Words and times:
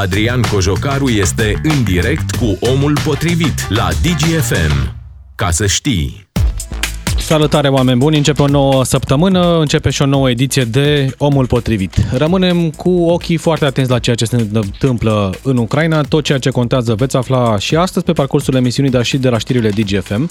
Adrian 0.00 0.42
Cojocaru 0.42 1.08
este 1.08 1.60
în 1.62 1.84
direct 1.84 2.30
cu 2.30 2.58
omul 2.60 2.96
potrivit 3.04 3.70
la 3.70 3.88
DGFM. 4.02 4.94
Ca 5.34 5.50
să 5.50 5.66
știi. 5.66 6.28
Salutare 7.18 7.68
oameni 7.68 7.98
buni, 7.98 8.16
începe 8.16 8.42
o 8.42 8.46
nouă 8.46 8.84
săptămână, 8.84 9.58
începe 9.58 9.90
și 9.90 10.02
o 10.02 10.06
nouă 10.06 10.30
ediție 10.30 10.64
de 10.64 11.14
Omul 11.18 11.46
Potrivit. 11.46 11.96
Rămânem 12.12 12.70
cu 12.70 12.90
ochii 12.90 13.36
foarte 13.36 13.64
atenți 13.64 13.90
la 13.90 13.98
ceea 13.98 14.16
ce 14.16 14.24
se 14.24 14.48
întâmplă 14.52 15.34
în 15.42 15.56
Ucraina, 15.56 16.00
tot 16.00 16.24
ceea 16.24 16.38
ce 16.38 16.50
contează 16.50 16.94
veți 16.94 17.16
afla 17.16 17.58
și 17.58 17.76
astăzi 17.76 18.04
pe 18.04 18.12
parcursul 18.12 18.54
emisiunii, 18.54 18.90
dar 18.90 19.04
și 19.04 19.16
de 19.16 19.28
la 19.28 19.38
știrile 19.38 19.68
DGFM. 19.68 20.30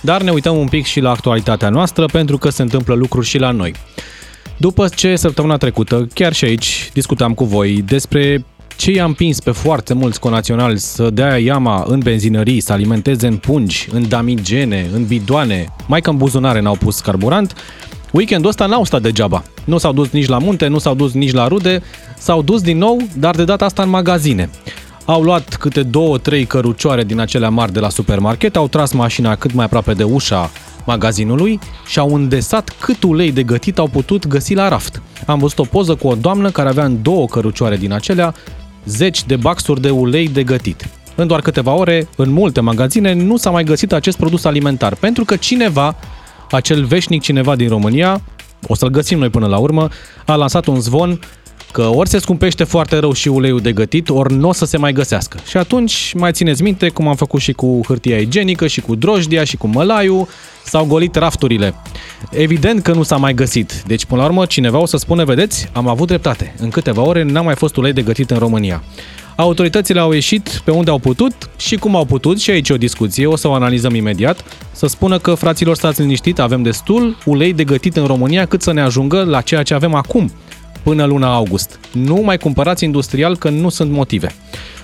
Dar 0.00 0.22
ne 0.22 0.30
uităm 0.30 0.56
un 0.56 0.68
pic 0.68 0.84
și 0.84 1.00
la 1.00 1.10
actualitatea 1.10 1.68
noastră, 1.68 2.06
pentru 2.06 2.38
că 2.38 2.48
se 2.48 2.62
întâmplă 2.62 2.94
lucruri 2.94 3.26
și 3.26 3.38
la 3.38 3.50
noi. 3.50 3.74
După 4.56 4.88
ce 4.88 5.16
săptămâna 5.16 5.56
trecută, 5.56 6.08
chiar 6.14 6.32
și 6.32 6.44
aici, 6.44 6.90
discutam 6.92 7.34
cu 7.34 7.44
voi 7.44 7.82
despre 7.86 8.44
ce 8.76 8.90
i-a 8.90 9.04
împins 9.04 9.40
pe 9.40 9.50
foarte 9.50 9.94
mulți 9.94 10.20
conaționali 10.20 10.78
să 10.78 11.10
dea 11.10 11.38
iama 11.38 11.84
în 11.86 11.98
benzinării, 11.98 12.60
să 12.60 12.72
alimenteze 12.72 13.26
în 13.26 13.36
pungi, 13.36 13.88
în 13.92 14.08
damigene, 14.08 14.86
în 14.92 15.04
bidoane, 15.04 15.66
mai 15.86 16.00
că 16.00 16.10
în 16.10 16.16
buzunare 16.16 16.60
n-au 16.60 16.76
pus 16.76 17.00
carburant, 17.00 17.54
weekendul 18.12 18.48
ăsta 18.48 18.66
n-au 18.66 18.84
stat 18.84 19.02
degeaba. 19.02 19.42
Nu 19.64 19.78
s-au 19.78 19.92
dus 19.92 20.10
nici 20.10 20.26
la 20.28 20.38
munte, 20.38 20.66
nu 20.66 20.78
s-au 20.78 20.94
dus 20.94 21.12
nici 21.12 21.32
la 21.32 21.48
rude, 21.48 21.82
s-au 22.18 22.42
dus 22.42 22.62
din 22.62 22.78
nou, 22.78 23.00
dar 23.18 23.34
de 23.34 23.44
data 23.44 23.64
asta 23.64 23.82
în 23.82 23.88
magazine. 23.88 24.50
Au 25.04 25.22
luat 25.22 25.54
câte 25.54 25.82
două, 25.82 26.18
trei 26.18 26.44
cărucioare 26.44 27.04
din 27.04 27.20
acelea 27.20 27.48
mari 27.48 27.72
de 27.72 27.80
la 27.80 27.88
supermarket, 27.88 28.56
au 28.56 28.68
tras 28.68 28.92
mașina 28.92 29.34
cât 29.34 29.52
mai 29.52 29.64
aproape 29.64 29.92
de 29.92 30.04
ușa 30.04 30.50
magazinului 30.86 31.58
și 31.86 31.98
au 31.98 32.14
îndesat 32.14 32.74
cât 32.80 33.02
ulei 33.02 33.32
de 33.32 33.42
gătit 33.42 33.78
au 33.78 33.88
putut 33.88 34.26
găsi 34.26 34.54
la 34.54 34.68
raft. 34.68 35.02
Am 35.26 35.38
văzut 35.38 35.58
o 35.58 35.62
poză 35.62 35.94
cu 35.94 36.06
o 36.06 36.14
doamnă 36.14 36.50
care 36.50 36.68
avea 36.68 36.84
în 36.84 37.02
două 37.02 37.26
cărucioare 37.26 37.76
din 37.76 37.92
acelea 37.92 38.34
zeci 38.84 39.24
de 39.24 39.36
baxuri 39.36 39.80
de 39.80 39.90
ulei 39.90 40.28
de 40.28 40.42
gătit. 40.44 40.88
În 41.14 41.26
doar 41.26 41.40
câteva 41.40 41.72
ore, 41.72 42.08
în 42.16 42.30
multe 42.30 42.60
magazine, 42.60 43.12
nu 43.12 43.36
s-a 43.36 43.50
mai 43.50 43.64
găsit 43.64 43.92
acest 43.92 44.16
produs 44.16 44.44
alimentar, 44.44 44.94
pentru 44.94 45.24
că 45.24 45.36
cineva, 45.36 45.96
acel 46.50 46.84
veșnic 46.84 47.22
cineva 47.22 47.56
din 47.56 47.68
România, 47.68 48.20
o 48.66 48.74
să-l 48.74 48.88
găsim 48.88 49.18
noi 49.18 49.28
până 49.30 49.46
la 49.46 49.58
urmă, 49.58 49.88
a 50.26 50.34
lansat 50.34 50.66
un 50.66 50.80
zvon 50.80 51.20
că 51.74 51.82
ori 51.82 52.08
se 52.08 52.18
scumpește 52.18 52.64
foarte 52.64 52.98
rău 52.98 53.12
și 53.12 53.28
uleiul 53.28 53.60
de 53.60 53.72
gătit, 53.72 54.08
ori 54.08 54.34
nu 54.34 54.48
o 54.48 54.52
să 54.52 54.64
se 54.64 54.76
mai 54.76 54.92
găsească. 54.92 55.38
Și 55.46 55.56
atunci 55.56 56.12
mai 56.16 56.32
țineți 56.32 56.62
minte 56.62 56.88
cum 56.88 57.08
am 57.08 57.16
făcut 57.16 57.40
și 57.40 57.52
cu 57.52 57.80
hârtia 57.86 58.18
igienică, 58.18 58.66
și 58.66 58.80
cu 58.80 58.94
drojdia, 58.94 59.44
și 59.44 59.56
cu 59.56 59.66
mălaiul, 59.66 60.28
s-au 60.64 60.84
golit 60.84 61.14
rafturile. 61.14 61.74
Evident 62.30 62.82
că 62.82 62.92
nu 62.92 63.02
s-a 63.02 63.16
mai 63.16 63.34
găsit. 63.34 63.82
Deci, 63.86 64.04
până 64.04 64.20
la 64.20 64.26
urmă, 64.26 64.46
cineva 64.46 64.78
o 64.78 64.86
să 64.86 64.96
spună, 64.96 65.24
vedeți, 65.24 65.68
am 65.72 65.88
avut 65.88 66.06
dreptate. 66.06 66.54
În 66.58 66.68
câteva 66.68 67.02
ore 67.02 67.22
n-a 67.22 67.40
mai 67.40 67.54
fost 67.54 67.76
ulei 67.76 67.92
de 67.92 68.02
gătit 68.02 68.30
în 68.30 68.38
România. 68.38 68.82
Autoritățile 69.36 70.00
au 70.00 70.12
ieșit 70.12 70.62
pe 70.64 70.70
unde 70.70 70.90
au 70.90 70.98
putut 70.98 71.32
și 71.56 71.76
cum 71.76 71.96
au 71.96 72.04
putut, 72.04 72.40
și 72.40 72.50
aici 72.50 72.70
o 72.70 72.76
discuție, 72.76 73.26
o 73.26 73.36
să 73.36 73.48
o 73.48 73.52
analizăm 73.52 73.94
imediat, 73.94 74.44
să 74.72 74.86
spună 74.86 75.18
că, 75.18 75.34
fraților, 75.34 75.76
stați 75.76 76.00
liniștit, 76.00 76.38
avem 76.38 76.62
destul 76.62 77.16
ulei 77.24 77.52
de 77.52 77.64
gătit 77.64 77.96
în 77.96 78.06
România 78.06 78.46
cât 78.46 78.62
să 78.62 78.72
ne 78.72 78.80
ajungă 78.80 79.24
la 79.24 79.40
ceea 79.40 79.62
ce 79.62 79.74
avem 79.74 79.94
acum, 79.94 80.30
până 80.84 81.04
luna 81.04 81.34
august. 81.34 81.78
Nu 81.92 82.14
mai 82.14 82.38
cumpărați 82.38 82.84
industrial 82.84 83.36
că 83.36 83.48
nu 83.48 83.68
sunt 83.68 83.90
motive. 83.90 84.34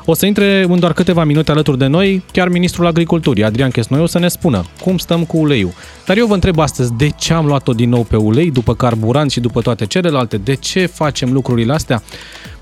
O 0.05 0.15
să 0.15 0.27
intre 0.27 0.67
în 0.69 0.79
doar 0.79 0.93
câteva 0.93 1.25
minute 1.25 1.51
alături 1.51 1.79
de 1.79 1.87
noi 1.87 2.23
chiar 2.33 2.49
ministrul 2.49 2.87
agriculturii, 2.87 3.45
Adrian 3.45 3.71
Chesnoiu, 3.71 4.07
să 4.07 4.19
ne 4.19 4.29
spună 4.29 4.65
cum 4.81 4.99
stăm 4.99 5.25
cu 5.25 5.37
uleiul. 5.37 5.73
Dar 6.07 6.17
eu 6.17 6.27
vă 6.27 6.35
întreb 6.35 6.59
astăzi, 6.59 6.93
de 6.93 7.09
ce 7.09 7.33
am 7.33 7.47
luat-o 7.47 7.73
din 7.73 7.89
nou 7.89 8.03
pe 8.03 8.17
ulei, 8.17 8.51
după 8.51 8.75
carburant 8.75 9.31
și 9.31 9.41
după 9.41 9.61
toate 9.61 9.87
celelalte? 9.87 10.37
De 10.37 10.55
ce 10.55 10.87
facem 10.87 11.33
lucrurile 11.33 11.73
astea? 11.73 12.03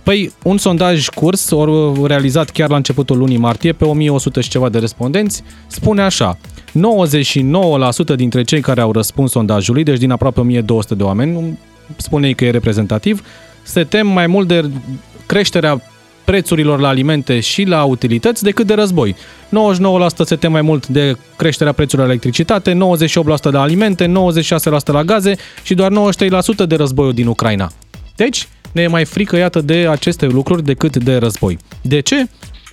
Păi, 0.03 0.33
un 0.43 0.59
sondaj 0.59 1.09
curs, 1.09 1.51
or, 1.51 1.99
realizat 2.07 2.51
chiar 2.51 2.71
la 2.71 2.77
începutul 2.77 3.19
lunii 3.19 3.37
martie, 3.37 3.73
pe 3.73 3.85
1100 3.85 4.41
și 4.41 4.49
ceva 4.49 4.69
de 4.69 4.79
respondenți, 4.79 5.43
spune 5.67 6.03
așa, 6.03 6.39
99% 8.13 8.17
dintre 8.17 8.43
cei 8.43 8.61
care 8.61 8.81
au 8.81 8.93
răspuns 8.93 9.31
sondajului, 9.31 9.83
deci 9.83 9.99
din 9.99 10.11
aproape 10.11 10.41
1200 10.41 10.95
de 10.95 11.03
oameni, 11.03 11.59
spune 11.97 12.33
că 12.33 12.45
e 12.45 12.51
reprezentativ, 12.51 13.23
se 13.63 13.85
tem 13.85 14.07
mai 14.07 14.27
mult 14.27 14.49
de 14.49 14.71
creșterea 15.27 15.83
prețurilor 16.25 16.81
la 16.81 16.89
alimente 16.89 17.41
și 17.41 17.63
la 17.63 17.85
utilități 17.85 18.43
decât 18.43 18.67
de 18.67 18.75
război. 18.75 19.17
99% 19.17 19.51
se 20.25 20.37
tem 20.37 20.53
mai 20.53 20.63
mult 20.63 20.87
de 20.87 21.17
creșterea 21.37 21.73
prețurilor 21.73 22.07
la 22.07 22.13
electricitate, 22.13 22.73
98% 22.73 23.51
la 23.51 23.61
alimente, 23.61 24.07
96% 24.07 24.11
la 24.85 25.05
gaze 25.05 25.37
și 25.63 25.75
doar 25.75 25.93
93% 25.93 26.67
de 26.67 26.75
războiul 26.77 27.13
din 27.13 27.27
Ucraina. 27.27 27.71
Deci, 28.17 28.49
ne 28.73 28.83
e 28.83 28.87
mai 28.87 29.05
frică, 29.05 29.37
iată, 29.37 29.61
de 29.61 29.87
aceste 29.91 30.27
lucruri 30.27 30.65
decât 30.65 30.97
de 30.97 31.17
război. 31.17 31.59
De 31.83 32.01
ce? 32.01 32.27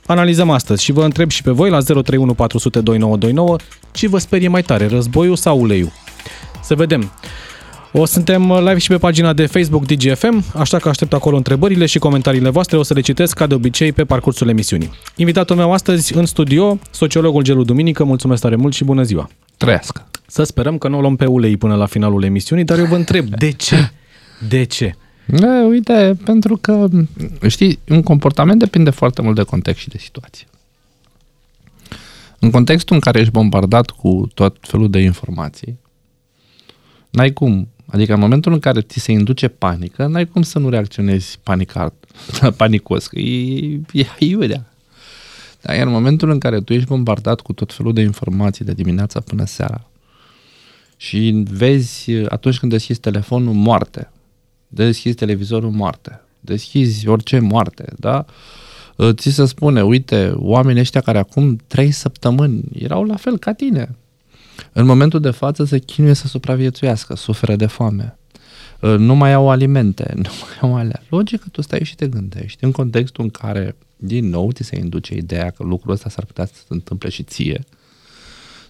Analizăm 0.05 0.49
astăzi 0.49 0.83
și 0.83 0.91
vă 0.91 1.03
întreb 1.03 1.29
și 1.29 1.41
pe 1.41 1.51
voi 1.51 1.69
la 1.69 1.79
031 1.79 2.33
400 2.33 2.79
2929 2.79 3.55
ce 3.91 4.07
vă 4.07 4.17
sperie 4.17 4.47
mai 4.47 4.61
tare, 4.61 4.87
războiul 4.87 5.35
sau 5.35 5.59
uleiul. 5.59 5.91
Să 6.63 6.75
vedem. 6.75 7.11
O 7.97 8.05
suntem 8.05 8.51
live 8.51 8.77
și 8.77 8.87
pe 8.87 8.97
pagina 8.97 9.33
de 9.33 9.45
Facebook 9.45 9.85
DGFM, 9.85 10.43
așa 10.53 10.77
că 10.77 10.89
aștept 10.89 11.13
acolo 11.13 11.35
întrebările 11.35 11.85
și 11.85 11.99
comentariile 11.99 12.49
voastre. 12.49 12.77
O 12.77 12.83
să 12.83 12.93
le 12.93 13.01
citesc 13.01 13.35
ca 13.35 13.47
de 13.47 13.53
obicei 13.53 13.91
pe 13.91 14.05
parcursul 14.05 14.49
emisiunii. 14.49 14.91
Invitatul 15.15 15.55
meu 15.55 15.71
astăzi 15.71 16.15
în 16.15 16.25
studio, 16.25 16.79
sociologul 16.91 17.43
Gelu 17.43 17.63
Duminică. 17.63 18.03
Mulțumesc 18.03 18.41
tare 18.41 18.55
mult 18.55 18.73
și 18.73 18.83
bună 18.83 19.03
ziua! 19.03 19.29
Trăiască! 19.57 20.07
Să 20.27 20.43
sperăm 20.43 20.77
că 20.77 20.87
nu 20.87 20.97
o 20.97 21.01
luăm 21.01 21.15
pe 21.15 21.25
ulei 21.25 21.57
până 21.57 21.75
la 21.75 21.85
finalul 21.85 22.23
emisiunii, 22.23 22.65
dar 22.65 22.79
eu 22.79 22.85
vă 22.85 22.95
întreb, 22.95 23.25
de 23.25 23.51
ce? 23.51 23.91
De 24.47 24.63
ce? 24.63 24.95
E, 25.41 25.47
uite, 25.67 26.17
pentru 26.23 26.57
că, 26.57 26.87
știi, 27.47 27.79
un 27.89 28.01
comportament 28.01 28.59
depinde 28.59 28.89
foarte 28.89 29.21
mult 29.21 29.35
de 29.35 29.43
context 29.43 29.81
și 29.81 29.89
de 29.89 29.97
situație. 29.97 30.47
În 32.39 32.51
contextul 32.51 32.95
în 32.95 33.01
care 33.01 33.19
ești 33.19 33.31
bombardat 33.31 33.89
cu 33.89 34.27
tot 34.33 34.57
felul 34.61 34.89
de 34.89 34.99
informații, 34.99 35.79
n-ai 37.09 37.33
cum 37.33 37.67
Adică 37.85 38.13
în 38.13 38.19
momentul 38.19 38.53
în 38.53 38.59
care 38.59 38.81
ți 38.81 38.99
se 38.99 39.11
induce 39.11 39.47
panică, 39.47 40.05
n-ai 40.05 40.27
cum 40.27 40.41
să 40.41 40.59
nu 40.59 40.69
reacționezi 40.69 41.39
panicat, 41.43 41.93
panicos, 42.57 43.07
că 43.07 43.19
e, 43.19 43.81
e 43.93 44.05
iurea. 44.17 44.65
Dar 45.61 45.75
în 45.85 45.91
momentul 45.91 46.29
în 46.29 46.39
care 46.39 46.61
tu 46.61 46.73
ești 46.73 46.87
bombardat 46.87 47.41
cu 47.41 47.53
tot 47.53 47.73
felul 47.73 47.93
de 47.93 48.01
informații 48.01 48.65
de 48.65 48.73
dimineața 48.73 49.19
până 49.19 49.45
seara 49.45 49.89
și 50.97 51.43
vezi 51.51 52.11
atunci 52.11 52.59
când 52.59 52.71
deschizi 52.71 52.99
telefonul 52.99 53.53
moarte, 53.53 54.11
deschizi 54.67 55.15
televizorul 55.15 55.69
moarte, 55.71 56.21
deschizi 56.39 57.07
orice 57.07 57.39
moarte, 57.39 57.93
da? 57.97 58.25
Ți 59.11 59.29
se 59.29 59.45
spune, 59.45 59.83
uite, 59.83 60.33
oamenii 60.35 60.81
ăștia 60.81 61.01
care 61.01 61.17
acum 61.17 61.59
trei 61.67 61.91
săptămâni 61.91 62.61
erau 62.73 63.03
la 63.03 63.15
fel 63.15 63.37
ca 63.37 63.53
tine, 63.53 63.95
în 64.71 64.85
momentul 64.85 65.19
de 65.19 65.31
față 65.31 65.63
se 65.63 65.79
chinuie 65.79 66.13
să 66.13 66.27
supraviețuiască, 66.27 67.15
suferă 67.15 67.55
de 67.55 67.65
foame. 67.65 68.17
Uh, 68.81 68.95
nu 68.97 69.15
mai 69.15 69.33
au 69.33 69.49
alimente, 69.49 70.13
nu 70.23 70.29
mai 70.41 70.57
au 70.61 70.77
alea. 70.77 71.01
Logic 71.09 71.41
că 71.41 71.47
tu 71.51 71.61
stai 71.61 71.83
și 71.83 71.95
te 71.95 72.07
gândești 72.07 72.63
în 72.63 72.71
contextul 72.71 73.23
în 73.23 73.29
care, 73.29 73.75
din 73.95 74.29
nou, 74.29 74.51
ți 74.51 74.63
se 74.63 74.77
induce 74.77 75.15
ideea 75.15 75.49
că 75.49 75.63
lucrul 75.63 75.93
ăsta 75.93 76.09
s-ar 76.09 76.25
putea 76.25 76.45
să 76.45 76.53
se 76.53 76.65
întâmple 76.67 77.09
și 77.09 77.23
ție. 77.23 77.63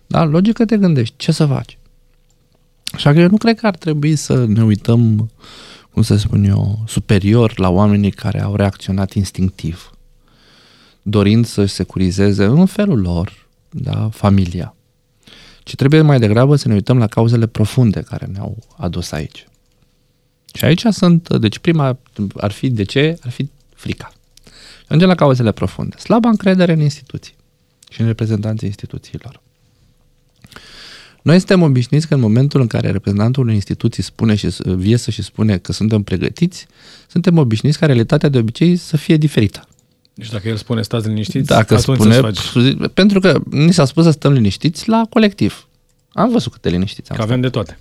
Da, 0.07 0.23
logic 0.23 0.53
că 0.53 0.65
te 0.65 0.77
gândești, 0.77 1.13
ce 1.17 1.31
să 1.31 1.45
faci? 1.45 1.77
Așa 2.93 3.13
că 3.13 3.19
eu 3.19 3.29
nu 3.29 3.37
cred 3.37 3.59
că 3.59 3.67
ar 3.67 3.75
trebui 3.75 4.15
să 4.15 4.45
ne 4.45 4.63
uităm, 4.63 5.31
cum 5.91 6.01
să 6.01 6.15
spun 6.15 6.43
eu, 6.43 6.83
superior 6.87 7.59
la 7.59 7.69
oamenii 7.69 8.11
care 8.11 8.41
au 8.41 8.55
reacționat 8.55 9.13
instinctiv, 9.13 9.91
dorind 11.01 11.45
să-și 11.45 11.73
securizeze 11.73 12.43
în 12.43 12.65
felul 12.65 13.01
lor, 13.01 13.47
da, 13.69 14.09
familia 14.11 14.75
ci 15.65 15.75
trebuie 15.75 16.01
mai 16.01 16.19
degrabă 16.19 16.55
să 16.55 16.67
ne 16.67 16.73
uităm 16.73 16.97
la 16.97 17.07
cauzele 17.07 17.45
profunde 17.45 18.01
care 18.01 18.25
ne-au 18.25 18.57
adus 18.77 19.11
aici. 19.11 19.47
Și 20.53 20.65
aici 20.65 20.83
sunt, 20.89 21.37
deci 21.37 21.59
prima 21.59 21.97
ar 22.35 22.51
fi 22.51 22.69
de 22.69 22.83
ce? 22.83 23.17
Ar 23.21 23.31
fi 23.31 23.49
frica. 23.75 24.13
Ajungem 24.85 25.07
la 25.07 25.15
cauzele 25.15 25.51
profunde. 25.51 25.95
Slaba 25.97 26.29
încredere 26.29 26.73
în 26.73 26.79
instituții 26.79 27.35
și 27.89 28.01
în 28.01 28.07
reprezentanții 28.07 28.67
instituțiilor. 28.67 29.41
Noi 31.21 31.37
suntem 31.37 31.61
obișnuiți 31.61 32.07
că 32.07 32.13
în 32.13 32.19
momentul 32.19 32.61
în 32.61 32.67
care 32.67 32.91
reprezentantul 32.91 33.43
unei 33.43 33.55
instituții 33.55 34.03
spune 34.03 34.35
și 34.35 34.47
viesă 34.63 35.11
și 35.11 35.23
spune 35.23 35.57
că 35.57 35.71
suntem 35.71 36.01
pregătiți, 36.03 36.67
suntem 37.07 37.37
obișnuiți 37.37 37.77
ca 37.79 37.85
realitatea 37.85 38.29
de 38.29 38.37
obicei 38.37 38.75
să 38.75 38.97
fie 38.97 39.17
diferită. 39.17 39.67
Deci 40.15 40.29
dacă 40.29 40.47
el 40.47 40.55
spune 40.55 40.81
stați 40.81 41.07
liniștiți, 41.07 41.47
dacă 41.47 41.75
atunci 41.75 41.97
spune, 41.99 42.15
faci. 42.15 42.39
Pentru 42.93 43.19
că 43.19 43.39
ni 43.49 43.73
s-a 43.73 43.85
spus 43.85 44.03
să 44.03 44.11
stăm 44.11 44.31
liniștiți 44.31 44.89
la 44.89 45.05
colectiv. 45.09 45.67
Am 46.11 46.29
văzut 46.29 46.51
câte 46.51 46.69
liniștiți 46.69 47.11
am 47.11 47.17
Că 47.17 47.23
avem 47.23 47.41
de 47.41 47.49
toate. 47.49 47.79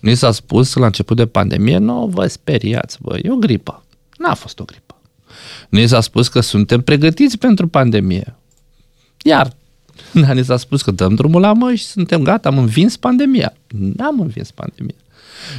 Ni 0.00 0.14
s-a 0.14 0.32
spus 0.32 0.74
la 0.74 0.86
început 0.86 1.16
de 1.16 1.26
pandemie, 1.26 1.78
nu 1.78 2.06
vă 2.06 2.26
speriați, 2.26 2.98
bă, 3.00 3.18
e 3.22 3.30
o 3.30 3.36
gripă. 3.36 3.84
N-a 4.18 4.34
fost 4.34 4.60
o 4.60 4.64
gripă. 4.64 4.96
Ni 5.68 5.86
s-a 5.86 6.00
spus 6.00 6.28
că 6.28 6.40
suntem 6.40 6.80
pregătiți 6.80 7.38
pentru 7.38 7.68
pandemie. 7.68 8.36
Iar 9.22 9.56
da, 10.12 10.32
ni 10.38 10.44
s-a 10.44 10.56
spus 10.56 10.82
că 10.82 10.90
dăm 10.90 11.14
drumul 11.14 11.40
la 11.40 11.52
mă 11.52 11.74
și 11.74 11.84
suntem 11.84 12.22
gata, 12.22 12.48
am 12.48 12.58
învins 12.58 12.96
pandemia. 12.96 13.52
N-am 13.68 14.20
învins 14.20 14.50
pandemia. 14.50 14.94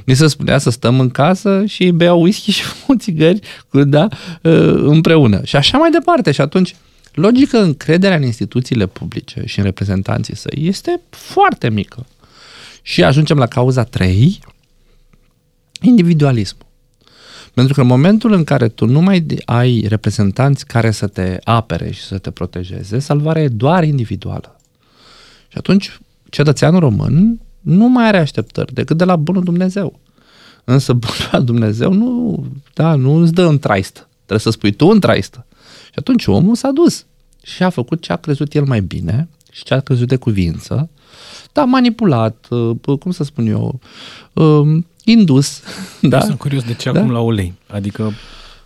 Ni 0.03 0.15
se 0.15 0.27
spunea 0.27 0.57
să 0.57 0.69
stăm 0.69 0.99
în 0.99 1.09
casă 1.09 1.65
și 1.65 1.89
beau 1.89 2.21
whisky 2.21 2.51
și 2.57 2.61
fumăm 2.61 2.97
țigări 2.97 3.39
da, 3.71 4.07
împreună. 4.73 5.41
Și 5.43 5.55
așa 5.55 5.77
mai 5.77 5.89
departe. 5.89 6.31
Și 6.31 6.41
atunci, 6.41 6.75
logică 7.13 7.61
încrederea 7.61 8.17
în 8.17 8.23
instituțiile 8.23 8.85
publice 8.85 9.43
și 9.45 9.59
în 9.59 9.65
reprezentanții 9.65 10.35
săi 10.35 10.67
este 10.67 11.01
foarte 11.09 11.69
mică. 11.69 12.05
Și 12.81 13.03
ajungem 13.03 13.37
la 13.37 13.47
cauza 13.47 13.83
3, 13.83 14.39
individualismul. 15.81 16.67
Pentru 17.53 17.73
că 17.73 17.81
în 17.81 17.87
momentul 17.87 18.31
în 18.33 18.43
care 18.43 18.67
tu 18.67 18.85
nu 18.85 19.01
mai 19.01 19.25
ai 19.45 19.85
reprezentanți 19.87 20.65
care 20.65 20.91
să 20.91 21.07
te 21.07 21.37
apere 21.43 21.91
și 21.91 22.01
să 22.01 22.17
te 22.17 22.31
protejeze, 22.31 22.99
salvarea 22.99 23.41
e 23.41 23.47
doar 23.47 23.83
individuală. 23.83 24.59
Și 25.47 25.57
atunci 25.57 25.99
cetățeanul 26.29 26.79
român 26.79 27.39
nu 27.59 27.87
mai 27.87 28.07
are 28.07 28.17
așteptări 28.17 28.73
decât 28.73 28.97
de 28.97 29.03
la 29.03 29.15
bunul 29.15 29.43
Dumnezeu. 29.43 29.99
Însă 30.63 30.93
bunul 30.93 31.45
Dumnezeu 31.45 31.93
nu, 31.93 32.45
da, 32.73 32.95
nu 32.95 33.13
îți 33.13 33.33
dă 33.33 33.45
în 33.45 33.59
traistă. 33.59 34.07
Trebuie 34.15 34.39
să 34.39 34.49
spui 34.49 34.71
tu 34.71 34.87
în 34.87 34.99
traistă. 34.99 35.45
Și 35.85 35.95
atunci 35.95 36.25
omul 36.25 36.55
s-a 36.55 36.71
dus 36.71 37.05
și 37.43 37.63
a 37.63 37.69
făcut 37.69 38.01
ce 38.01 38.11
a 38.11 38.15
crezut 38.15 38.53
el 38.53 38.63
mai 38.63 38.81
bine 38.81 39.27
și 39.51 39.63
ce 39.63 39.73
a 39.73 39.79
crezut 39.79 40.07
de 40.07 40.15
cuvință, 40.15 40.89
da, 41.51 41.63
manipulat, 41.63 42.47
uh, 42.49 42.97
cum 42.99 43.11
să 43.11 43.23
spun 43.23 43.47
eu, 43.47 43.79
um, 44.33 44.85
indus. 45.03 45.61
Da? 46.01 46.19
Sunt 46.19 46.37
curios 46.37 46.63
de 46.63 46.73
ce 46.73 46.91
da? 46.91 46.99
acum 46.99 47.11
la 47.11 47.19
ulei. 47.19 47.53
Adică 47.67 48.13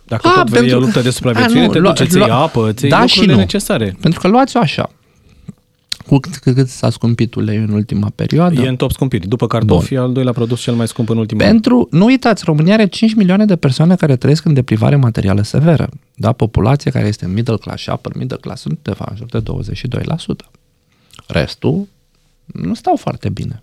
dacă 0.04 0.28
a, 0.28 0.32
tot 0.32 0.48
vrei 0.48 0.60
pentru... 0.60 0.76
o 0.76 0.80
luptă 0.80 1.00
de 1.00 1.10
supraviețuire, 1.10 1.64
a, 1.64 1.66
nu, 1.66 1.72
te 1.72 1.78
duci, 1.78 2.08
ți 2.10 2.18
apă, 2.18 2.72
ți 2.72 2.86
da 2.86 3.06
și 3.06 3.26
nu. 3.26 3.34
necesare. 3.34 3.96
Pentru 4.00 4.20
că 4.20 4.28
luați-o 4.28 4.60
așa. 4.60 4.90
Cu 6.06 6.18
cât, 6.18 6.36
cât 6.36 6.68
s-a 6.68 6.90
scumpit 6.90 7.34
uleiul 7.34 7.64
în 7.68 7.74
ultima 7.74 8.12
perioadă? 8.14 8.60
E 8.60 8.68
în 8.68 8.76
top 8.76 8.90
scumpiri. 8.92 9.28
După 9.28 9.46
cartofi, 9.46 9.96
al 9.96 10.12
doilea 10.12 10.32
produs 10.32 10.60
cel 10.60 10.74
mai 10.74 10.88
scump 10.88 11.08
în 11.08 11.16
ultimul 11.16 11.44
Pentru, 11.44 11.88
an. 11.90 11.98
nu 11.98 12.04
uitați, 12.04 12.44
România 12.44 12.74
are 12.74 12.86
5 12.86 13.14
milioane 13.14 13.44
de 13.44 13.56
persoane 13.56 13.94
care 13.94 14.16
trăiesc 14.16 14.44
în 14.44 14.54
deprivare 14.54 14.96
materială 14.96 15.42
severă. 15.42 15.88
Da? 16.14 16.32
Populația 16.32 16.90
care 16.90 17.06
este 17.06 17.26
middle 17.26 17.56
class 17.56 17.82
și 17.82 17.90
upper 17.90 18.16
middle 18.16 18.36
class 18.36 18.60
sunt 18.60 18.78
de 18.82 18.92
fapt 18.92 19.32
de 19.32 19.42
22%. 20.44 20.50
Restul 21.26 21.88
nu 22.44 22.74
stau 22.74 22.96
foarte 22.96 23.28
bine. 23.28 23.62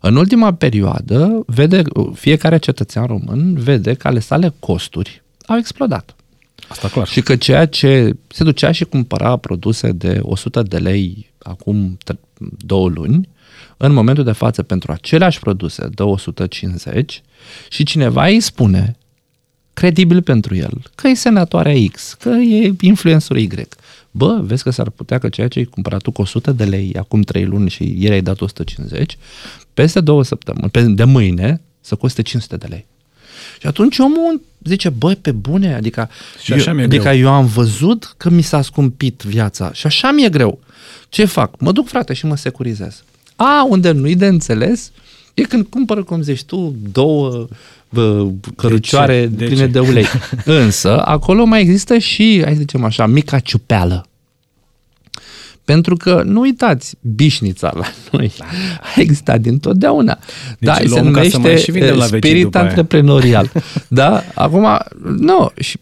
În 0.00 0.16
ultima 0.16 0.54
perioadă, 0.54 1.42
vede, 1.46 1.82
fiecare 2.12 2.58
cetățean 2.58 3.06
român 3.06 3.54
vede 3.54 3.94
că 3.94 4.08
ale 4.08 4.18
sale 4.18 4.52
costuri 4.58 5.22
au 5.46 5.56
explodat. 5.56 6.15
Asta 6.68 6.88
clar. 6.88 7.08
Și 7.08 7.20
că 7.20 7.36
ceea 7.36 7.66
ce 7.66 8.16
se 8.26 8.44
ducea 8.44 8.72
și 8.72 8.84
cumpăra 8.84 9.36
produse 9.36 9.92
de 9.92 10.18
100 10.22 10.62
de 10.62 10.78
lei 10.78 11.32
acum 11.38 11.98
două 12.58 12.88
luni, 12.88 13.28
în 13.76 13.92
momentul 13.92 14.24
de 14.24 14.32
față 14.32 14.62
pentru 14.62 14.92
aceleași 14.92 15.38
produse 15.38 15.88
de 15.94 16.02
150 16.02 17.22
și 17.68 17.84
cineva 17.84 18.26
îi 18.26 18.40
spune 18.40 18.96
credibil 19.72 20.22
pentru 20.22 20.54
el, 20.54 20.82
că 20.94 21.08
e 21.08 21.14
senatoarea 21.14 21.74
X, 21.92 22.14
că 22.14 22.28
e 22.28 22.72
influencerul 22.80 23.38
Y. 23.38 23.48
Bă, 24.10 24.40
vezi 24.42 24.62
că 24.62 24.70
s-ar 24.70 24.90
putea 24.90 25.18
că 25.18 25.28
ceea 25.28 25.48
ce 25.48 25.58
ai 25.58 25.64
cumpărat 25.64 26.02
tu 26.02 26.10
cu 26.10 26.22
100 26.22 26.52
de 26.52 26.64
lei 26.64 26.94
acum 26.98 27.20
3 27.20 27.44
luni 27.44 27.70
și 27.70 27.94
ieri 27.98 28.14
ai 28.14 28.22
dat 28.22 28.40
150, 28.40 29.16
peste 29.74 30.00
două 30.00 30.24
săptămâni, 30.24 30.94
de 30.94 31.04
mâine, 31.04 31.60
să 31.80 31.94
coste 31.94 32.22
500 32.22 32.56
de 32.56 32.66
lei. 32.66 32.86
Și 33.60 33.66
atunci 33.66 33.98
omul 33.98 34.40
zice, 34.64 34.88
băi, 34.88 35.16
pe 35.16 35.32
bune, 35.32 35.74
adică, 35.74 36.10
și 36.42 36.52
așa 36.52 36.70
eu, 36.70 36.78
adică 36.78 37.02
greu. 37.02 37.18
eu 37.18 37.32
am 37.32 37.46
văzut 37.46 38.14
că 38.16 38.30
mi 38.30 38.42
s-a 38.42 38.62
scumpit 38.62 39.22
viața 39.22 39.72
și 39.72 39.86
așa 39.86 40.10
mi-e 40.10 40.28
greu. 40.28 40.58
Ce 41.08 41.24
fac? 41.24 41.60
Mă 41.60 41.72
duc, 41.72 41.88
frate, 41.88 42.12
și 42.12 42.26
mă 42.26 42.36
securizez. 42.36 43.02
A, 43.36 43.66
unde 43.68 43.90
nu-i 43.90 44.16
de 44.16 44.26
înțeles, 44.26 44.90
e 45.34 45.42
când 45.42 45.66
cumpără, 45.66 46.02
cum 46.02 46.22
zici 46.22 46.44
tu, 46.44 46.74
două 46.92 47.46
bă, 47.88 48.26
cărucioare 48.56 49.26
de, 49.26 49.26
de 49.26 49.44
pline 49.44 49.66
de 49.66 49.78
ulei. 49.78 50.06
Însă, 50.44 51.02
acolo 51.04 51.44
mai 51.44 51.60
există 51.60 51.98
și, 51.98 52.40
hai 52.44 52.52
să 52.52 52.58
zicem 52.58 52.84
așa, 52.84 53.06
mica 53.06 53.38
ciupeală. 53.38 54.06
Pentru 55.66 55.96
că, 55.96 56.22
nu 56.24 56.40
uitați, 56.40 56.96
bișnița 57.00 57.72
la 57.74 57.86
noi 58.12 58.32
a 58.80 59.00
existat 59.00 59.40
dintotdeauna. 59.40 60.18
Deci 60.58 60.68
da, 60.68 60.74
se 60.86 61.00
numește 61.00 61.56
spirit 62.06 62.56
antreprenorial. 62.56 63.52
da? 63.88 64.22
Acum, 64.34 64.66
nu. 65.18 65.50
Și, 65.60 65.78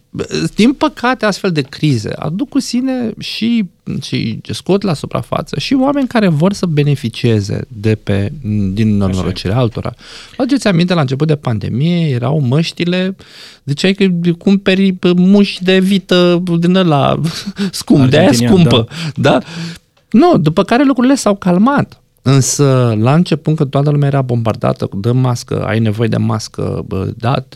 din 0.55 0.72
păcate, 0.72 1.26
astfel 1.26 1.52
de 1.52 1.61
crize 1.61 2.12
aduc 2.16 2.49
cu 2.49 2.58
sine 2.58 3.12
și, 3.19 3.64
și 4.02 4.40
scot 4.50 4.82
la 4.82 4.94
suprafață 4.94 5.58
și 5.58 5.75
oameni 5.75 6.08
care 6.08 6.28
vor 6.28 6.52
să 6.52 6.66
beneficieze 6.66 7.61
de 7.69 7.94
pe, 7.94 8.32
din 8.72 8.96
norocirea 8.96 9.56
altora. 9.56 9.94
Faceți 10.37 10.69
aminte, 10.69 10.94
la 10.94 11.00
început 11.00 11.26
de 11.26 11.37
pandemie 11.37 12.08
erau 12.08 12.40
măștile, 12.40 13.16
ziceai 13.64 13.93
că 13.93 14.06
cumperi 14.38 14.94
muși 15.16 15.62
de 15.62 15.78
vită 15.78 16.43
din 16.58 16.75
ăla 16.75 17.20
scump, 17.70 18.10
de 18.10 18.19
aia 18.19 18.32
scumpă. 18.32 18.88
Da. 19.14 19.31
da? 19.31 19.38
Nu, 20.10 20.38
după 20.38 20.62
care 20.64 20.84
lucrurile 20.84 21.14
s-au 21.14 21.37
calmat. 21.37 22.02
Însă, 22.22 22.96
la 22.99 23.14
început, 23.14 23.56
când 23.56 23.70
toată 23.70 23.90
lumea 23.90 24.08
era 24.08 24.22
bombardată, 24.22 24.88
dă 24.96 25.12
mască, 25.12 25.64
ai 25.64 25.78
nevoie 25.78 26.08
de 26.08 26.17
mască, 26.17 26.84
bă, 26.87 27.12
dat, 27.17 27.55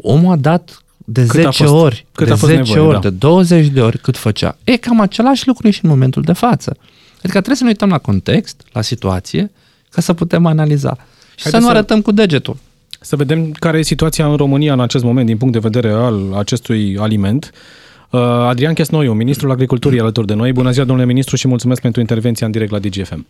omul 0.00 0.32
a 0.32 0.36
dat 0.36 0.80
de 1.08 1.26
cât 1.26 1.40
10 1.40 1.62
fost, 1.62 1.72
ori, 1.72 2.06
cât 2.12 2.26
de 2.26 2.32
a 2.32 2.36
fost 2.36 2.52
10 2.52 2.62
nevoie, 2.62 2.86
ori, 2.86 3.00
da. 3.00 3.08
de 3.08 3.10
20 3.10 3.66
de 3.66 3.80
ori 3.80 3.98
cât 3.98 4.16
făcea. 4.16 4.56
E 4.64 4.76
cam 4.76 5.00
același 5.00 5.46
lucru 5.46 5.70
și 5.70 5.80
în 5.82 5.90
momentul 5.90 6.22
de 6.22 6.32
față. 6.32 6.76
Adică 7.16 7.30
trebuie 7.30 7.56
să 7.56 7.62
ne 7.62 7.68
uităm 7.68 7.88
la 7.88 7.98
context, 7.98 8.62
la 8.72 8.80
situație, 8.80 9.50
ca 9.90 10.00
să 10.00 10.12
putem 10.12 10.46
analiza. 10.46 10.96
Și 11.34 11.42
Haideți 11.42 11.50
să 11.50 11.58
nu 11.58 11.68
arătăm 11.68 12.00
cu 12.00 12.12
degetul. 12.12 12.56
Să 13.00 13.16
vedem 13.16 13.50
care 13.50 13.78
e 13.78 13.82
situația 13.82 14.26
în 14.26 14.36
România 14.36 14.72
în 14.72 14.80
acest 14.80 15.04
moment 15.04 15.26
din 15.26 15.36
punct 15.36 15.52
de 15.52 15.58
vedere 15.58 15.92
al 15.92 16.34
acestui 16.34 16.96
aliment. 16.98 17.50
Uh, 18.10 18.20
Adrian 18.20 18.74
Chesnoiu, 18.74 19.12
Ministrul 19.12 19.50
Agriculturii 19.50 20.00
alături 20.00 20.26
de 20.26 20.34
noi. 20.34 20.52
Bună 20.52 20.70
ziua, 20.70 20.84
domnule 20.84 21.08
ministru, 21.08 21.36
și 21.36 21.48
mulțumesc 21.48 21.80
pentru 21.80 22.00
intervenția 22.00 22.46
în 22.46 22.52
direct 22.52 22.70
la 22.70 22.78
DGFM. 22.78 23.26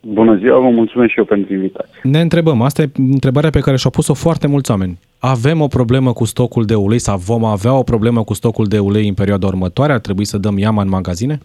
Bună 0.00 0.34
ziua, 0.36 0.58
vă 0.58 0.68
mulțumesc 0.68 1.10
și 1.10 1.18
eu 1.18 1.24
pentru 1.24 1.54
invitație. 1.54 2.00
Ne 2.02 2.20
întrebăm, 2.20 2.62
asta 2.62 2.82
e 2.82 2.90
întrebarea 2.96 3.50
pe 3.50 3.60
care 3.60 3.76
și-au 3.76 3.90
pus-o 3.90 4.14
foarte 4.14 4.46
mulți 4.46 4.70
oameni. 4.70 4.98
Avem 5.20 5.60
o 5.60 5.66
problemă 5.66 6.12
cu 6.12 6.24
stocul 6.24 6.64
de 6.64 6.74
ulei 6.74 6.98
sau 6.98 7.16
vom 7.18 7.44
avea 7.44 7.74
o 7.78 7.82
problemă 7.82 8.24
cu 8.24 8.34
stocul 8.34 8.66
de 8.66 8.78
ulei 8.78 9.08
în 9.08 9.14
perioada 9.14 9.46
următoare? 9.46 9.92
Ar 9.92 9.98
trebui 9.98 10.24
să 10.24 10.38
dăm 10.38 10.58
iama 10.58 10.82
în 10.82 10.88
magazine? 10.88 11.38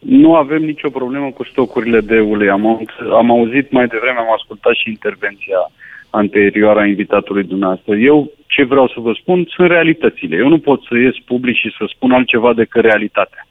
Nu 0.00 0.34
avem 0.34 0.62
nicio 0.62 0.90
problemă 0.90 1.30
cu 1.30 1.44
stocurile 1.44 2.00
de 2.00 2.20
ulei. 2.20 2.48
Am, 2.48 2.86
am 3.12 3.30
auzit 3.30 3.70
mai 3.70 3.86
devreme, 3.86 4.18
am 4.18 4.32
ascultat 4.36 4.74
și 4.74 4.88
intervenția 4.88 5.70
anterioară 6.10 6.80
a 6.80 6.86
invitatului 6.86 7.44
dumneavoastră. 7.44 7.96
Eu 7.96 8.30
ce 8.46 8.64
vreau 8.64 8.88
să 8.88 9.00
vă 9.00 9.12
spun 9.20 9.46
sunt 9.48 9.68
realitățile. 9.68 10.36
Eu 10.36 10.48
nu 10.48 10.58
pot 10.58 10.82
să 10.82 10.96
ies 10.96 11.16
public 11.24 11.56
și 11.56 11.74
să 11.78 11.84
spun 11.88 12.10
altceva 12.12 12.52
decât 12.54 12.82
realitatea. 12.82 13.46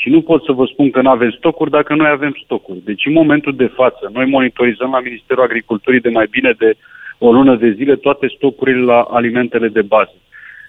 Și 0.00 0.08
nu 0.08 0.20
pot 0.20 0.44
să 0.44 0.52
vă 0.52 0.64
spun 0.64 0.90
că 0.90 1.00
nu 1.00 1.10
avem 1.10 1.30
stocuri 1.30 1.70
dacă 1.70 1.94
noi 1.94 2.08
avem 2.08 2.36
stocuri. 2.44 2.84
Deci 2.84 3.06
în 3.06 3.12
momentul 3.12 3.54
de 3.56 3.66
față, 3.66 4.10
noi 4.12 4.26
monitorizăm 4.26 4.90
la 4.90 5.00
Ministerul 5.00 5.42
Agriculturii 5.42 6.00
de 6.00 6.08
mai 6.08 6.26
bine 6.30 6.52
de 6.58 6.74
o 7.18 7.32
lună 7.32 7.56
de 7.56 7.70
zile 7.70 7.96
toate 7.96 8.26
stocurile 8.36 8.80
la 8.80 9.00
alimentele 9.00 9.68
de 9.68 9.82
bază. 9.82 10.14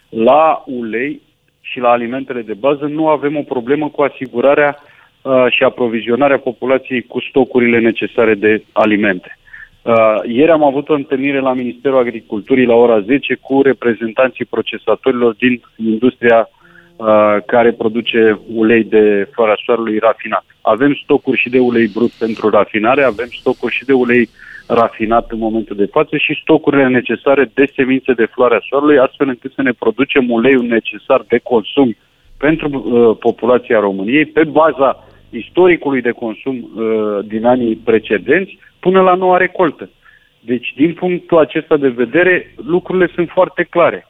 La 0.09 0.63
ulei 0.65 1.21
și 1.61 1.79
la 1.79 1.89
alimentele 1.89 2.41
de 2.41 2.53
bază 2.53 2.85
nu 2.85 3.07
avem 3.07 3.37
o 3.37 3.41
problemă 3.41 3.89
cu 3.89 4.01
asigurarea 4.01 4.77
uh, 5.21 5.45
și 5.49 5.63
aprovizionarea 5.63 6.37
populației 6.39 7.01
cu 7.01 7.19
stocurile 7.29 7.79
necesare 7.79 8.33
de 8.33 8.63
alimente. 8.71 9.37
Uh, 9.81 10.19
ieri 10.27 10.51
am 10.51 10.63
avut 10.63 10.89
o 10.89 10.93
întâlnire 10.93 11.39
la 11.39 11.53
Ministerul 11.53 11.97
Agriculturii 11.97 12.65
la 12.65 12.73
ora 12.73 12.99
10 12.99 13.35
cu 13.35 13.61
reprezentanții 13.61 14.45
procesatorilor 14.45 15.33
din 15.33 15.61
industria 15.77 16.37
uh, 16.39 16.60
care 17.45 17.71
produce 17.71 18.39
ulei 18.53 18.83
de 18.83 19.27
floarea 19.31 19.57
soarelui 19.65 19.97
rafinat. 19.97 20.45
Avem 20.61 20.93
stocuri 21.03 21.37
și 21.37 21.49
de 21.49 21.59
ulei 21.59 21.87
brut 21.87 22.11
pentru 22.11 22.49
rafinare, 22.49 23.03
avem 23.03 23.27
stocuri 23.29 23.73
și 23.73 23.85
de 23.85 23.93
ulei 23.93 24.29
rafinat 24.67 25.31
în 25.31 25.37
momentul 25.37 25.75
de 25.75 25.85
față 25.85 26.17
și 26.17 26.39
stocurile 26.41 26.87
necesare 26.87 27.51
de 27.53 27.65
semințe 27.75 28.13
de 28.13 28.25
floarea 28.25 28.61
soarelui, 28.69 28.99
astfel 28.99 29.27
încât 29.27 29.53
să 29.53 29.61
ne 29.61 29.71
producem 29.71 30.29
uleiul 30.29 30.65
necesar 30.65 31.23
de 31.27 31.37
consum 31.43 31.95
pentru 32.37 32.67
uh, 32.69 33.17
populația 33.19 33.79
României 33.79 34.25
pe 34.25 34.43
baza 34.43 35.07
istoricului 35.29 36.01
de 36.01 36.11
consum 36.11 36.55
uh, 36.55 37.25
din 37.25 37.45
anii 37.45 37.75
precedenți 37.75 38.57
până 38.79 39.01
la 39.01 39.15
noua 39.15 39.37
recoltă. 39.37 39.89
Deci, 40.39 40.73
din 40.75 40.93
punctul 40.93 41.37
acesta 41.37 41.77
de 41.77 41.87
vedere, 41.87 42.53
lucrurile 42.65 43.11
sunt 43.15 43.29
foarte 43.29 43.63
clare. 43.63 44.07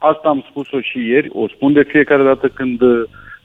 Asta 0.00 0.28
am 0.28 0.44
spus-o 0.50 0.80
și 0.80 0.98
ieri, 0.98 1.28
o 1.32 1.48
spun 1.48 1.72
de 1.72 1.82
fiecare 1.82 2.22
dată 2.22 2.48
când, 2.48 2.80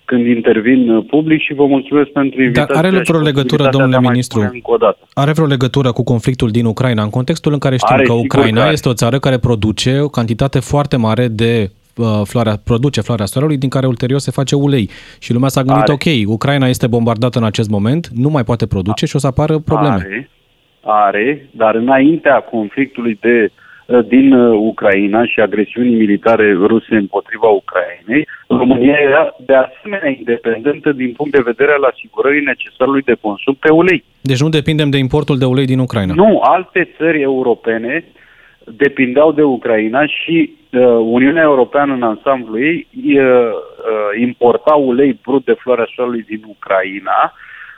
când 0.05 0.25
intervin 0.25 1.01
public 1.01 1.41
și 1.41 1.53
vă 1.53 1.65
mulțumesc 1.65 2.09
pentru 2.09 2.41
invitația. 2.41 2.75
Dar 2.75 2.85
are 2.85 3.01
vreo 3.07 3.21
legătură, 3.21 3.67
domnule 3.71 3.99
ministru, 3.99 4.61
are 5.13 5.31
vreo 5.31 5.45
legătură 5.45 5.91
cu 5.91 6.03
conflictul 6.03 6.49
din 6.49 6.65
Ucraina, 6.65 7.03
în 7.03 7.09
contextul 7.09 7.53
în 7.53 7.59
care 7.59 7.77
știm 7.77 7.95
are, 7.95 8.03
că 8.03 8.13
Ucraina 8.13 8.69
este 8.69 8.89
o 8.89 8.93
țară 8.93 9.19
care 9.19 9.37
produce 9.37 9.99
o 9.99 10.07
cantitate 10.07 10.59
foarte 10.59 10.97
mare 10.97 11.27
de 11.27 11.69
Uh, 11.97 12.21
floarea, 12.23 12.55
produce 12.63 13.01
floarea 13.01 13.25
soarelui, 13.25 13.57
din 13.57 13.69
care 13.69 13.87
ulterior 13.87 14.19
se 14.19 14.31
face 14.31 14.55
ulei. 14.55 14.89
Și 15.19 15.33
lumea 15.33 15.49
s-a 15.49 15.61
gândit, 15.61 15.83
Are. 15.83 15.91
ok, 15.91 16.29
Ucraina 16.33 16.67
este 16.67 16.87
bombardată 16.87 17.37
în 17.37 17.45
acest 17.45 17.69
moment, 17.69 18.07
nu 18.07 18.29
mai 18.29 18.43
poate 18.43 18.67
produce 18.67 19.05
și 19.05 19.15
o 19.15 19.19
să 19.19 19.27
apară 19.27 19.59
probleme. 19.59 19.95
Are. 19.95 20.29
are, 20.81 21.49
dar 21.51 21.75
înaintea 21.75 22.39
conflictului 22.39 23.17
de 23.21 23.43
uh, 23.43 23.64
din 24.07 24.33
uh, 24.33 24.57
Ucraina 24.59 25.25
și 25.25 25.39
agresiunii 25.39 25.95
militare 25.95 26.53
ruse 26.53 26.95
împotriva 26.95 27.47
Ucrainei, 27.47 28.27
România 28.47 28.97
era 29.01 29.35
de 29.45 29.53
asemenea 29.53 30.09
independentă 30.17 30.91
din 30.91 31.11
punct 31.11 31.31
de 31.31 31.41
vedere 31.45 31.71
al 31.71 31.83
asigurării 31.83 32.43
necesarului 32.43 33.01
de 33.01 33.15
consum 33.21 33.57
pe 33.59 33.69
ulei. 33.71 34.03
Deci 34.21 34.41
nu 34.41 34.49
depindem 34.49 34.89
de 34.89 34.97
importul 34.97 35.37
de 35.37 35.45
ulei 35.45 35.65
din 35.65 35.79
Ucraina. 35.79 36.13
Nu, 36.13 36.39
alte 36.43 36.89
țări 36.97 37.21
europene 37.21 38.05
depindeau 38.65 39.31
de 39.31 39.43
Ucraina 39.43 40.05
și 40.05 40.53
uh, 40.71 40.81
Uniunea 41.17 41.43
Europeană 41.43 41.93
în 41.93 42.03
ansamblu 42.03 42.59
ei 42.59 42.87
uh, 42.93 43.13
uh, 43.13 44.21
importa 44.21 44.73
ulei 44.73 45.19
brut 45.23 45.45
de 45.45 45.55
floarea 45.59 45.87
soarelui 45.95 46.25
din 46.27 46.41
Ucraina 46.47 47.33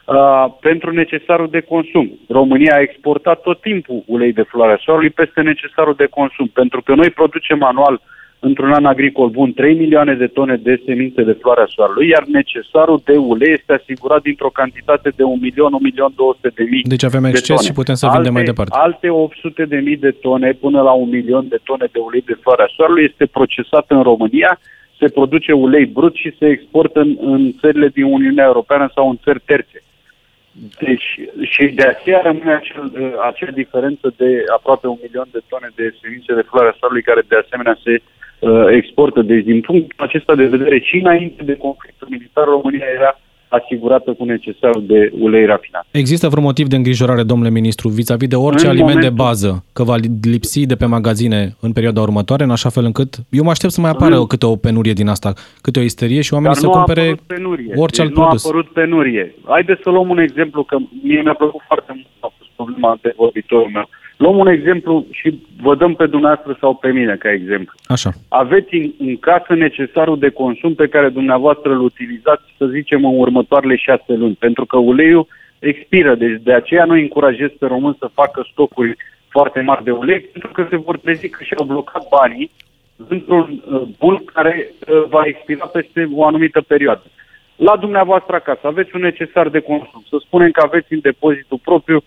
uh, 0.08 0.46
pentru 0.60 0.92
necesarul 0.92 1.50
de 1.50 1.62
consum. 1.62 2.08
România 2.30 2.76
a 2.76 2.82
exportat 2.82 3.42
tot 3.42 3.62
timpul 3.62 4.04
ulei 4.06 4.34
de 4.34 4.42
floarea 4.42 4.80
soarelui 4.84 5.10
peste 5.10 5.42
necesarul 5.42 5.94
de 5.94 6.06
consum, 6.06 6.48
pentru 6.48 6.82
că 6.82 6.96
noi 6.96 7.10
producem 7.10 7.64
anual 7.64 7.94
uh, 7.94 8.00
într-un 8.40 8.72
an 8.72 8.86
agricol 8.86 9.30
bun 9.30 9.54
3 9.54 9.76
milioane 9.76 10.14
de 10.14 10.28
tone 10.28 10.56
de 10.56 10.82
semințe 10.86 11.22
de 11.24 11.38
floarea 11.42 11.68
soarelui, 11.76 12.08
iar 12.08 12.24
necesarul 12.28 13.02
de 13.04 13.16
ulei 13.18 13.52
este 13.54 13.74
asigurat 13.74 14.22
dintr-o 14.22 14.50
cantitate 14.50 15.10
de 15.16 15.24
1 15.24 15.36
milion, 15.42 15.74
1 15.74 15.78
milion 15.82 16.12
200 16.16 16.52
de 16.56 16.64
mii 16.70 16.84
Deci 16.84 17.04
avem 17.04 17.24
exces 17.24 17.62
și 17.62 17.72
putem 17.72 17.96
să 17.96 18.06
alte, 18.06 18.16
vindem 18.18 18.34
mai 18.34 18.44
departe. 18.44 18.78
Alte 18.78 19.10
800 19.10 19.66
de 19.66 19.78
mii 19.78 19.98
de 19.98 20.12
tone 20.12 20.52
până 20.52 20.82
la 20.82 20.92
1 20.92 21.06
milion 21.06 21.48
de 21.48 21.60
tone 21.64 21.88
de 21.92 22.00
ulei 22.00 22.22
de 22.22 22.38
floarea 22.42 22.70
soarelui 22.76 23.04
este 23.04 23.26
procesat 23.26 23.86
în 23.88 24.02
România, 24.04 24.60
se 25.00 25.08
produce 25.10 25.52
ulei 25.52 25.86
brut 25.86 26.16
și 26.16 26.36
se 26.40 26.48
exportă 26.48 27.00
în, 27.00 27.18
în 27.22 27.54
țările 27.60 27.88
din 27.88 28.04
Uniunea 28.04 28.46
Europeană 28.46 28.92
sau 28.96 29.10
în 29.10 29.18
țări 29.24 29.42
terțe. 29.46 29.84
Deci, 30.80 31.08
și 31.52 31.64
de 31.80 31.86
aceea 31.88 32.22
rămâne 32.22 32.54
acel, 32.54 32.84
acea 33.30 33.52
diferență 33.52 34.14
de 34.18 34.44
aproape 34.58 34.88
un 34.88 35.00
milion 35.02 35.28
de 35.32 35.42
tone 35.50 35.70
de 35.76 35.96
semințe 36.02 36.34
de 36.34 36.48
floarea 36.50 36.76
soarelui 36.80 37.10
care 37.10 37.22
de 37.28 37.38
asemenea 37.44 37.78
se 37.84 37.94
uh, 38.00 38.66
exportă. 38.80 39.22
Deci, 39.22 39.44
din 39.44 39.62
punctul 39.62 40.06
acesta 40.08 40.36
de 40.36 40.46
vedere, 40.46 40.80
și 40.80 40.96
înainte 40.98 41.44
de 41.44 41.56
conflictul 41.58 42.08
militar, 42.12 42.46
România 42.46 42.88
era 43.00 43.20
asigurată 43.48 44.14
cu 44.14 44.24
necesarul 44.26 44.84
de 44.86 45.12
ulei 45.20 45.46
rafinat. 45.46 45.86
Există 45.92 46.28
vreun 46.28 46.46
motiv 46.46 46.68
de 46.68 46.76
îngrijorare, 46.76 47.24
domnule 47.24 47.50
ministru, 47.50 47.90
vis-a-vis 47.90 48.28
de 48.28 48.36
orice 48.36 48.66
în 48.66 48.70
aliment 48.70 48.94
momentul... 48.94 49.16
de 49.16 49.24
bază, 49.24 49.66
că 49.74 49.84
va 49.84 49.96
lipsi 50.22 50.66
de 50.66 50.76
pe 50.76 50.86
magazine 50.86 51.56
în 51.60 51.72
perioada 51.72 52.02
următoare, 52.02 52.44
în 52.44 52.52
așa 52.52 52.70
fel 52.70 52.86
încât 52.86 53.16
eu 53.30 53.44
mă 53.44 53.50
aștept 53.50 53.74
să 53.74 53.82
mai 53.82 53.90
apară 53.90 54.16
în... 54.16 54.28
câte 54.28 54.46
o 54.46 54.56
penurie 54.56 54.94
din 54.94 55.08
asta, 55.08 55.34
câte 55.62 55.80
o 55.80 55.82
isterie 55.82 56.22
și 56.22 56.34
oamenii 56.34 56.56
să 56.56 56.68
cumpere 56.68 57.16
orice 57.76 58.02
deci 58.02 58.06
alt 58.06 58.14
produs. 58.14 58.44
nu 58.44 58.50
a 58.50 58.52
apărut 58.52 58.68
penurie. 58.74 59.36
Haideți 59.46 59.82
să 59.84 59.90
luăm 59.90 60.10
un 60.10 60.20
exemplu, 60.20 60.64
că 60.64 60.78
mie 61.04 61.22
mi-a 61.22 61.34
plăcut 61.34 61.62
foarte 61.68 61.92
mult 61.96 62.34
problema 62.56 62.98
de 63.02 63.14
vorbitorul 63.16 63.70
meu. 63.74 63.90
Luăm 64.18 64.38
un 64.38 64.48
exemplu 64.48 65.06
și 65.12 65.40
vă 65.62 65.76
dăm 65.76 65.94
pe 65.96 66.06
dumneavoastră 66.06 66.58
sau 66.60 66.74
pe 66.74 66.92
mine 66.92 67.16
ca 67.16 67.32
exemplu. 67.32 67.74
Așa. 67.86 68.10
Aveți 68.28 68.76
în, 68.76 68.92
în 69.00 69.18
casă 69.18 69.54
necesarul 69.54 70.20
de 70.20 70.30
consum 70.30 70.76
pe 70.76 70.88
care 70.88 71.10
dumneavoastră 71.10 71.72
îl 71.72 71.82
utilizați, 71.82 72.44
să 72.58 72.66
zicem, 72.66 73.06
în 73.06 73.20
următoarele 73.20 73.76
șase 73.76 74.14
luni, 74.14 74.36
pentru 74.40 74.66
că 74.66 74.78
uleiul 74.78 75.28
expiră. 75.60 76.16
Deci 76.16 76.42
de 76.44 76.54
aceea 76.54 76.86
nu 76.86 76.94
încurajez 76.94 77.50
pe 77.60 77.66
român 77.66 77.96
să 78.00 78.10
facă 78.14 78.48
stocuri 78.52 78.96
foarte 79.30 79.62
mari 79.62 79.84
de 79.84 79.92
ulei, 79.92 80.20
pentru 80.20 80.52
că 80.52 80.68
se 80.70 80.76
vor 80.78 80.98
trezi 80.98 81.30
că 81.30 81.44
și-au 81.44 81.66
blocat 81.66 82.08
banii 82.10 82.52
într-un 83.08 83.64
uh, 83.72 83.82
bun 84.00 84.24
care 84.34 84.72
uh, 84.88 85.04
va 85.10 85.22
expira 85.26 85.66
peste 85.66 86.10
o 86.14 86.26
anumită 86.26 86.62
perioadă. 86.62 87.04
La 87.56 87.76
dumneavoastră 87.76 88.36
acasă 88.36 88.62
aveți 88.64 88.96
un 88.96 89.02
necesar 89.02 89.50
de 89.50 89.60
consum. 89.60 90.04
Să 90.10 90.18
spunem 90.20 90.52
că 90.52 90.62
aveți 90.64 90.94
în 90.94 91.00
depozitul 91.02 91.60
propriu 91.64 91.96
Uh, 91.98 92.04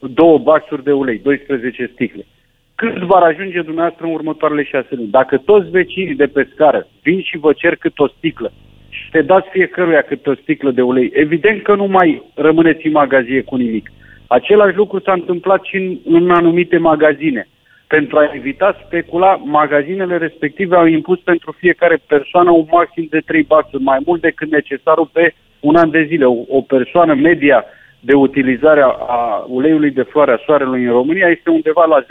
două 0.00 0.38
baxuri 0.38 0.84
de 0.84 0.92
ulei, 0.92 1.18
12 1.18 1.90
sticle. 1.92 2.26
Cât 2.74 2.96
va 2.96 3.16
ajunge 3.16 3.62
dumneavoastră 3.62 4.06
în 4.06 4.12
următoarele 4.12 4.62
șase 4.62 4.88
luni? 4.90 5.08
Dacă 5.08 5.36
toți 5.36 5.70
vecinii 5.70 6.14
de 6.14 6.26
pe 6.26 6.48
scară 6.52 6.86
vin 7.02 7.20
și 7.22 7.38
vă 7.38 7.52
cer 7.52 7.76
cât 7.76 7.98
o 7.98 8.08
sticlă 8.08 8.52
și 8.88 9.10
te 9.10 9.22
dați 9.22 9.48
fiecăruia 9.50 10.02
cât 10.02 10.26
o 10.26 10.34
sticlă 10.34 10.70
de 10.70 10.82
ulei, 10.82 11.10
evident 11.14 11.62
că 11.62 11.74
nu 11.74 11.86
mai 11.86 12.22
rămâneți 12.34 12.86
în 12.86 12.92
magazie 12.92 13.42
cu 13.42 13.56
nimic. 13.56 13.90
Același 14.26 14.76
lucru 14.76 15.00
s-a 15.00 15.12
întâmplat 15.12 15.64
și 15.64 15.76
în, 15.76 15.98
în 16.04 16.30
anumite 16.30 16.78
magazine. 16.78 17.48
Pentru 17.86 18.18
a 18.18 18.30
evita 18.34 18.82
specula, 18.86 19.40
magazinele 19.44 20.16
respective 20.16 20.76
au 20.76 20.86
impus 20.86 21.18
pentru 21.20 21.54
fiecare 21.58 21.98
persoană 22.06 22.50
un 22.50 22.66
maxim 22.70 23.06
de 23.10 23.20
3 23.26 23.42
baxuri, 23.42 23.82
mai 23.82 23.98
mult 24.04 24.20
decât 24.20 24.50
necesarul 24.50 25.10
pe 25.12 25.34
un 25.60 25.76
an 25.76 25.90
de 25.90 26.04
zile. 26.08 26.24
O, 26.24 26.36
o 26.48 26.60
persoană 26.60 27.14
media 27.14 27.64
de 28.00 28.14
utilizare 28.14 28.82
a 29.06 29.44
uleiului 29.46 29.90
de 29.90 30.02
floare 30.02 30.32
a 30.32 30.42
soarelui 30.46 30.84
în 30.84 30.90
România 30.90 31.26
este 31.26 31.50
undeva 31.50 31.84
la 31.84 32.02
10-12 32.02 32.06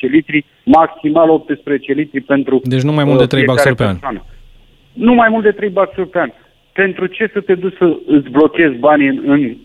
litri, 0.00 0.44
maximal 0.64 1.30
18 1.30 1.92
litri 1.92 2.20
pentru 2.20 2.60
Deci 2.64 2.82
nu 2.82 2.92
mai 2.92 3.04
mult 3.04 3.18
de 3.18 3.26
3 3.26 3.40
uh, 3.40 3.46
baxuri 3.46 3.74
pe 3.74 3.84
an. 3.84 4.20
Nu 4.92 5.14
mai 5.14 5.28
mult 5.28 5.44
de 5.44 5.50
3 5.50 5.68
baxuri 5.68 6.08
pe 6.08 6.18
an. 6.18 6.30
Pentru 6.72 7.06
ce 7.06 7.30
să 7.32 7.40
te 7.40 7.54
duci 7.54 7.76
să 7.76 7.96
îți 8.06 8.28
blochezi 8.28 8.76
banii 8.76 9.08
în, 9.08 9.22
în 9.26 9.56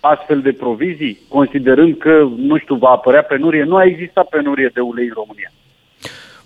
astfel 0.00 0.40
de 0.40 0.52
provizii, 0.52 1.18
considerând 1.28 1.98
că, 1.98 2.28
nu 2.36 2.58
știu, 2.58 2.74
va 2.74 2.88
apărea 2.88 3.22
penurie? 3.22 3.62
Nu 3.62 3.76
a 3.76 3.84
existat 3.84 4.28
penurie 4.28 4.70
de 4.74 4.80
ulei 4.80 5.06
în 5.06 5.12
România. 5.14 5.50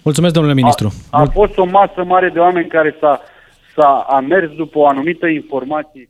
Mulțumesc, 0.03 0.35
domnule 0.35 0.55
ministru. 0.55 0.93
A, 1.11 1.21
a 1.21 1.25
fost 1.25 1.59
o 1.59 1.65
masă 1.65 2.05
mare 2.05 2.29
de 2.29 2.39
oameni 2.39 2.67
care 2.67 2.97
s-a, 3.01 3.21
s-a 3.75 4.07
a 4.09 4.21
mers 4.21 4.51
după 4.51 4.79
o 4.79 4.87
anumită 4.87 5.27
informație 5.27 6.09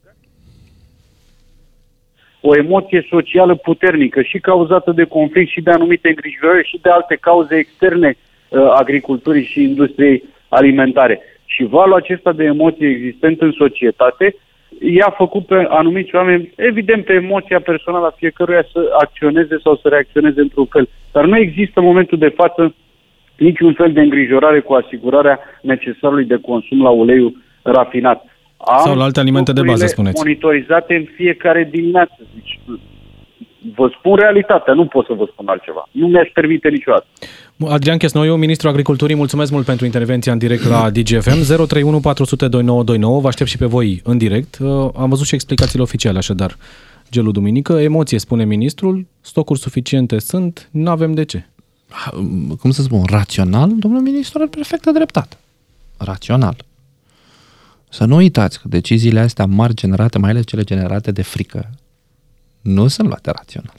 o 2.47 2.57
emoție 2.57 3.07
socială 3.09 3.55
puternică 3.55 4.23
și 4.23 4.39
cauzată 4.39 4.91
de 4.93 5.05
conflict 5.05 5.51
și 5.51 5.61
de 5.61 5.71
anumite 5.71 6.09
îngrijorări 6.09 6.69
și 6.69 6.79
de 6.83 6.89
alte 6.91 7.17
cauze 7.21 7.55
externe 7.57 8.17
uh, 8.17 8.71
agriculturii 8.75 9.45
și 9.45 9.63
industriei 9.63 10.23
alimentare. 10.49 11.21
Și 11.45 11.65
valul 11.65 11.95
acesta 11.95 12.33
de 12.33 12.45
emoție 12.45 12.89
existent 12.89 13.41
în 13.41 13.53
societate 13.53 14.37
i-a 14.81 15.15
făcut 15.17 15.47
pe 15.47 15.67
anumiți 15.69 16.15
oameni, 16.15 16.53
evident 16.57 17.05
pe 17.05 17.13
emoția 17.13 17.61
personală 17.61 18.07
a 18.07 18.15
fiecăruia 18.17 18.67
să 18.73 18.81
acționeze 19.01 19.59
sau 19.63 19.77
să 19.77 19.89
reacționeze 19.89 20.41
într-un 20.41 20.67
fel. 20.67 20.89
Dar 21.13 21.25
nu 21.25 21.37
există 21.37 21.81
în 21.81 21.87
momentul 21.87 22.19
de 22.19 22.29
față 22.29 22.75
niciun 23.37 23.73
fel 23.73 23.93
de 23.93 24.01
îngrijorare 24.01 24.61
cu 24.61 24.73
asigurarea 24.73 25.39
necesarului 25.61 26.25
de 26.25 26.39
consum 26.43 26.83
la 26.83 26.91
uleiul 26.91 27.37
rafinat. 27.63 28.25
Am 28.57 28.81
Sau 28.85 28.97
la 28.97 29.05
alte 29.05 29.21
alimente 29.21 29.53
de 29.53 29.63
bază, 29.63 29.87
spuneți. 29.87 30.23
monitorizate 30.25 30.95
în 30.95 31.07
fiecare 31.17 31.69
dimineață. 31.73 32.17
Deci, 32.35 32.61
vă 33.75 33.91
spun 33.99 34.15
realitatea, 34.17 34.75
nu 34.75 34.87
pot 34.87 35.07
să 35.07 35.13
vă 35.13 35.29
spun 35.33 35.49
altceva. 35.49 35.89
Nu 35.91 36.07
mi-aș 36.07 36.29
permite 36.35 36.69
niciodată. 36.69 37.07
Adrian 37.69 37.99
Chesnoiu, 37.99 38.35
Ministrul 38.37 38.71
Agriculturii, 38.71 39.17
mulțumesc 39.17 39.51
mult 39.53 39.65
pentru 39.65 39.85
intervenția 39.85 40.33
în 40.33 40.39
direct 40.39 40.65
la 40.65 40.91
DGFM. 40.95 41.31
031 41.31 42.01
400 42.01 42.49
2929, 42.49 43.21
vă 43.21 43.29
aștept 43.29 43.51
și 43.51 43.57
pe 43.59 43.67
voi 43.67 44.01
în 44.05 44.19
direct. 44.19 44.59
Uh, 44.61 44.89
am 44.97 45.09
văzut 45.09 45.27
și 45.27 45.35
explicațiile 45.35 45.83
oficiale, 45.83 46.19
așadar. 46.19 46.57
Gelul 47.11 47.33
duminică, 47.33 47.73
emoție, 47.73 48.19
spune 48.19 48.45
ministrul, 48.45 49.07
stocuri 49.21 49.59
suficiente 49.59 50.19
sunt, 50.19 50.69
nu 50.73 50.91
avem 50.91 51.13
de 51.13 51.25
ce. 51.25 51.47
Cum 52.61 52.71
să 52.71 52.83
spun, 52.83 53.03
rațional, 53.11 53.71
domnul 53.79 54.01
ministru 54.01 54.39
are 54.41 54.49
perfectă 54.51 54.91
dreptate. 54.91 55.37
Rațional. 55.99 56.55
Să 57.95 58.05
nu 58.05 58.17
uitați 58.17 58.61
că 58.61 58.69
deciziile 58.69 59.21
astea 59.21 59.47
mari 59.47 59.75
generate, 59.75 60.19
mai 60.19 60.31
ales 60.31 60.45
cele 60.45 60.63
generate 60.63 61.13
de 61.13 61.23
frică, 61.23 61.71
nu 62.61 62.89
sunt 62.89 63.07
luate 63.07 63.31
rațional. 63.31 63.75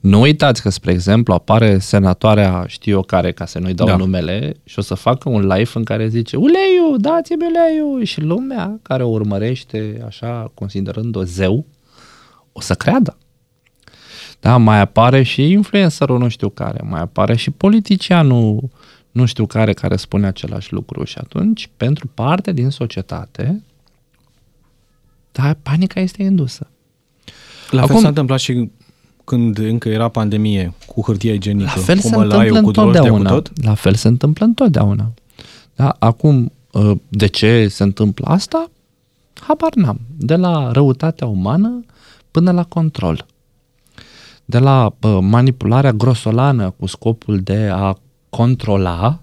Nu 0.00 0.20
uitați 0.20 0.62
că, 0.62 0.68
spre 0.68 0.92
exemplu, 0.92 1.34
apare 1.34 1.78
senatoarea, 1.78 2.64
știu 2.66 2.92
eu 2.92 3.02
care, 3.02 3.32
ca 3.32 3.46
să 3.46 3.58
nu-i 3.58 3.74
dau 3.74 3.86
da. 3.86 3.96
numele, 3.96 4.56
și 4.64 4.78
o 4.78 4.82
să 4.82 4.94
facă 4.94 5.28
un 5.28 5.46
live 5.46 5.70
în 5.74 5.84
care 5.84 6.08
zice 6.08 6.36
uleiu, 6.36 6.96
dați-mi 6.96 7.46
uleiu! 7.46 8.04
Și 8.04 8.20
lumea 8.20 8.78
care 8.82 9.02
o 9.02 9.08
urmărește 9.08 10.02
așa, 10.06 10.50
considerând-o 10.54 11.22
zeu, 11.22 11.66
o 12.52 12.60
să 12.60 12.74
creadă. 12.74 13.16
Da, 14.40 14.56
mai 14.56 14.80
apare 14.80 15.22
și 15.22 15.50
influencerul 15.50 16.18
nu 16.18 16.28
știu 16.28 16.48
care, 16.48 16.80
mai 16.84 17.00
apare 17.00 17.36
și 17.36 17.50
politicianul 17.50 18.70
nu 19.10 19.24
știu 19.24 19.46
care 19.46 19.72
care 19.72 19.96
spune 19.96 20.26
același 20.26 20.72
lucru 20.72 21.04
și 21.04 21.18
atunci, 21.18 21.70
pentru 21.76 22.10
parte 22.14 22.52
din 22.52 22.70
societate, 22.70 23.62
da, 25.32 25.56
panica 25.62 26.00
este 26.00 26.22
indusă. 26.22 26.66
La 27.70 27.82
Acum, 27.82 27.92
fel 27.92 28.02
s-a 28.02 28.08
întâmplat 28.08 28.38
și 28.38 28.70
când 29.24 29.58
încă 29.58 29.88
era 29.88 30.08
pandemie 30.08 30.74
cu 30.86 31.02
hârtia 31.02 31.32
igienică, 31.32 31.72
la 31.74 31.82
fel 31.82 31.98
cu 31.98 32.06
se 32.06 32.16
mălaiul, 32.16 32.56
întâmplă 32.56 32.82
cu 32.82 32.88
întotdeauna. 32.88 33.30
Cu 33.30 33.34
tot? 33.40 33.64
La 33.64 33.74
fel 33.74 33.94
se 33.94 34.08
întâmplă 34.08 34.44
întotdeauna. 34.44 35.12
Da? 35.74 35.96
Acum, 35.98 36.52
ă, 36.74 36.96
de 37.08 37.26
ce 37.26 37.68
se 37.68 37.82
întâmplă 37.82 38.26
asta? 38.28 38.70
Habar 39.40 39.74
n-am. 39.74 40.00
De 40.16 40.36
la 40.36 40.70
răutatea 40.72 41.26
umană 41.26 41.84
până 42.30 42.50
la 42.50 42.64
control. 42.64 43.26
De 44.44 44.58
la 44.58 44.94
manipularea 45.20 45.92
grosolană 45.92 46.70
cu 46.70 46.86
scopul 46.86 47.40
de 47.40 47.68
a 47.72 47.96
controla 48.30 49.18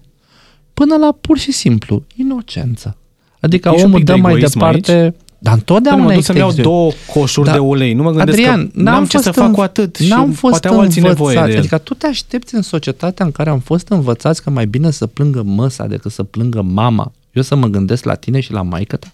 până 0.74 0.96
la 0.96 1.16
pur 1.20 1.38
și 1.38 1.52
simplu 1.52 2.02
inocență. 2.16 2.96
Adică 3.40 3.72
e 3.76 3.82
omul 3.84 4.02
dă 4.04 4.16
mai 4.16 4.38
departe, 4.38 4.92
aici? 4.92 5.14
Dar 5.38 5.54
întotdeauna 5.54 6.02
mă 6.04 6.12
duc 6.12 6.22
să-mi 6.22 6.38
iau 6.38 6.46
există- 6.48 6.68
două 6.68 6.90
coșuri 7.12 7.46
Da. 7.46 7.52
de 7.52 7.58
ulei. 7.58 7.92
Nu 7.92 8.02
mă 8.02 8.10
gândesc 8.10 8.38
Adrian, 8.38 8.70
că 8.70 8.80
n-am 8.80 9.04
ce 9.04 9.10
fost 9.10 9.24
să 9.24 9.30
fac 9.30 9.46
în- 9.46 9.52
cu 9.52 9.60
atât 9.60 9.98
N-am 9.98 10.30
și 10.30 10.36
fost 10.36 10.50
poate 10.50 10.68
au 10.68 10.80
alții 10.80 11.02
nevoie 11.02 11.36
învățați. 11.36 11.46
de 11.46 11.52
el. 11.52 11.58
Adică 11.58 11.78
tu 11.78 11.94
te 11.94 12.06
aștepți 12.06 12.54
în 12.54 12.62
societatea 12.62 13.24
în 13.24 13.32
care 13.32 13.50
am 13.50 13.58
fost 13.58 13.88
învățați 13.88 14.42
că 14.42 14.50
mai 14.50 14.66
bine 14.66 14.90
să 14.90 15.06
plângă 15.06 15.42
măsa 15.42 15.86
decât 15.86 16.12
să 16.12 16.22
plângă 16.22 16.62
mama. 16.62 17.12
Eu 17.32 17.42
să 17.42 17.54
mă 17.54 17.66
gândesc 17.66 18.04
la 18.04 18.14
tine 18.14 18.40
și 18.40 18.52
la 18.52 18.62
maică 18.62 18.96
ta? 18.96 19.12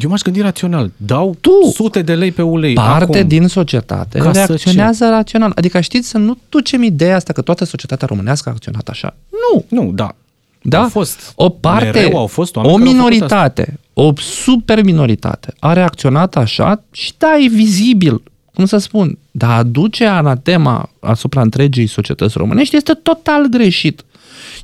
Eu 0.00 0.10
m-aș 0.10 0.20
gândi 0.20 0.40
rațional. 0.40 0.90
Dau 0.96 1.36
Tu! 1.40 1.50
sute 1.72 2.02
de 2.02 2.14
lei 2.14 2.32
pe 2.32 2.42
ulei. 2.42 2.74
Parte 2.74 3.18
acum. 3.18 3.28
din 3.28 3.46
societate 3.46 4.18
Ca 4.18 4.32
să 4.32 4.44
reacționează 4.46 5.08
rațional. 5.08 5.52
Adică 5.54 5.80
știți 5.80 6.08
să 6.08 6.18
nu 6.18 6.38
ducem 6.48 6.82
ideea 6.82 7.16
asta 7.16 7.32
că 7.32 7.40
toată 7.42 7.64
societatea 7.64 8.06
românească 8.06 8.48
a 8.48 8.52
acționat 8.52 8.88
așa. 8.88 9.16
Nu! 9.30 9.64
Nu, 9.68 9.92
da. 9.92 10.14
Da? 10.62 10.82
Au 10.82 10.88
fost. 10.88 11.32
o 11.34 11.48
parte, 11.48 11.90
Mereu 11.90 12.18
au 12.18 12.26
fost 12.26 12.56
oameni 12.56 12.74
o 12.74 12.78
care 12.78 12.88
au 12.88 12.94
făcut 12.94 13.10
minoritate, 13.10 13.78
o 13.92 14.12
super 14.16 14.82
minoritate 14.82 15.54
a 15.58 15.72
reacționat 15.72 16.36
așa 16.36 16.82
și 16.92 17.12
da, 17.18 17.36
e 17.38 17.48
vizibil, 17.48 18.22
cum 18.54 18.64
să 18.64 18.76
spun, 18.76 19.18
dar 19.30 19.58
aduce 19.58 20.04
anatema 20.06 20.90
asupra 21.00 21.40
întregii 21.40 21.86
societăți 21.86 22.38
românești 22.38 22.76
este 22.76 22.92
total 22.92 23.46
greșit. 23.46 24.04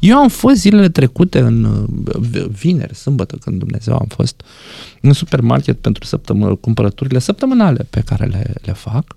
Eu 0.03 0.19
am 0.19 0.29
fost 0.29 0.57
zilele 0.57 0.89
trecute 0.89 1.39
în 1.39 1.65
uh, 1.65 2.45
vineri, 2.49 2.95
sâmbătă, 2.95 3.37
când 3.37 3.59
Dumnezeu 3.59 3.95
am 3.95 4.07
fost 4.09 4.43
în 5.01 5.13
supermarket 5.13 5.79
pentru 5.79 6.05
săptămână, 6.05 6.55
cumpărăturile 6.55 7.19
săptămânale 7.19 7.87
pe 7.91 8.01
care 8.01 8.25
le, 8.27 8.53
le 8.63 8.73
fac 8.73 9.17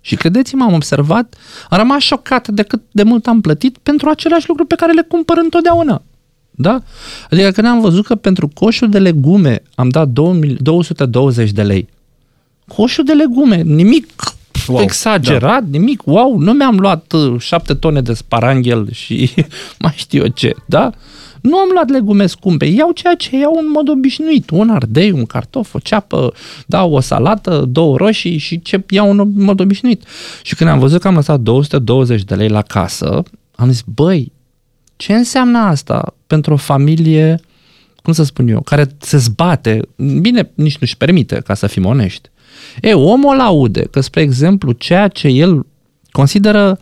și 0.00 0.16
credeți-mă, 0.16 0.64
am 0.64 0.72
observat, 0.72 1.34
am 1.68 1.78
rămas 1.78 2.02
șocat 2.02 2.48
de 2.48 2.62
cât 2.62 2.82
de 2.90 3.02
mult 3.02 3.26
am 3.26 3.40
plătit 3.40 3.78
pentru 3.82 4.08
aceleași 4.08 4.48
lucruri 4.48 4.68
pe 4.68 4.74
care 4.74 4.92
le 4.92 5.02
cumpăr 5.02 5.36
întotdeauna. 5.36 6.02
Da? 6.50 6.82
Adică 7.30 7.50
când 7.50 7.66
am 7.66 7.80
văzut 7.80 8.04
că 8.06 8.14
pentru 8.14 8.48
coșul 8.54 8.88
de 8.88 8.98
legume 8.98 9.62
am 9.74 9.88
dat 9.88 10.08
2 10.08 10.56
220 10.60 11.50
de 11.50 11.62
lei. 11.62 11.88
Coșul 12.66 13.04
de 13.04 13.12
legume, 13.12 13.62
nimic 13.62 14.06
Wow, 14.68 14.76
wow, 14.76 14.86
exagerat, 14.86 15.62
da. 15.62 15.78
nimic, 15.78 16.02
wow, 16.04 16.38
nu 16.38 16.52
mi-am 16.52 16.78
luat 16.78 17.12
uh, 17.12 17.40
șapte 17.40 17.74
tone 17.74 18.00
de 18.00 18.12
sparanghel 18.12 18.88
și 19.02 19.30
mai 19.78 19.92
știu 19.96 20.22
eu 20.22 20.28
ce, 20.28 20.54
da? 20.66 20.90
Nu 21.40 21.56
am 21.56 21.68
luat 21.72 21.88
legume 21.88 22.26
scumpe, 22.26 22.64
iau 22.64 22.92
ceea 22.92 23.14
ce 23.14 23.36
iau 23.36 23.58
în 23.58 23.70
mod 23.72 23.88
obișnuit, 23.88 24.50
un 24.50 24.70
ardei, 24.70 25.10
un 25.10 25.24
cartof, 25.24 25.74
o 25.74 25.78
ceapă, 25.78 26.32
da, 26.66 26.84
o 26.84 27.00
salată, 27.00 27.64
două 27.68 27.96
roșii 27.96 28.38
și 28.38 28.62
ce 28.62 28.84
iau 28.90 29.10
în 29.10 29.32
mod 29.34 29.60
obișnuit. 29.60 30.04
Și 30.42 30.54
când 30.54 30.70
am 30.70 30.78
văzut 30.78 31.00
că 31.00 31.08
am 31.08 31.14
lăsat 31.14 31.40
220 31.40 32.22
de 32.22 32.34
lei 32.34 32.48
la 32.48 32.62
casă, 32.62 33.22
am 33.54 33.70
zis, 33.70 33.82
băi, 33.86 34.32
ce 34.96 35.14
înseamnă 35.14 35.58
asta 35.58 36.14
pentru 36.26 36.52
o 36.52 36.56
familie, 36.56 37.40
cum 38.02 38.12
să 38.12 38.24
spun 38.24 38.48
eu, 38.48 38.60
care 38.60 38.86
se 38.98 39.16
zbate, 39.16 39.80
bine, 40.20 40.50
nici 40.54 40.78
nu-și 40.78 40.96
permite, 40.96 41.40
ca 41.44 41.54
să 41.54 41.66
fim 41.66 41.84
onești. 41.84 42.30
E, 42.80 42.94
omul 42.94 43.34
îl 43.34 43.40
aude 43.40 43.82
că, 43.90 44.00
spre 44.00 44.20
exemplu, 44.20 44.72
ceea 44.72 45.08
ce 45.08 45.28
el 45.28 45.66
consideră 46.10 46.78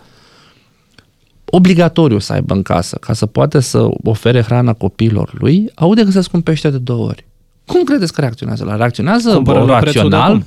obligatoriu 1.45 2.19
să 2.19 2.33
aibă 2.33 2.55
în 2.55 2.63
casă, 2.63 2.97
ca 3.01 3.13
să 3.13 3.27
poată 3.27 3.59
să 3.59 3.89
ofere 4.05 4.43
hrana 4.43 4.73
copiilor 4.73 5.33
lui, 5.39 5.71
aude 5.75 6.05
că 6.05 6.11
se 6.11 6.21
scumpește 6.21 6.71
de 6.71 6.79
două 6.79 7.07
ori. 7.07 7.27
Cum 7.65 7.85
credeți 7.85 8.13
că 8.13 8.21
reacționează? 8.21 8.65
La 8.65 8.77
reacționează 8.77 9.35
Cumpără 9.35 9.59
la 9.59 9.79
prețul 9.79 9.93
de 9.93 9.99
rațional? 9.99 10.31
acum. 10.31 10.45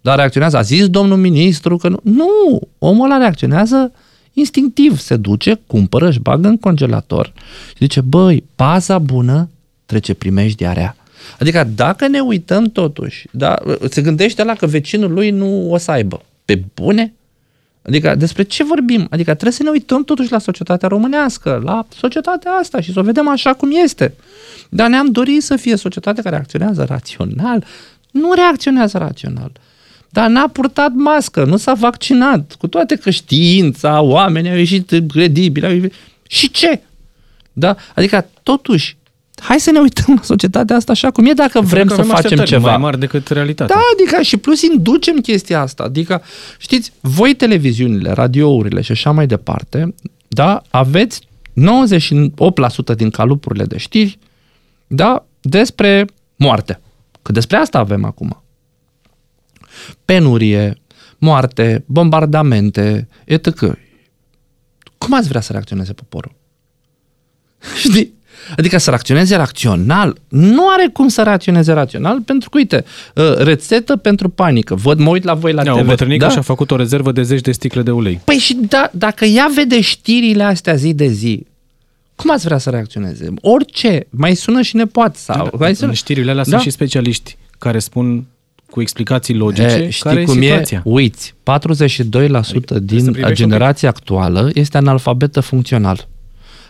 Dar 0.00 0.16
reacționează, 0.16 0.56
a 0.56 0.62
zis 0.62 0.88
domnul 0.88 1.16
ministru 1.16 1.76
că 1.76 1.88
nu. 1.88 1.98
Nu! 2.02 2.60
Omul 2.78 3.04
ăla 3.04 3.16
reacționează 3.16 3.92
instinctiv. 4.32 4.98
Se 4.98 5.16
duce, 5.16 5.60
cumpără, 5.66 6.08
își 6.08 6.20
bagă 6.20 6.48
în 6.48 6.58
congelator 6.58 7.32
și 7.68 7.76
zice, 7.78 8.00
băi, 8.00 8.44
paza 8.54 8.98
bună 8.98 9.48
trece 9.86 10.14
primejdiarea. 10.14 10.96
Adică 11.38 11.68
dacă 11.74 12.08
ne 12.08 12.20
uităm 12.20 12.64
totuși, 12.64 13.26
da, 13.30 13.58
se 13.90 14.02
gândește 14.02 14.44
la 14.44 14.54
că 14.54 14.66
vecinul 14.66 15.12
lui 15.12 15.30
nu 15.30 15.70
o 15.72 15.76
să 15.76 15.90
aibă. 15.90 16.22
Pe 16.44 16.62
bune? 16.74 17.12
Adică 17.82 18.14
despre 18.14 18.42
ce 18.42 18.64
vorbim? 18.64 19.06
Adică 19.10 19.30
trebuie 19.30 19.52
să 19.52 19.62
ne 19.62 19.70
uităm 19.70 20.04
totuși 20.04 20.30
la 20.30 20.38
societatea 20.38 20.88
românească, 20.88 21.60
la 21.64 21.86
societatea 21.96 22.52
asta 22.52 22.80
și 22.80 22.92
să 22.92 22.98
o 22.98 23.02
vedem 23.02 23.28
așa 23.28 23.54
cum 23.54 23.70
este. 23.82 24.14
Dar 24.68 24.88
ne-am 24.88 25.10
dorit 25.10 25.42
să 25.42 25.56
fie 25.56 25.76
societatea 25.76 26.22
care 26.22 26.34
reacționează 26.34 26.84
rațional. 26.88 27.64
Nu 28.10 28.32
reacționează 28.32 28.98
rațional. 28.98 29.52
Dar 30.08 30.28
n-a 30.28 30.48
purtat 30.48 30.92
mască, 30.92 31.44
nu 31.44 31.56
s-a 31.56 31.74
vaccinat, 31.74 32.54
cu 32.58 32.66
toate 32.66 32.96
că 32.96 33.10
știința, 33.10 34.00
oamenii 34.00 34.50
au 34.50 34.56
ieșit 34.56 34.92
credibili. 35.08 35.66
Au 35.66 35.72
ieșit... 35.72 35.92
Și 36.28 36.50
ce? 36.50 36.80
Da? 37.52 37.76
Adică, 37.94 38.28
totuși, 38.42 38.96
hai 39.36 39.60
să 39.60 39.70
ne 39.70 39.78
uităm 39.78 40.14
la 40.14 40.22
societatea 40.22 40.76
asta 40.76 40.92
așa 40.92 41.10
cum 41.10 41.26
e 41.26 41.32
dacă 41.32 41.60
vrem 41.60 41.86
Că 41.86 41.94
să 41.94 42.00
avem 42.00 42.10
facem 42.10 42.24
așteptări 42.24 42.50
ceva. 42.50 42.68
mai 42.68 42.78
mari 42.78 42.98
decât 42.98 43.28
realitatea. 43.28 43.76
Da, 43.76 43.82
adică 43.92 44.22
și 44.22 44.36
plus 44.36 44.62
inducem 44.62 45.16
chestia 45.16 45.60
asta. 45.60 45.82
Adică, 45.82 46.22
știți, 46.58 46.92
voi 47.00 47.34
televiziunile, 47.34 48.10
radiourile 48.10 48.80
și 48.80 48.92
așa 48.92 49.10
mai 49.10 49.26
departe, 49.26 49.94
da, 50.28 50.62
aveți 50.70 51.20
98% 52.92 52.96
din 52.96 53.10
calupurile 53.10 53.64
de 53.64 53.76
știri, 53.78 54.18
da, 54.86 55.24
despre 55.40 56.04
moarte. 56.36 56.80
Că 57.22 57.32
despre 57.32 57.56
asta 57.56 57.78
avem 57.78 58.04
acum. 58.04 58.42
Penurie, 60.04 60.78
moarte, 61.18 61.84
bombardamente, 61.86 63.08
etc. 63.24 63.58
Cum 64.98 65.14
ați 65.14 65.28
vrea 65.28 65.40
să 65.40 65.52
reacționeze 65.52 65.92
poporul? 65.92 66.34
Știi? 67.88 68.13
Adică 68.56 68.78
să 68.78 68.88
reacționeze 68.90 69.36
rațional. 69.36 70.16
Nu 70.28 70.68
are 70.68 70.90
cum 70.92 71.08
să 71.08 71.22
reacționeze 71.22 71.72
rațional, 71.72 72.20
pentru 72.20 72.50
că, 72.50 72.58
uite, 72.58 72.84
uh, 73.14 73.34
rețetă 73.36 73.96
pentru 73.96 74.28
panică. 74.28 74.74
Văd, 74.74 74.98
mă 74.98 75.08
uit 75.10 75.24
la 75.24 75.34
voi 75.34 75.52
la 75.52 75.62
Da, 75.62 75.72
TV. 75.72 75.80
o 75.80 75.84
bătrânică 75.84 76.24
da? 76.24 76.30
și-a 76.30 76.40
făcut 76.40 76.70
o 76.70 76.76
rezervă 76.76 77.12
de 77.12 77.22
zeci 77.22 77.40
de 77.40 77.52
sticle 77.52 77.82
de 77.82 77.90
ulei. 77.90 78.20
Păi 78.24 78.36
și 78.36 78.54
da, 78.68 78.90
dacă 78.92 79.24
ea 79.24 79.50
vede 79.54 79.80
știrile 79.80 80.42
astea 80.42 80.74
zi 80.74 80.94
de 80.94 81.06
zi, 81.06 81.46
cum 82.14 82.30
ați 82.30 82.44
vrea 82.44 82.58
să 82.58 82.70
reacționeze? 82.70 83.28
Orice. 83.40 84.06
Mai 84.10 84.34
sună 84.34 84.60
și 84.62 84.76
ne 84.76 84.84
poate. 84.84 85.18
Sau, 85.18 85.50
mai 85.58 85.74
sună. 85.74 85.88
În 85.88 85.94
știrile 85.94 86.30
alea 86.30 86.42
Da. 86.42 86.48
sunt 86.50 86.60
și 86.60 86.70
specialiști 86.70 87.36
care 87.58 87.78
spun 87.78 88.24
cu 88.70 88.80
explicații 88.80 89.34
logice 89.34 89.62
E, 89.66 89.90
știi 89.90 90.02
care 90.10 90.24
cum 90.24 90.38
e 90.42 90.44
situația. 90.44 90.78
e? 90.86 90.90
Uiți, 90.90 91.34
42% 91.42 91.44
trebuie 91.44 92.42
să 92.42 92.78
din 92.78 93.12
privești 93.12 93.34
generația 93.34 93.88
actuală 93.88 94.50
este 94.54 94.76
analfabetă 94.76 95.40
funcțional. 95.40 96.08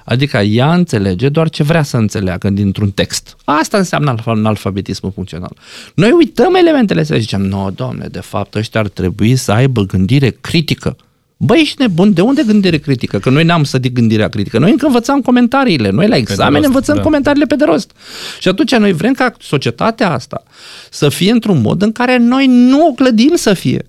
Adică 0.04 0.38
ea 0.38 0.74
înțelege 0.74 1.28
doar 1.28 1.48
ce 1.48 1.62
vrea 1.62 1.82
să 1.82 1.96
înțeleagă 1.96 2.50
dintr-un 2.50 2.90
text. 2.90 3.36
Asta 3.44 3.76
înseamnă 3.78 4.14
alf- 4.14 4.24
analfabetismul 4.24 5.12
funcțional. 5.14 5.56
Noi 5.94 6.10
uităm 6.10 6.54
elementele 6.54 7.00
astea 7.00 7.16
și 7.16 7.22
zicem, 7.22 7.42
nu, 7.42 7.70
domne, 7.74 8.06
de 8.10 8.20
fapt 8.20 8.54
ăștia 8.54 8.80
ar 8.80 8.88
trebui 8.88 9.36
să 9.36 9.52
aibă 9.52 9.82
gândire 9.82 10.36
critică. 10.40 10.96
Băi, 11.36 11.60
ești 11.60 11.80
nebun, 11.80 12.12
de 12.12 12.20
unde 12.20 12.42
gândire 12.42 12.78
critică? 12.78 13.18
Că 13.18 13.30
noi 13.30 13.44
n-am 13.44 13.64
sădit 13.64 13.92
gândirea 13.92 14.28
critică. 14.28 14.58
Noi 14.58 14.70
încă 14.70 14.86
învățam 14.86 15.20
comentariile. 15.20 15.90
Noi 15.90 16.08
la 16.08 16.16
examen 16.16 16.54
rost, 16.54 16.66
învățăm 16.66 16.96
da. 16.96 17.02
comentariile 17.02 17.46
pe 17.46 17.56
de 17.56 17.64
rost. 17.64 17.90
Și 18.40 18.48
atunci 18.48 18.74
noi 18.74 18.92
vrem 18.92 19.12
ca 19.12 19.32
societatea 19.40 20.10
asta 20.10 20.42
să 20.90 21.08
fie 21.08 21.30
într-un 21.30 21.60
mod 21.60 21.82
în 21.82 21.92
care 21.92 22.16
noi 22.16 22.46
nu 22.46 22.86
o 22.86 22.92
clădim 22.92 23.32
să 23.34 23.54
fie. 23.54 23.86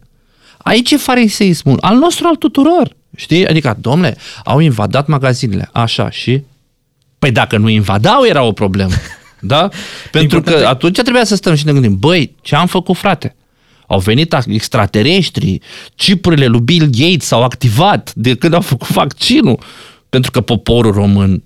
Aici 0.58 0.92
e 0.92 0.98
fariseismul, 0.98 1.78
al 1.82 1.98
nostru, 1.98 2.28
al 2.28 2.36
tuturor. 2.36 2.96
Știi? 3.16 3.48
Adică, 3.48 3.78
domnule, 3.82 4.18
au 4.44 4.60
invadat 4.60 5.08
magazinele. 5.08 5.70
Așa, 5.72 6.10
și? 6.10 6.42
Păi 7.20 7.32
dacă 7.32 7.58
nu 7.58 7.70
invadau, 7.70 8.26
era 8.26 8.44
o 8.44 8.52
problemă. 8.52 8.94
Da? 9.40 9.70
Pentru 10.12 10.42
că 10.42 10.50
Important 10.50 10.62
e- 10.62 10.66
atunci 10.68 11.02
trebuia 11.02 11.24
să 11.24 11.36
stăm 11.36 11.56
și 11.56 11.66
ne 11.66 11.72
gândim, 11.72 12.00
băi, 12.00 12.36
ce 12.42 12.56
am 12.56 12.68
făcut, 12.68 12.98
frate? 12.98 13.36
Au 13.88 14.00
venit 14.00 14.36
extraterestri, 14.48 15.60
chipurile 15.96 16.46
lui 16.46 16.60
Bill 16.60 16.90
Gates 16.92 17.26
s-au 17.26 17.44
activat 17.44 18.12
de 18.16 18.36
când 18.36 18.54
au 18.54 18.62
făcut 18.62 18.90
vaccinul. 18.90 19.60
Pentru 20.10 20.32
că 20.32 20.42
poporul 20.42 20.92
român 20.92 21.44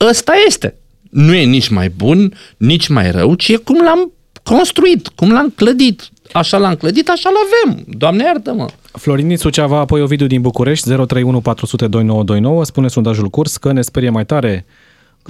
ăsta 0.00 0.32
este. 0.46 0.74
Nu 1.10 1.34
e 1.34 1.44
nici 1.44 1.68
mai 1.68 1.88
bun, 1.88 2.34
nici 2.56 2.88
mai 2.88 3.10
rău, 3.10 3.34
ci 3.34 3.48
e 3.48 3.56
cum 3.56 3.82
l-am 3.84 4.12
construit, 4.42 5.08
cum 5.08 5.32
l-am 5.32 5.52
clădit. 5.56 6.10
Așa 6.32 6.58
l-am 6.58 6.74
clădit, 6.74 7.08
așa 7.08 7.30
l-avem. 7.36 7.84
Doamne 7.98 8.24
iartă-mă! 8.24 8.66
Florin 8.92 9.28
din 9.28 9.36
Suceava, 9.36 9.78
apoi 9.78 10.02
Ovidiu 10.02 10.26
din 10.26 10.40
București, 10.40 10.88
031 10.88 11.40
400 11.40 11.86
2929, 11.88 12.64
spune 12.64 12.88
sondajul 12.88 13.28
curs 13.28 13.56
că 13.56 13.72
ne 13.72 13.80
sperie 13.80 14.10
mai 14.10 14.24
tare 14.24 14.64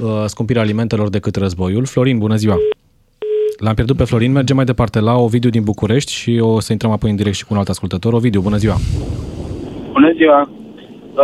uh, 0.03 0.25
scumpirea 0.27 0.63
alimentelor 0.63 1.09
decât 1.09 1.37
războiul. 1.37 1.85
Florin, 1.85 2.19
bună 2.19 2.37
ziua! 2.37 2.57
L-am 3.59 3.75
pierdut 3.75 3.97
pe 3.97 4.05
Florin, 4.05 4.33
mergem 4.33 4.57
mai 4.57 4.65
departe 4.65 5.01
la 5.01 5.15
Ovidiu 5.17 5.51
din 5.51 5.63
București 5.63 6.13
și 6.13 6.39
o 6.41 6.61
să 6.61 6.73
intrăm 6.73 6.91
apoi 6.91 7.11
în 7.11 7.17
direct 7.17 7.37
și 7.37 7.45
cu 7.45 7.53
un 7.53 7.59
alt 7.59 7.69
ascultător. 7.69 8.13
Ovidiu, 8.13 8.41
bună 8.41 8.57
ziua! 8.57 8.77
Bună 9.93 10.13
ziua! 10.17 10.41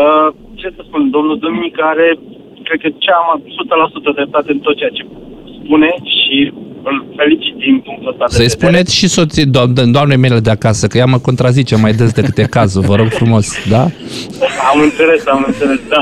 Uh, 0.00 0.28
ce 0.54 0.68
să 0.76 0.82
spun, 0.86 1.10
domnul 1.10 1.38
Duminic 1.38 1.76
are, 1.80 2.18
cred 2.66 2.78
că 2.80 2.88
cea 2.98 3.18
mai 3.26 3.38
100% 4.12 4.14
dreptate 4.14 4.52
în 4.52 4.58
tot 4.58 4.76
ceea 4.76 4.90
ce 4.96 5.06
spune 5.58 5.90
și 6.18 6.52
îl 6.82 6.96
felicit 7.16 7.54
din 7.64 7.74
punctul 7.84 8.08
ăsta 8.12 8.24
de 8.28 8.34
Să-i 8.34 8.46
vedere. 8.46 8.58
spuneți 8.60 8.92
și 9.00 9.06
soții, 9.16 9.46
do- 9.56 9.72
doamnei 9.96 10.16
mele 10.24 10.40
de 10.48 10.50
acasă, 10.58 10.86
că 10.86 10.96
ea 10.98 11.10
mă 11.14 11.18
contrazice 11.28 11.74
mai 11.76 11.92
des 12.00 12.10
decât 12.18 12.36
e 12.38 12.56
cazul, 12.58 12.82
vă 12.90 12.94
rog 13.00 13.08
frumos, 13.20 13.46
da? 13.74 13.82
Am 14.70 14.78
înțeles, 14.88 15.22
am 15.34 15.42
înțeles, 15.50 15.80
da. 15.94 16.00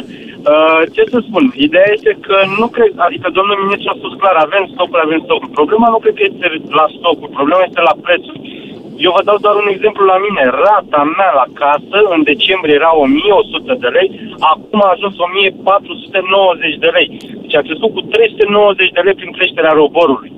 Uh, 0.52 0.80
ce 0.94 1.02
să 1.12 1.18
spun? 1.28 1.44
Ideea 1.68 1.88
este 1.96 2.12
că 2.26 2.36
nu 2.60 2.66
cred, 2.76 2.92
adică 3.06 3.26
domnul 3.38 3.56
ministru 3.64 3.88
a 3.92 3.98
spus 4.00 4.12
clar, 4.22 4.36
avem 4.46 4.64
stocuri, 4.74 5.04
avem 5.06 5.20
stocuri. 5.26 5.56
Problema 5.60 5.86
nu 5.94 5.98
cred 6.04 6.14
că 6.18 6.24
este 6.30 6.46
la 6.80 6.86
stocuri, 6.98 7.36
problema 7.38 7.62
este 7.68 7.82
la 7.90 7.94
prețuri. 8.04 8.40
Eu 9.06 9.12
vă 9.16 9.22
dau 9.28 9.38
doar 9.44 9.56
un 9.62 9.68
exemplu 9.74 10.02
la 10.12 10.18
mine. 10.26 10.42
Rata 10.66 11.00
mea 11.18 11.32
la 11.40 11.46
casă 11.62 11.98
în 12.14 12.20
decembrie 12.32 12.78
era 12.80 12.90
1100 13.04 13.72
de 13.84 13.90
lei, 13.96 14.08
acum 14.52 14.78
a 14.86 14.90
ajuns 14.96 15.14
1490 15.26 16.84
de 16.84 16.90
lei. 16.96 17.08
Deci 17.42 17.56
a 17.58 17.66
crescut 17.66 17.90
cu 17.96 18.02
390 18.14 18.96
de 18.96 19.00
lei 19.06 19.16
prin 19.20 19.32
creșterea 19.38 19.74
roborului. 19.80 20.30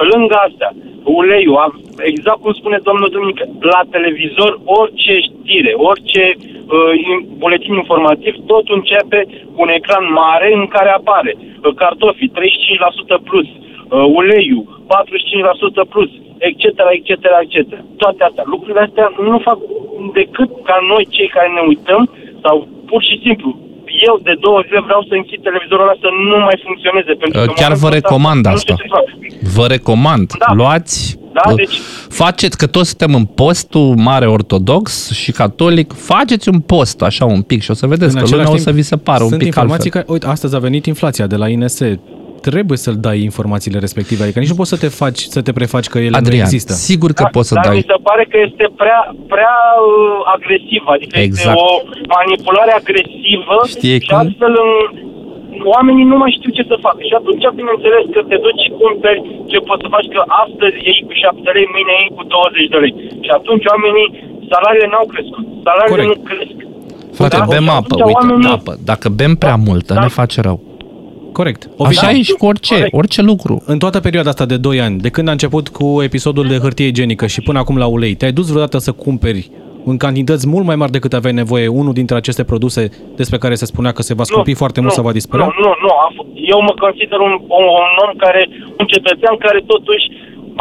Pe 0.00 0.06
lângă 0.14 0.36
astea, 0.48 0.70
uleiul, 1.04 1.80
exact 2.12 2.40
cum 2.40 2.52
spune 2.52 2.78
domnul 2.88 3.08
Duminică, 3.12 3.44
la 3.60 3.80
televizor 3.90 4.60
orice 4.64 5.14
știre, 5.28 5.72
orice 5.90 6.24
uh, 6.36 6.92
buletin 7.40 7.74
informativ, 7.74 8.34
tot 8.46 8.68
începe 8.68 9.20
cu 9.54 9.60
un 9.64 9.68
ecran 9.68 10.06
mare 10.12 10.48
în 10.54 10.66
care 10.66 10.90
apare 10.90 11.32
uh, 11.36 11.74
cartofii 11.74 12.32
35% 13.20 13.22
plus, 13.28 13.48
uh, 13.48 14.04
uleiul 14.18 14.64
45% 15.84 15.88
plus, 15.92 16.10
etc., 16.38 16.64
etc., 16.98 17.10
etc. 17.44 17.58
Toate 17.96 18.22
astea. 18.24 18.44
Lucrurile 18.46 18.80
astea 18.80 19.12
nu 19.18 19.38
fac 19.38 19.58
decât 20.12 20.50
ca 20.68 20.76
noi, 20.88 21.06
cei 21.10 21.28
care 21.28 21.48
ne 21.48 21.62
uităm, 21.66 22.02
sau 22.42 22.68
pur 22.86 23.02
și 23.02 23.20
simplu, 23.24 23.58
eu 24.08 24.14
de 24.28 24.34
două 24.44 24.60
zile 24.66 24.80
vreau 24.88 25.02
să 25.08 25.14
închid 25.20 25.40
televizorul 25.48 25.84
ăla 25.86 25.96
să 26.04 26.08
nu 26.30 26.38
mai 26.48 26.56
funcționeze. 26.66 27.12
Pentru 27.20 27.40
că 27.40 27.52
Chiar 27.60 27.74
vă 27.84 27.88
recomand 27.98 28.46
asta. 28.46 28.74
Vă 29.56 29.66
recomand. 29.76 30.26
Da. 30.38 30.52
Luați 30.60 31.18
da, 31.32 31.54
deci... 31.54 31.80
Faceți, 32.08 32.56
că 32.56 32.66
toți 32.66 32.88
suntem 32.88 33.14
în 33.14 33.24
postul 33.24 33.94
mare 33.96 34.26
ortodox 34.26 35.10
și 35.10 35.32
catolic, 35.32 35.92
faceți 35.92 36.48
un 36.48 36.60
post 36.60 37.02
așa 37.02 37.24
un 37.24 37.42
pic 37.42 37.62
și 37.62 37.70
o 37.70 37.74
să 37.74 37.86
vedeți 37.86 38.16
în 38.16 38.22
că 38.22 38.28
lumea 38.30 38.50
o 38.50 38.56
să 38.56 38.70
vi 38.70 38.82
se 38.82 38.96
pară 38.96 39.24
un 39.24 39.36
pic 39.36 39.46
informații 39.46 39.90
altfel. 39.90 40.02
Că, 40.02 40.12
uite, 40.12 40.26
astăzi 40.26 40.54
a 40.54 40.58
venit 40.58 40.86
inflația 40.86 41.26
de 41.26 41.36
la 41.36 41.48
INS 41.48 41.80
trebuie 42.48 42.78
să-l 42.84 42.98
dai 43.06 43.18
informațiile 43.30 43.78
respective, 43.86 44.22
adică 44.22 44.38
nici 44.40 44.52
nu 44.54 44.60
poți 44.60 44.72
să 44.74 44.78
te 44.84 44.90
faci, 45.02 45.20
să 45.36 45.40
te 45.46 45.52
prefaci 45.58 45.88
că 45.92 45.98
ele 46.06 46.16
Adrian, 46.20 46.36
nu 46.36 46.46
există. 46.46 46.72
sigur 46.90 47.10
că 47.18 47.24
da, 47.26 47.32
poți 47.36 47.48
să 47.50 47.54
dar 47.54 47.66
dai. 47.66 47.76
mi 47.80 47.90
se 47.92 47.98
pare 48.08 48.24
că 48.30 48.36
este 48.48 48.64
prea, 48.82 49.00
prea 49.34 49.56
uh, 49.88 50.34
agresiv, 50.34 50.82
adică 50.94 51.14
exact. 51.18 51.38
este 51.38 51.48
o 51.64 51.70
manipulare 52.16 52.72
agresivă 52.82 53.56
Știi 53.74 54.00
și 54.04 54.10
cum? 54.10 54.18
astfel 54.22 54.52
în, 54.64 54.70
oamenii 55.74 56.06
nu 56.12 56.16
mai 56.22 56.32
știu 56.36 56.50
ce 56.56 56.64
să 56.70 56.76
facă. 56.86 57.00
Și 57.08 57.14
atunci, 57.20 57.44
bineînțeles, 57.60 58.04
că 58.14 58.20
te 58.30 58.36
duci 58.44 58.62
și 58.64 58.70
cumperi 58.80 59.20
ce 59.50 59.58
poți 59.68 59.82
să 59.84 59.88
faci, 59.96 60.08
că 60.14 60.20
astăzi 60.44 60.76
iei 60.86 61.04
cu 61.08 61.12
7 61.22 61.50
lei, 61.56 61.66
mâine 61.74 61.92
iei 61.98 62.12
cu 62.16 62.22
20 62.24 62.72
de 62.74 62.78
lei. 62.82 62.94
Și 63.24 63.30
atunci 63.38 63.64
oamenii, 63.72 64.08
salariile 64.50 64.88
n-au 64.92 65.06
crescut, 65.12 65.44
salariile 65.66 66.04
Corect. 66.04 66.12
nu 66.12 66.28
cresc. 66.28 66.56
Frate, 67.18 67.38
da? 67.42 67.52
bem 67.54 67.66
apă, 67.78 67.94
uite, 67.96 68.16
oamenii... 68.18 68.54
apă. 68.58 68.72
Dacă 68.90 69.06
bem 69.20 69.32
prea 69.42 69.56
da, 69.58 69.64
multă, 69.68 69.92
da. 69.94 70.00
ne 70.04 70.10
face 70.20 70.38
rău. 70.48 70.58
Corect. 71.40 71.62
Așa 71.78 72.06
da. 72.06 72.12
e 72.18 72.22
și 72.22 72.32
cu 72.32 72.46
orice, 72.46 72.74
Corect. 72.74 72.94
orice 72.94 73.22
lucru. 73.22 73.62
În 73.66 73.78
toată 73.78 74.00
perioada 74.00 74.28
asta 74.28 74.46
de 74.46 74.56
2 74.56 74.80
ani, 74.80 74.96
de 75.06 75.10
când 75.14 75.28
a 75.28 75.30
început 75.38 75.68
cu 75.68 76.02
episodul 76.02 76.46
de 76.52 76.56
hârtie 76.64 76.86
igienică 76.86 77.26
și 77.26 77.40
până 77.40 77.58
acum 77.58 77.76
la 77.76 77.86
ulei, 77.86 78.14
te-ai 78.14 78.32
dus 78.32 78.46
vreodată 78.48 78.78
să 78.78 78.92
cumperi 78.92 79.50
în 79.84 79.96
cantități 79.96 80.48
mult 80.48 80.66
mai 80.66 80.76
mari 80.76 80.96
decât 80.96 81.12
aveai 81.12 81.32
nevoie 81.42 81.66
unul 81.80 81.92
dintre 81.92 82.16
aceste 82.16 82.44
produse 82.44 82.82
despre 83.16 83.38
care 83.38 83.54
se 83.54 83.64
spunea 83.72 83.92
că 83.92 84.02
se 84.02 84.14
va 84.14 84.24
scumpi 84.30 84.54
nu, 84.54 84.60
foarte 84.62 84.80
mult 84.80 84.92
nu, 84.92 84.96
sau 84.96 85.08
va 85.08 85.18
dispărea? 85.20 85.46
Nu, 85.46 85.52
nu, 85.66 85.72
nu. 85.84 85.92
Eu 86.52 86.60
mă 86.68 86.74
consider 86.84 87.18
un, 87.18 87.32
un, 87.58 87.64
un 87.88 87.94
om 88.04 88.12
care, 88.24 88.42
un 88.80 88.86
cetățean 88.86 89.36
care 89.46 89.60
totuși 89.66 90.04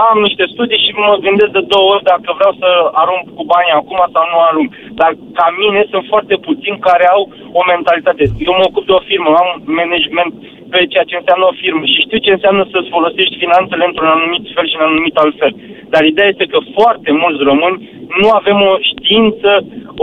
am 0.08 0.18
niște 0.28 0.46
studii 0.54 0.84
și 0.86 0.92
mă 1.04 1.12
gândesc 1.26 1.52
de 1.58 1.64
două 1.74 1.88
ori 1.94 2.10
dacă 2.12 2.30
vreau 2.40 2.54
să 2.62 2.70
arunc 3.02 3.24
cu 3.38 3.44
banii 3.54 3.80
acum 3.80 4.00
sau 4.14 4.24
nu 4.32 4.40
arunc. 4.50 4.70
Dar 5.00 5.12
ca 5.38 5.48
mine 5.62 5.82
sunt 5.92 6.04
foarte 6.12 6.36
puțini 6.48 6.84
care 6.90 7.06
au 7.16 7.22
o 7.60 7.62
mentalitate. 7.74 8.24
Eu 8.48 8.54
mă 8.60 8.66
ocup 8.70 8.86
de 8.88 8.98
o 9.00 9.06
firmă, 9.10 9.30
am 9.42 9.50
management 9.82 10.32
pe 10.72 10.80
ceea 10.92 11.10
ce 11.10 11.20
înseamnă 11.20 11.46
o 11.48 11.58
firmă 11.62 11.84
și 11.94 12.06
știu 12.06 12.20
ce 12.26 12.32
înseamnă 12.36 12.64
să-ți 12.72 12.94
folosești 12.96 13.42
finanțele 13.44 13.84
într-un 13.86 14.10
anumit 14.16 14.44
fel 14.56 14.66
și 14.68 14.76
în 14.78 14.84
un 14.84 14.92
anumit 14.92 15.16
alt 15.24 15.36
fel. 15.42 15.54
Dar 15.94 16.02
ideea 16.04 16.30
este 16.34 16.46
că 16.54 16.60
foarte 16.78 17.12
mulți 17.22 17.42
români 17.50 17.78
nu 18.22 18.30
avem 18.40 18.58
o 18.72 18.74
știință, 18.90 19.50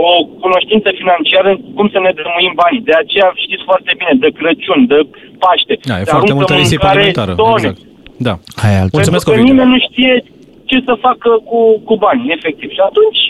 o 0.07 0.09
cunoștință 0.43 0.89
financiară 1.01 1.49
cum 1.75 1.87
să 1.93 1.99
ne 1.99 2.11
drămuim 2.19 2.53
banii. 2.63 2.87
De 2.89 2.95
aceea 3.03 3.27
știți 3.45 3.67
foarte 3.69 3.91
bine, 3.99 4.13
de 4.23 4.29
Crăciun, 4.37 4.79
de 4.91 4.99
Paște. 5.41 5.73
Da, 5.89 5.95
e 5.99 6.13
foarte 6.15 6.33
multă 6.39 6.53
risipă 6.61 6.87
alimentară. 6.87 7.33
Exact. 7.55 7.79
Da. 8.17 8.39
Hai, 8.55 8.87
Mulțumesc, 8.91 9.25
Pentru 9.25 9.43
că 9.43 9.49
nimeni 9.49 9.69
nu 9.69 9.79
știe 9.79 10.23
ce 10.65 10.81
să 10.85 10.97
facă 11.01 11.29
cu, 11.49 11.79
cu 11.87 11.95
banii, 11.95 12.33
efectiv. 12.37 12.69
Și 12.69 12.81
atunci 12.89 13.21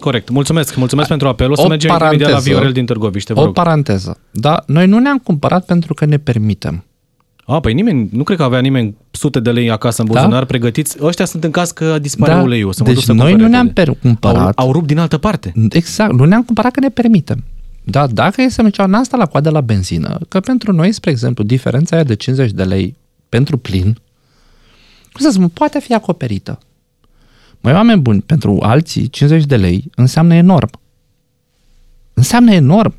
Corect. 0.00 0.30
Mulțumesc. 0.30 0.76
Mulțumesc 0.76 1.08
pentru 1.08 1.28
apel. 1.28 1.50
O 1.50 1.54
să 1.54 1.62
o 1.62 1.68
mergem 1.68 1.90
paranteză, 1.90 2.22
imediat 2.22 2.44
la 2.44 2.50
Viorel 2.50 2.72
din 2.72 2.86
Târgoviște. 2.86 3.32
Vă 3.32 3.40
o 3.40 3.44
rog. 3.44 3.54
paranteză. 3.54 4.18
Da, 4.30 4.62
noi 4.66 4.86
nu 4.86 4.98
ne-am 4.98 5.18
cumpărat 5.18 5.64
pentru 5.64 5.94
că 5.94 6.04
ne 6.04 6.16
permitem. 6.16 6.84
A, 7.46 7.60
păi 7.60 7.74
nimeni, 7.74 8.08
nu 8.12 8.22
cred 8.22 8.36
că 8.36 8.42
avea 8.42 8.60
nimeni 8.60 8.96
sute 9.10 9.40
de 9.40 9.50
lei 9.50 9.70
acasă 9.70 10.02
în 10.02 10.08
da? 10.08 10.12
buzunar 10.12 10.38
da? 10.38 10.44
pregătiți. 10.46 10.96
Ăștia 11.02 11.24
sunt 11.24 11.44
în 11.44 11.50
caz 11.50 11.70
că 11.70 11.98
dispare 11.98 12.32
da. 12.32 12.42
uleiul. 12.42 12.72
Să 12.72 12.82
mă 12.82 12.86
deci 12.86 12.96
duc 12.96 13.04
să 13.04 13.12
noi 13.12 13.34
nu 13.34 13.46
ne-am 13.46 13.68
per- 13.68 13.98
cumpărat. 14.02 14.58
Au, 14.58 14.66
au 14.66 14.72
rupt 14.72 14.86
din 14.86 14.98
altă 14.98 15.18
parte. 15.18 15.52
Exact. 15.70 16.12
Nu 16.12 16.24
ne-am 16.24 16.42
cumpărat 16.42 16.72
că 16.72 16.80
ne 16.80 16.88
permitem. 16.88 17.44
Da, 17.84 18.06
dacă 18.06 18.42
e 18.42 18.48
să 18.48 18.62
mergem 18.62 18.90
n 18.90 18.94
asta 18.94 19.16
la 19.16 19.26
coadă 19.26 19.50
la 19.50 19.60
benzină, 19.60 20.18
că 20.28 20.40
pentru 20.40 20.72
noi, 20.72 20.92
spre 20.92 21.10
exemplu, 21.10 21.44
diferența 21.44 21.96
aia 21.96 22.04
de 22.04 22.14
50 22.14 22.50
de 22.50 22.62
lei 22.62 22.96
pentru 23.34 23.56
plin, 23.56 23.98
cum 25.12 25.24
să 25.24 25.30
spun, 25.30 25.48
poate 25.48 25.80
fi 25.80 25.94
acoperită. 25.94 26.58
Mai 27.60 27.72
oameni 27.72 28.00
buni, 28.00 28.20
pentru 28.20 28.58
alții, 28.62 29.08
50 29.08 29.44
de 29.44 29.56
lei 29.56 29.90
înseamnă 29.94 30.34
enorm. 30.34 30.70
Înseamnă 32.12 32.52
enorm. 32.52 32.94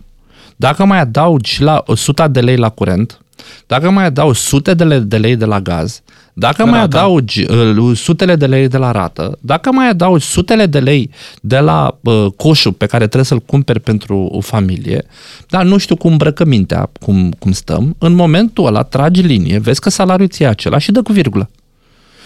Dacă 0.56 0.86
mai 0.86 1.00
adaugi 1.00 1.62
la 1.62 1.84
100 1.86 2.28
de 2.28 2.42
lei 2.42 2.58
la 2.58 2.70
curent, 2.70 3.22
dacă 3.68 3.90
mai 3.90 4.06
adaugi 4.06 4.40
sute 4.40 4.74
de 4.74 4.84
lei 4.84 5.00
de, 5.00 5.18
lei 5.18 5.36
de 5.36 5.46
la 5.46 5.62
gaz, 5.62 6.02
dacă 6.34 6.56
rata. 6.58 6.72
mai 6.72 6.82
adaugi 6.82 7.44
uh, 7.44 7.98
sutele 7.98 8.36
de 8.36 8.46
lei 8.46 8.68
de 8.68 8.78
la 8.78 8.92
rată, 8.92 9.38
dacă 9.42 9.72
mai 9.72 9.90
adaugi 9.90 10.26
sutele 10.26 10.66
de 10.66 10.80
lei 10.80 11.10
de 11.42 11.60
la 11.60 11.98
uh, 12.02 12.26
coșul 12.36 12.74
pe 12.74 12.86
care 12.86 13.04
trebuie 13.04 13.26
să-l 13.26 13.40
cumperi 13.40 13.80
pentru 13.80 14.18
o 14.32 14.42
familie, 14.42 15.06
dar 15.48 15.64
nu 15.64 15.78
știu 15.78 15.96
cum 15.96 16.18
mintea, 16.46 16.90
cum, 17.02 17.32
cum 17.40 17.52
stăm, 17.52 17.96
în 17.98 18.14
momentul 18.14 18.66
ăla 18.66 18.84
tragi 18.84 19.22
linie, 19.22 19.60
vezi 19.60 19.80
că 19.80 19.90
salariul 19.90 20.28
ți 20.28 20.44
e 20.44 20.48
acela 20.48 20.78
și 20.78 20.92
dă 20.92 21.02
cu 21.02 21.12
virgulă. 21.12 21.50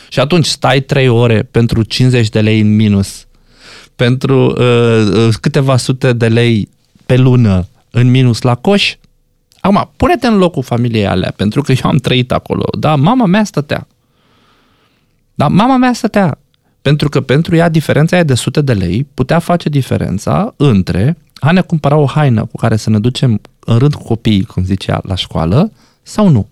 Și 0.09 0.19
atunci 0.19 0.45
stai 0.45 0.81
3 0.81 1.07
ore 1.07 1.47
pentru 1.51 1.83
50 1.83 2.29
de 2.29 2.41
lei 2.41 2.59
în 2.59 2.75
minus, 2.75 3.25
pentru 3.95 4.45
uh, 4.45 5.25
uh, 5.27 5.33
câteva 5.41 5.77
sute 5.77 6.13
de 6.13 6.27
lei 6.27 6.69
pe 7.05 7.17
lună 7.17 7.67
în 7.91 8.09
minus 8.09 8.41
la 8.41 8.55
coș. 8.55 8.95
Acum, 9.61 9.89
pune-te 9.95 10.27
în 10.27 10.37
locul 10.37 10.63
familiei 10.63 11.07
alea, 11.07 11.33
pentru 11.35 11.61
că 11.61 11.71
eu 11.71 11.89
am 11.89 11.97
trăit 11.97 12.31
acolo. 12.31 12.63
Da, 12.79 12.95
mama 12.95 13.25
mea 13.25 13.43
stătea. 13.43 13.87
Da, 15.35 15.47
mama 15.47 15.77
mea 15.77 15.93
stătea. 15.93 16.37
Pentru 16.81 17.09
că 17.09 17.21
pentru 17.21 17.55
ea 17.55 17.69
diferența 17.69 18.15
aia 18.15 18.25
de 18.25 18.33
sute 18.33 18.61
de 18.61 18.73
lei 18.73 19.07
putea 19.13 19.39
face 19.39 19.69
diferența 19.69 20.53
între 20.57 21.17
a 21.39 21.51
ne 21.51 21.61
cumpăra 21.61 21.95
o 21.95 22.05
haină 22.05 22.45
cu 22.45 22.57
care 22.57 22.75
să 22.75 22.89
ne 22.89 22.99
ducem 22.99 23.41
în 23.59 23.77
rând 23.77 23.93
cu 23.93 24.03
copiii, 24.03 24.43
cum 24.43 24.63
zicea, 24.63 25.01
la 25.03 25.15
școală, 25.15 25.71
sau 26.01 26.27
nu. 26.27 26.47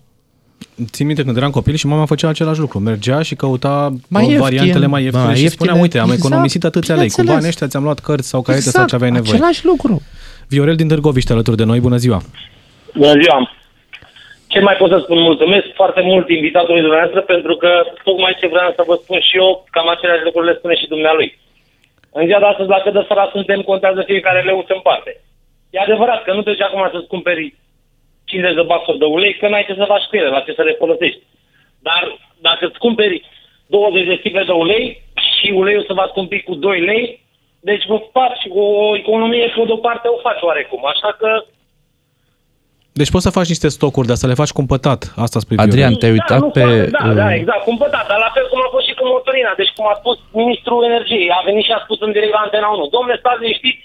Țin 0.85 1.05
minte 1.05 1.23
când 1.23 1.37
eram 1.37 1.51
copil 1.51 1.75
și 1.75 1.87
mama 1.87 2.05
făcea 2.05 2.27
același 2.27 2.59
lucru. 2.59 2.79
Mergea 2.79 3.21
și 3.21 3.35
căuta 3.35 3.93
mai 4.07 4.23
ieftin, 4.23 4.41
variantele 4.41 4.85
mai 4.85 5.03
ieftine 5.03 5.25
mai 5.25 5.35
și 5.35 5.41
ieftine, 5.41 5.65
spunea, 5.65 5.81
uite, 5.81 5.97
am 5.97 6.09
exact, 6.09 6.25
economisit 6.25 6.63
atâția 6.63 6.95
lei. 6.95 7.09
Cu 7.09 7.23
banii 7.23 7.47
ăștia 7.47 7.67
ți-am 7.67 7.83
luat 7.83 7.99
cărți 7.99 8.27
sau 8.27 8.41
caiete 8.41 8.67
exact, 8.67 8.77
sau 8.77 8.87
ce 8.87 8.95
aveai 8.95 9.11
nevoie. 9.11 9.33
același 9.33 9.65
lucru. 9.65 10.01
Viorel 10.47 10.75
din 10.75 10.87
Târgoviște 10.87 11.33
alături 11.33 11.57
de 11.57 11.63
noi. 11.63 11.79
Bună 11.79 11.97
ziua! 11.97 12.21
Bună 13.01 13.15
ziua! 13.21 13.51
Ce 14.47 14.59
mai 14.59 14.75
pot 14.75 14.89
să 14.89 14.99
spun? 15.03 15.19
Mulțumesc 15.19 15.67
foarte 15.73 16.01
mult 16.01 16.29
invitatului 16.29 16.81
dumneavoastră 16.81 17.21
pentru 17.21 17.55
că 17.55 17.71
tocmai 18.03 18.37
ce 18.39 18.47
vreau 18.47 18.73
să 18.75 18.83
vă 18.87 18.95
spun 19.03 19.19
și 19.19 19.37
eu, 19.37 19.65
cam 19.71 19.87
aceleași 19.89 20.23
lucruri 20.23 20.45
le 20.45 20.57
spune 20.59 20.75
și 20.75 20.87
dumnealui. 20.87 21.39
În 22.11 22.25
ziua 22.25 22.39
de 22.39 22.45
astăzi, 22.45 22.69
la 22.69 22.79
cât 22.79 22.93
de 22.93 23.03
sărat 23.07 23.29
suntem, 23.31 23.61
contează 23.61 24.01
fiecare 24.01 24.41
leuț 24.41 24.67
în 24.69 24.79
parte. 24.79 25.21
E 25.69 25.79
adevărat 25.79 26.23
că 26.23 26.33
nu 26.33 26.41
treci 26.41 26.61
acum 26.61 26.89
să-ți 26.91 27.07
cumperi 27.07 27.55
50 28.25 28.55
de 28.55 28.61
baxuri 28.61 28.97
de 28.97 29.05
ulei, 29.05 29.33
că 29.37 29.47
n-ai 29.47 29.65
ce 29.67 29.73
să 29.73 29.85
faci 29.93 30.09
cu 30.09 30.15
ele, 30.15 30.29
la 30.29 30.39
ce 30.39 30.53
să 30.53 30.63
le 30.63 30.79
folosești. 30.81 31.21
Dar 31.81 32.17
dacă 32.41 32.65
îți 32.65 32.77
cumperi 32.77 33.21
20 33.67 34.07
de 34.07 34.15
sticle 34.19 34.43
de 34.43 34.51
ulei 34.51 35.01
și 35.35 35.51
uleiul 35.51 35.85
se 35.87 35.93
va 35.93 36.05
scumpi 36.09 36.41
cu 36.41 36.55
2 36.55 36.79
lei, 36.79 37.21
deci 37.61 37.85
vă 37.85 37.97
faci 38.11 38.41
o 38.49 38.95
economie 38.95 39.47
pe 39.55 39.63
de-o 39.65 39.75
parte 39.75 40.07
o 40.07 40.17
faci 40.17 40.41
oarecum. 40.41 40.85
Așa 40.85 41.15
că 41.19 41.43
deci 42.99 43.13
poți 43.13 43.27
să 43.27 43.37
faci 43.37 43.51
niște 43.53 43.69
stocuri, 43.77 44.09
dar 44.09 44.19
să 44.21 44.27
le 44.29 44.39
faci 44.41 44.57
cumpătat. 44.59 44.99
Asta 45.25 45.37
spui 45.39 45.57
Adrian, 45.65 45.93
te-ai 45.93 46.13
da, 46.13 46.17
uitat 46.17 46.43
da, 46.45 46.53
pe... 46.57 46.65
Da, 46.95 47.01
uh... 47.07 47.15
da, 47.21 47.27
exact, 47.39 47.63
cumpătat. 47.71 48.05
Dar 48.11 48.19
la 48.25 48.31
fel 48.35 48.45
cum 48.51 48.59
a 48.65 48.69
fost 48.75 48.85
și 48.87 48.97
cu 48.97 49.03
motorina. 49.15 49.51
Deci 49.61 49.75
cum 49.75 49.85
a 49.93 49.95
spus 50.01 50.17
ministrul 50.41 50.81
energiei, 50.89 51.29
a 51.37 51.39
venit 51.49 51.65
și 51.67 51.75
a 51.77 51.79
spus 51.85 51.99
în 52.05 52.11
direct 52.15 52.33
la 52.37 52.43
Antena 52.45 52.67
1. 52.69 52.93
Domnule, 52.95 53.21
stați 53.21 53.41
liniștiți 53.43 53.83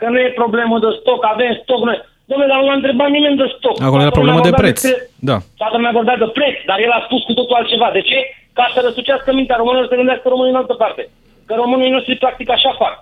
că 0.00 0.06
nu 0.12 0.18
e 0.24 0.40
problemă 0.42 0.74
de 0.84 0.90
stoc, 1.00 1.20
avem 1.34 1.52
stoc. 1.64 1.80
Noi. 1.88 1.98
Domnule, 2.30 2.50
dar 2.50 2.58
nu 2.60 2.66
l-a 2.68 2.78
întrebat 2.80 3.10
nimeni 3.16 3.40
de 3.42 3.48
stoc. 3.56 3.76
Acolo 3.88 4.02
era 4.04 4.18
problemă 4.20 4.40
de 4.48 4.54
preț. 4.62 4.78
De, 4.88 4.94
da. 5.30 5.36
Toată 5.60 5.74
lumea 5.76 5.98
vorbea 5.98 6.18
de 6.22 6.28
preț, 6.38 6.56
dar 6.70 6.78
el 6.86 6.92
a 6.98 7.04
spus 7.06 7.22
cu 7.28 7.32
totul 7.38 7.58
altceva. 7.58 7.88
De 7.98 8.02
ce? 8.10 8.18
Ca 8.58 8.64
să 8.74 8.78
răsucească 8.80 9.28
mintea 9.32 9.60
românilor 9.60 9.86
să 9.90 10.00
gândească 10.00 10.26
românii 10.28 10.54
în 10.54 10.62
altă 10.62 10.74
parte. 10.82 11.02
Că 11.46 11.52
românii 11.62 11.94
noștri 11.96 12.22
practic 12.24 12.48
așa 12.50 12.72
fac. 12.82 12.94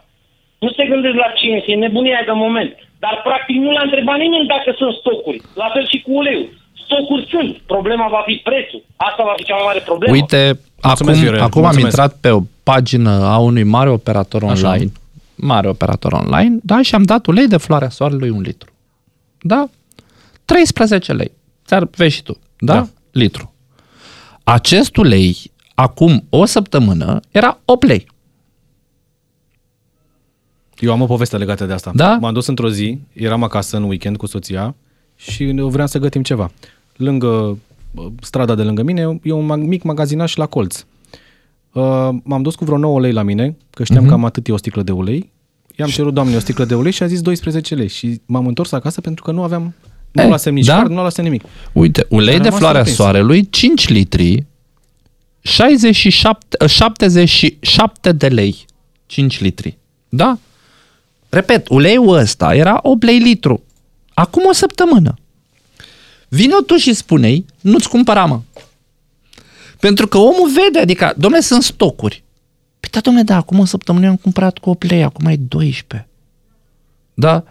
Nu 0.65 0.71
se 0.77 0.85
gândesc 0.93 1.17
la 1.25 1.31
cinci, 1.41 1.67
e 1.67 1.75
nebunia 1.75 2.23
de 2.29 2.35
moment. 2.45 2.75
Dar 3.05 3.15
practic 3.29 3.57
nu 3.65 3.71
l-a 3.77 3.85
întrebat 3.89 4.19
nimeni 4.25 4.47
dacă 4.55 4.69
sunt 4.81 4.93
stocuri. 5.03 5.39
La 5.63 5.69
fel 5.75 5.85
și 5.93 5.99
cu 6.05 6.11
uleiul. 6.21 6.49
Stocuri 6.85 7.27
sunt. 7.33 7.53
Problema 7.75 8.07
va 8.17 8.23
fi 8.29 8.35
prețul. 8.49 8.83
Asta 8.97 9.23
va 9.29 9.33
fi 9.37 9.45
cea 9.45 9.55
mai 9.55 9.67
mare 9.67 9.81
problemă. 9.91 10.13
Uite, 10.15 10.61
acum, 10.81 11.13
Viorel. 11.13 11.41
acum 11.41 11.65
am 11.65 11.75
Mulțumesc. 11.75 11.97
intrat 11.97 12.13
pe 12.21 12.31
o 12.31 12.41
pagină 12.63 13.11
a 13.11 13.39
unui 13.39 13.63
mare 13.63 13.91
operator 13.91 14.43
Așa. 14.45 14.69
online, 14.69 14.93
mare 15.35 15.69
operator 15.69 16.13
online, 16.13 16.59
da, 16.63 16.83
și 16.83 16.95
am 16.95 17.03
dat 17.03 17.27
ulei 17.27 17.49
de 17.49 17.57
floarea 17.57 17.89
soarelui 17.89 18.29
un 18.31 18.41
litru. 18.41 18.71
Da? 19.41 19.69
13 20.45 21.13
lei. 21.13 21.31
Ți-ar 21.67 21.89
vezi 21.97 22.15
și 22.15 22.23
tu. 22.23 22.39
Da? 22.59 22.73
Da. 22.73 22.79
da? 22.81 22.87
Litru. 23.11 23.55
Acest 24.45 24.97
ulei, 24.97 25.37
acum 25.75 26.25
o 26.31 26.45
săptămână, 26.45 27.21
era 27.31 27.59
8 27.65 27.87
lei. 27.87 28.07
Eu 30.83 30.93
am 30.93 31.01
o 31.01 31.07
poveste 31.07 31.37
legată 31.37 31.65
de 31.67 31.73
asta. 31.73 31.91
Da? 31.95 32.17
M-am 32.21 32.33
dus 32.33 32.47
într-o 32.47 32.71
zi, 32.71 32.99
eram 33.13 33.43
acasă 33.43 33.77
în 33.77 33.83
weekend 33.83 34.17
cu 34.17 34.27
soția 34.27 34.75
și 35.17 35.45
vreau 35.57 35.87
să 35.87 35.99
gătim 35.99 36.23
ceva. 36.23 36.51
Lângă 36.97 37.59
uh, 37.95 38.07
strada 38.21 38.55
de 38.55 38.63
lângă 38.63 38.83
mine 38.83 39.19
e 39.23 39.33
un 39.33 39.45
mag- 39.47 39.63
mic 39.67 39.83
magazinaș 39.83 40.35
la 40.35 40.47
colț. 40.47 40.85
Uh, 41.73 42.09
m-am 42.23 42.43
dus 42.43 42.55
cu 42.55 42.65
vreo 42.65 42.77
9 42.79 43.01
lei 43.01 43.13
la 43.13 43.23
mine, 43.23 43.57
că 43.71 43.85
știam 43.85 43.99
Mhm. 44.01 44.09
că 44.09 44.15
am 44.15 44.25
atât 44.25 44.49
e 44.49 44.53
o 44.53 44.57
sticlă 44.57 44.83
de 44.83 44.93
ulei. 44.93 45.31
I-am 45.77 45.89
cerut 45.89 46.15
doamnei 46.15 46.37
o 46.37 46.41
sticlă 46.41 46.65
de 46.65 46.75
ulei 46.75 46.93
și 46.93 47.03
a 47.03 47.07
zis 47.07 47.21
12 47.21 47.75
lei. 47.75 47.89
Și 47.89 48.21
m-am 48.27 48.47
întors 48.47 48.73
acasă 48.73 49.01
pentru 49.01 49.23
că 49.25 49.31
nu 49.31 49.43
aveam, 49.43 49.75
nu 50.13 50.23
Eh, 50.23 50.29
luasem 50.29 50.55
nici 50.55 50.67
da? 50.67 50.75
card, 50.77 50.91
nu 50.91 51.01
luasem 51.01 51.25
nimic. 51.25 51.43
Uite, 51.73 52.07
ulei 52.09 52.35
Am 52.35 52.41
de 52.41 52.45
rămas 52.45 52.59
floarea 52.59 52.85
surprins. 52.85 52.97
soarelui, 53.01 53.51
5 53.51 53.89
litri, 53.89 54.47
67, 55.41 56.67
77 56.67 58.13
de 58.13 58.29
lei. 58.29 58.65
5 59.07 59.41
litri. 59.41 59.79
Da? 60.09 60.39
Repet, 61.35 61.69
uleiul 61.69 62.17
ăsta 62.17 62.55
era 62.55 62.79
8 62.83 63.03
lei 63.03 63.19
litru. 63.19 63.63
Acum 64.15 64.43
o 64.47 64.53
săptămână. 64.53 65.15
Vino 66.29 66.61
tu 66.61 66.77
și 66.77 66.93
spune-i, 66.93 67.45
nu-ți 67.61 67.89
cumpăra, 67.89 68.25
mă. 68.25 68.41
Pentru 69.81 70.07
că 70.07 70.19
omul 70.19 70.51
vede, 70.51 70.79
adică, 70.79 71.15
domnule, 71.17 71.43
sunt 71.43 71.63
stocuri. 71.63 72.25
Păi 72.81 72.91
da, 72.93 73.01
domnule, 73.01 73.25
da, 73.25 73.37
acum 73.37 73.59
o 73.59 73.65
săptămână 73.65 74.05
eu 74.05 74.11
am 74.11 74.17
cumpărat 74.17 74.59
cu 74.59 74.71
8 74.71 74.91
lei, 74.91 75.03
acum 75.03 75.27
e 75.27 75.37
12. 75.37 76.09
Da? 77.15 77.45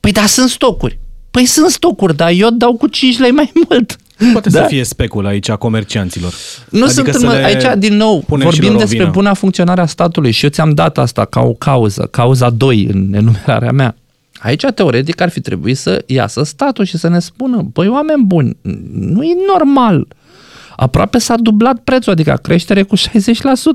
Păi 0.00 0.12
da, 0.12 0.26
sunt 0.26 0.50
stocuri. 0.50 0.98
Păi 1.30 1.46
sunt 1.46 1.70
stocuri, 1.70 2.16
dar 2.16 2.30
eu 2.30 2.50
dau 2.50 2.76
cu 2.76 2.86
5 2.86 3.18
lei 3.18 3.30
mai 3.30 3.52
mult. 3.68 3.96
Poate 4.32 4.48
da? 4.48 4.60
să 4.60 4.66
fie 4.68 4.84
specul 4.84 5.26
aici 5.26 5.48
a 5.48 5.56
comercianților. 5.56 6.32
Nu 6.68 6.84
Adică 6.84 7.10
sunt 7.10 7.14
să 7.14 7.26
în, 7.26 7.32
le 7.32 7.44
aici, 7.44 7.78
din 7.78 7.96
nou, 7.96 8.20
punem 8.26 8.50
și 8.50 8.52
vorbim 8.52 8.72
lor 8.72 8.76
o 8.76 8.84
despre 8.84 8.98
vină. 8.98 9.10
buna 9.10 9.34
funcționare 9.34 9.80
a 9.80 9.86
statului 9.86 10.30
și 10.30 10.44
eu 10.44 10.50
ți-am 10.50 10.74
dat 10.74 10.98
asta 10.98 11.24
ca 11.24 11.40
o 11.40 11.52
cauză, 11.52 12.08
cauza 12.10 12.50
2 12.50 12.88
în 12.92 13.14
enumerarea 13.14 13.72
mea. 13.72 13.96
Aici, 14.38 14.64
teoretic, 14.74 15.20
ar 15.20 15.28
fi 15.28 15.40
trebuit 15.40 15.76
să 15.76 16.02
iasă 16.06 16.42
statul 16.42 16.84
și 16.84 16.98
să 16.98 17.08
ne 17.08 17.18
spună, 17.18 17.66
băi, 17.72 17.88
oameni 17.88 18.24
buni, 18.24 18.56
nu 18.92 19.22
e 19.22 19.34
normal. 19.52 20.06
Aproape 20.76 21.18
s-a 21.18 21.34
dublat 21.36 21.78
prețul, 21.84 22.12
adică 22.12 22.38
creștere 22.42 22.82
cu 22.82 22.96
60% 22.96 23.00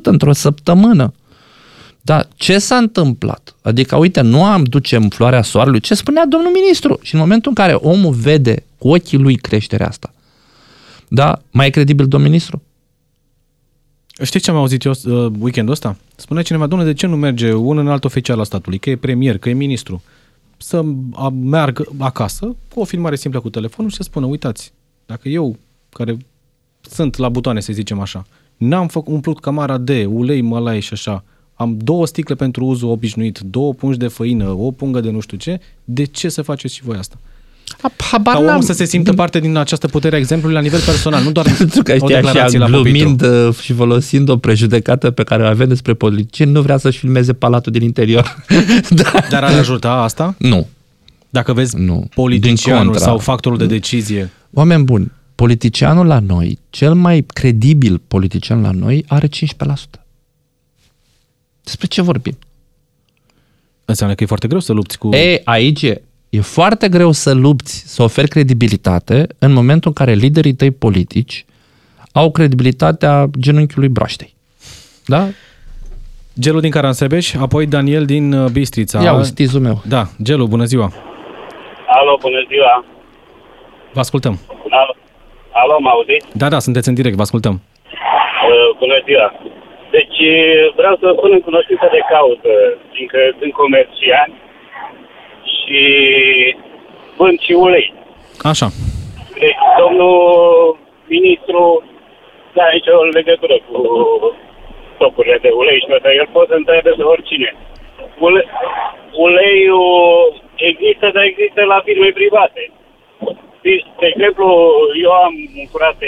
într-o 0.04 0.34
săptămână. 0.34 1.14
Da, 2.02 2.24
ce 2.36 2.58
s-a 2.58 2.76
întâmplat? 2.76 3.56
Adică, 3.62 3.96
uite, 3.96 4.22
nu 4.22 4.44
am 4.44 4.64
ducem 4.64 5.10
floarea 5.10 5.42
soarelui, 5.42 5.80
ce 5.80 5.94
spunea 5.94 6.26
domnul 6.26 6.52
ministru? 6.52 7.00
Și 7.02 7.14
în 7.14 7.20
momentul 7.20 7.54
în 7.56 7.64
care 7.64 7.74
omul 7.74 8.14
vede 8.14 8.64
cu 8.78 8.88
ochii 8.88 9.18
lui 9.18 9.36
creșterea 9.36 9.88
asta, 9.88 10.14
da, 11.08 11.42
mai 11.52 11.68
e 11.68 11.70
credibil 11.70 12.08
domnul 12.08 12.30
ministru? 12.30 12.62
Știți 14.24 14.44
ce 14.44 14.52
am 14.52 14.58
auzit 14.58 14.84
eu 14.84 14.92
uh, 14.92 15.32
weekendul 15.40 15.74
ăsta? 15.74 15.98
Spunea 16.16 16.44
cineva, 16.44 16.68
domnule, 16.68 16.92
de 16.92 16.98
ce 16.98 17.08
nu 17.08 17.16
merge 17.16 17.54
un 17.54 17.78
înalt 17.78 18.04
oficial 18.04 18.40
al 18.40 18.46
statului, 18.46 18.78
că 18.78 18.90
e 18.90 18.96
premier, 18.96 19.38
că 19.38 19.50
e 19.50 19.54
ministru, 19.54 20.02
să 20.58 20.84
a- 21.14 21.30
meargă 21.30 21.86
acasă 21.98 22.56
cu 22.74 22.80
o 22.80 22.84
filmare 22.84 23.16
simplă 23.16 23.40
cu 23.40 23.50
telefonul 23.50 23.90
și 23.90 23.98
să 23.98 24.04
spună, 24.04 24.26
uitați, 24.26 24.74
dacă 25.06 25.30
eu, 25.30 25.58
care 25.90 26.18
sunt 26.82 27.18
la 27.18 27.30
butoane, 27.30 27.60
să 27.60 27.74
zicem 27.74 28.00
așa, 28.00 28.26
n-am 28.58 28.88
făcut 28.88 29.14
umplut 29.14 29.40
camara 29.40 29.78
de 29.78 30.06
ulei, 30.06 30.42
mălai 30.42 30.80
și 30.80 30.94
așa, 30.94 31.24
am 31.54 31.78
două 31.78 32.06
sticle 32.08 32.36
pentru 32.36 32.66
uzul 32.66 32.90
obișnuit, 32.90 33.40
două 33.40 33.74
pungi 33.74 33.98
de 33.98 34.08
făină, 34.08 34.50
o 34.50 34.72
pungă 34.72 35.00
de 35.00 35.10
nu 35.10 35.20
știu 35.20 35.38
ce, 35.38 35.60
de 35.84 36.04
ce 36.04 36.30
să 36.30 36.42
faceți 36.42 36.74
și 36.74 36.84
voi 36.84 36.98
asta? 36.98 37.18
Habar 37.98 38.34
Ca 38.34 38.40
n-am. 38.40 38.50
omul 38.50 38.62
să 38.62 38.74
se 38.74 38.86
simtă 38.86 39.14
parte 39.14 39.40
din 39.40 39.56
această 39.56 39.88
putere 39.88 40.16
a 40.16 40.20
exemplului 40.20 40.56
la 40.56 40.62
nivel 40.62 40.80
personal, 40.80 41.24
nu 41.24 41.32
doar 41.32 41.46
Pentru 41.58 41.84
că 41.84 41.92
o 41.92 41.96
știi 41.96 42.08
declarație 42.08 42.58
așa, 42.58 42.58
la 42.58 42.78
pupitru. 42.78 42.92
glumind 42.92 43.48
uh, 43.48 43.56
și 43.56 43.74
folosind 43.74 44.30
o 44.30 44.38
prejudecată 44.38 45.12
pe 45.12 45.24
care 45.24 45.44
o 45.44 45.46
avem 45.46 45.68
despre 45.68 45.94
politicieni, 45.94 46.52
nu 46.52 46.62
vrea 46.62 46.78
să-și 46.78 46.98
filmeze 46.98 47.34
palatul 47.34 47.72
din 47.72 47.82
interior. 47.82 48.44
da. 49.02 49.12
Dar 49.30 49.44
ar 49.44 49.54
ajuta 49.54 49.92
asta? 49.92 50.36
Nu. 50.38 50.68
Dacă 51.30 51.54
vezi 51.54 51.78
Nu. 51.78 51.96
Din 51.96 52.10
politicianul 52.14 52.84
contra. 52.84 53.06
sau 53.06 53.18
factorul 53.18 53.58
de 53.58 53.66
decizie, 53.66 54.32
Oameni 54.54 54.84
buni, 54.84 55.12
politicianul 55.36 56.06
la 56.06 56.20
noi, 56.20 56.60
cel 56.70 56.94
mai 56.94 57.26
credibil 57.34 58.02
politician 58.08 58.62
la 58.62 58.72
noi, 58.72 59.04
are 59.08 59.28
15%. 59.28 59.30
Despre 61.64 61.88
ce 61.88 62.02
vorbim? 62.02 62.38
înseamnă 63.86 64.16
că 64.16 64.24
e 64.24 64.28
foarte 64.28 64.48
greu 64.48 64.60
să 64.60 64.74
lupți 64.74 64.98
cu... 64.98 65.10
E, 65.14 65.42
aici 65.44 65.82
e. 65.82 66.02
E 66.30 66.42
foarte 66.42 66.90
greu 66.90 67.12
să 67.12 67.34
lupți, 67.34 67.96
să 67.96 68.04
oferi 68.04 68.28
credibilitate 68.28 69.28
în 69.40 69.54
momentul 69.54 69.94
în 69.94 70.06
care 70.06 70.14
liderii 70.14 70.54
tăi 70.54 70.72
politici 70.72 71.46
au 72.14 72.32
credibilitatea 72.32 73.26
genunchiului 73.40 73.90
broaștei. 73.90 74.34
Da? 75.06 75.22
Gelu 76.40 76.60
din 76.60 76.72
Caransebeș, 76.72 77.34
apoi 77.34 77.66
Daniel 77.66 78.06
din 78.06 78.34
uh, 78.34 78.50
Bistrița. 78.52 79.02
Ia 79.02 79.14
uite, 79.14 79.26
stizul 79.26 79.62
meu. 79.62 79.78
Da, 79.96 80.04
Gelu, 80.24 80.46
bună 80.48 80.64
ziua. 80.64 80.88
Alo, 81.98 82.18
bună 82.22 82.42
ziua. 82.52 82.86
Vă 83.94 84.00
ascultăm. 84.00 84.36
Alo, 84.70 84.94
alo 85.52 85.76
mă 85.80 85.90
auziți? 85.90 86.28
Da, 86.42 86.48
da, 86.54 86.60
sunteți 86.60 86.88
în 86.90 86.96
direct, 87.00 87.16
vă 87.16 87.22
ascultăm. 87.28 87.56
Uh, 87.56 88.70
bună 88.82 88.98
ziua. 89.08 89.28
Deci 89.96 90.20
vreau 90.80 90.94
să 91.00 91.04
vă 91.10 91.14
pun 91.22 91.32
în 91.38 91.44
cunoștință 91.48 91.86
de 91.96 92.02
cauză, 92.14 92.54
fiindcă 92.94 93.20
sunt 93.40 93.54
comercian 93.62 94.30
și 95.56 95.82
vând 97.18 97.40
și 97.40 97.52
ulei. 97.52 97.94
Așa. 98.42 98.68
Deci 99.40 99.62
domnul 99.80 100.78
ministru 101.08 101.84
nu 102.54 102.62
are 102.62 102.74
nicio 102.74 103.04
legătură 103.20 103.58
cu 103.68 103.82
stocurile 104.96 105.38
de 105.42 105.50
ulei 105.62 105.80
și 105.80 105.88
toate. 105.88 106.10
El 106.16 106.28
poate 106.32 106.50
să 106.50 106.56
întrebe 106.56 106.92
de 106.98 107.04
oricine. 107.04 107.56
Ule, 108.20 108.46
uleiul 109.12 110.42
există, 110.56 111.10
dar 111.14 111.24
există 111.24 111.62
la 111.64 111.82
firme 111.86 112.10
private. 112.20 112.72
Deci, 113.62 113.86
De 114.00 114.08
exemplu, 114.14 114.48
eu 115.04 115.12
am 115.12 115.34
un 115.62 115.68
frate 115.76 116.08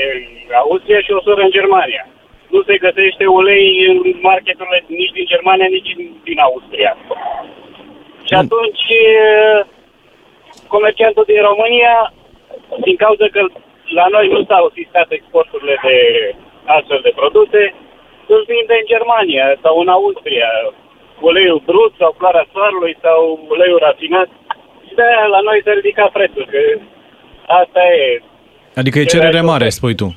în 0.50 0.56
Austria 0.64 1.00
și 1.02 1.12
o 1.12 1.22
soră 1.22 1.42
în 1.42 1.56
Germania. 1.58 2.04
Nu 2.54 2.62
se 2.64 2.84
găsește 2.86 3.26
ulei 3.26 3.66
în 3.90 3.98
marketurile 4.22 4.84
nici 4.88 5.16
din 5.18 5.26
Germania, 5.34 5.68
nici 5.70 5.92
din, 5.96 6.12
din 6.24 6.40
Austria. 6.40 6.98
Și 8.30 8.36
atunci, 8.44 8.84
eh, 9.12 9.60
comerciantul 10.76 11.26
din 11.32 11.42
România, 11.50 11.96
din 12.86 12.98
cauza 13.04 13.26
că 13.36 13.42
la 14.00 14.06
noi 14.16 14.26
nu 14.36 14.42
s-au 14.50 14.66
sistat 14.80 15.08
exporturile 15.18 15.76
de 15.88 15.98
astfel 16.78 17.00
de 17.08 17.18
produse, 17.22 17.62
îl 18.34 18.42
vinde 18.52 18.76
în 18.80 18.90
Germania 18.94 19.48
sau 19.64 19.74
în 19.84 19.90
Austria. 19.98 20.52
Uleiul 21.30 21.62
brut 21.70 21.94
sau 22.02 22.16
floarea 22.18 22.46
soarelui 22.54 22.96
sau 23.06 23.20
uleiul 23.54 23.84
rafinat. 23.88 24.30
Și 24.86 24.94
de 24.98 25.04
aia 25.10 25.26
la 25.36 25.42
noi 25.48 25.60
se 25.64 25.72
ridica 25.72 26.06
prețul, 26.18 26.46
că 26.52 26.62
asta 27.62 27.82
e. 28.04 28.22
Adică 28.82 29.00
e 29.00 29.14
cerere 29.16 29.42
mare, 29.42 29.70
spui 29.70 29.96
tu. 30.02 30.08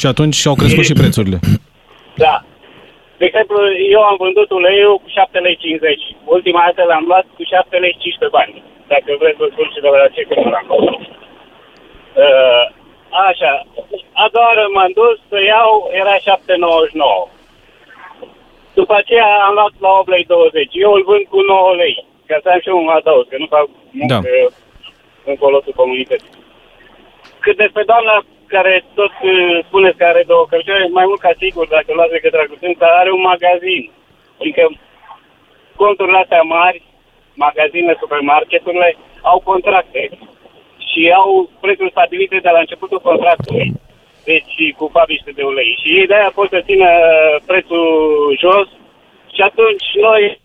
Și 0.00 0.06
atunci 0.06 0.46
au 0.46 0.54
crescut 0.54 0.84
și 0.90 1.00
prețurile. 1.02 1.38
Da. 3.18 3.24
De 3.24 3.24
exemplu, 3.24 3.58
eu 3.94 4.02
am 4.10 4.16
vândut 4.24 4.50
uleiul 4.50 4.96
cu 5.02 5.08
7,50 5.08 5.80
lei. 5.86 6.16
Ultima 6.24 6.62
dată 6.66 6.82
l-am 6.88 7.04
luat 7.06 7.26
cu 7.36 7.42
7 7.42 7.76
lei 7.76 7.96
15 8.00 8.36
bani. 8.38 8.62
Dacă 8.92 9.10
vreți 9.20 9.38
să 9.40 9.46
spun 9.50 9.68
și 9.74 9.80
de 9.84 9.88
la 9.88 10.08
ce 10.14 10.22
când 10.22 10.46
l-am 10.52 10.66
luat. 10.68 11.00
Uh, 12.24 12.64
așa. 13.28 13.52
A 14.22 14.28
doua 14.32 14.46
oară 14.46 14.64
m-am 14.74 14.92
dus 15.00 15.16
să 15.30 15.38
iau, 15.52 15.90
era 16.00 16.14
7,99. 16.16 17.28
După 18.78 18.94
aceea 18.94 19.30
am 19.46 19.54
luat 19.54 19.74
la 19.84 19.88
8 19.88 20.08
lei 20.08 20.24
20. 20.24 20.68
Eu 20.72 20.92
îl 20.92 21.02
vând 21.10 21.24
cu 21.32 21.40
9 21.40 21.74
lei. 21.82 21.96
Ca 22.26 22.38
să 22.42 22.48
am 22.48 22.60
și 22.60 22.68
eu 22.68 22.78
un 22.82 22.88
adaos, 22.88 23.26
că 23.28 23.36
nu 23.38 23.46
fac 23.54 23.66
muncă 23.90 24.14
Da. 24.14 24.20
în 25.30 25.36
folosul 25.36 25.72
comunității. 25.80 26.34
Cât 27.44 27.56
despre 27.56 27.82
doamna 27.90 28.24
care 28.46 28.84
tot 28.94 29.12
uh, 29.22 29.64
spuneți 29.66 29.96
că 29.96 30.04
are 30.04 30.22
două 30.26 30.44
cărcioare, 30.50 30.86
mai 30.98 31.06
mult 31.06 31.20
ca 31.20 31.32
sigur, 31.38 31.66
dacă 31.68 31.90
luați 31.92 32.14
de 32.16 32.18
către 32.24 32.40
Agutința, 32.40 32.86
are 32.86 33.10
un 33.12 33.20
magazin. 33.20 33.90
Adică 34.40 34.62
conturile 35.76 36.18
astea 36.18 36.42
mari, 36.42 36.82
magazinele, 37.34 37.96
supermarketurile, 38.00 38.96
au 39.22 39.38
contracte 39.44 40.02
și 40.88 41.12
au 41.14 41.50
prețuri 41.60 41.90
stabilite 41.90 42.38
de 42.38 42.50
la 42.52 42.58
începutul 42.58 43.00
contractului. 43.00 43.72
Deci 44.24 44.54
cu 44.76 44.90
fabrice 44.92 45.30
de 45.30 45.42
ulei. 45.42 45.78
Și 45.80 45.88
ei 45.98 46.06
de-aia 46.06 46.30
pot 46.34 46.48
să 46.48 46.60
țină 46.64 46.88
prețul 47.46 47.86
jos 48.40 48.68
și 49.34 49.40
atunci 49.40 49.88
noi 49.94 50.40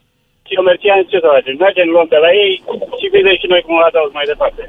comercianți, 0.55 1.09
ce 1.09 1.19
să 1.19 1.27
facem? 1.35 1.55
Mergem, 1.59 1.89
luăm 1.89 2.07
de 2.09 2.19
la 2.25 2.31
ei 2.43 2.53
și 2.99 3.13
vedem 3.15 3.35
și 3.41 3.47
noi 3.47 3.61
cum 3.61 3.75
o 3.75 3.85
adaug 3.87 4.11
mai 4.13 4.25
departe. 4.25 4.63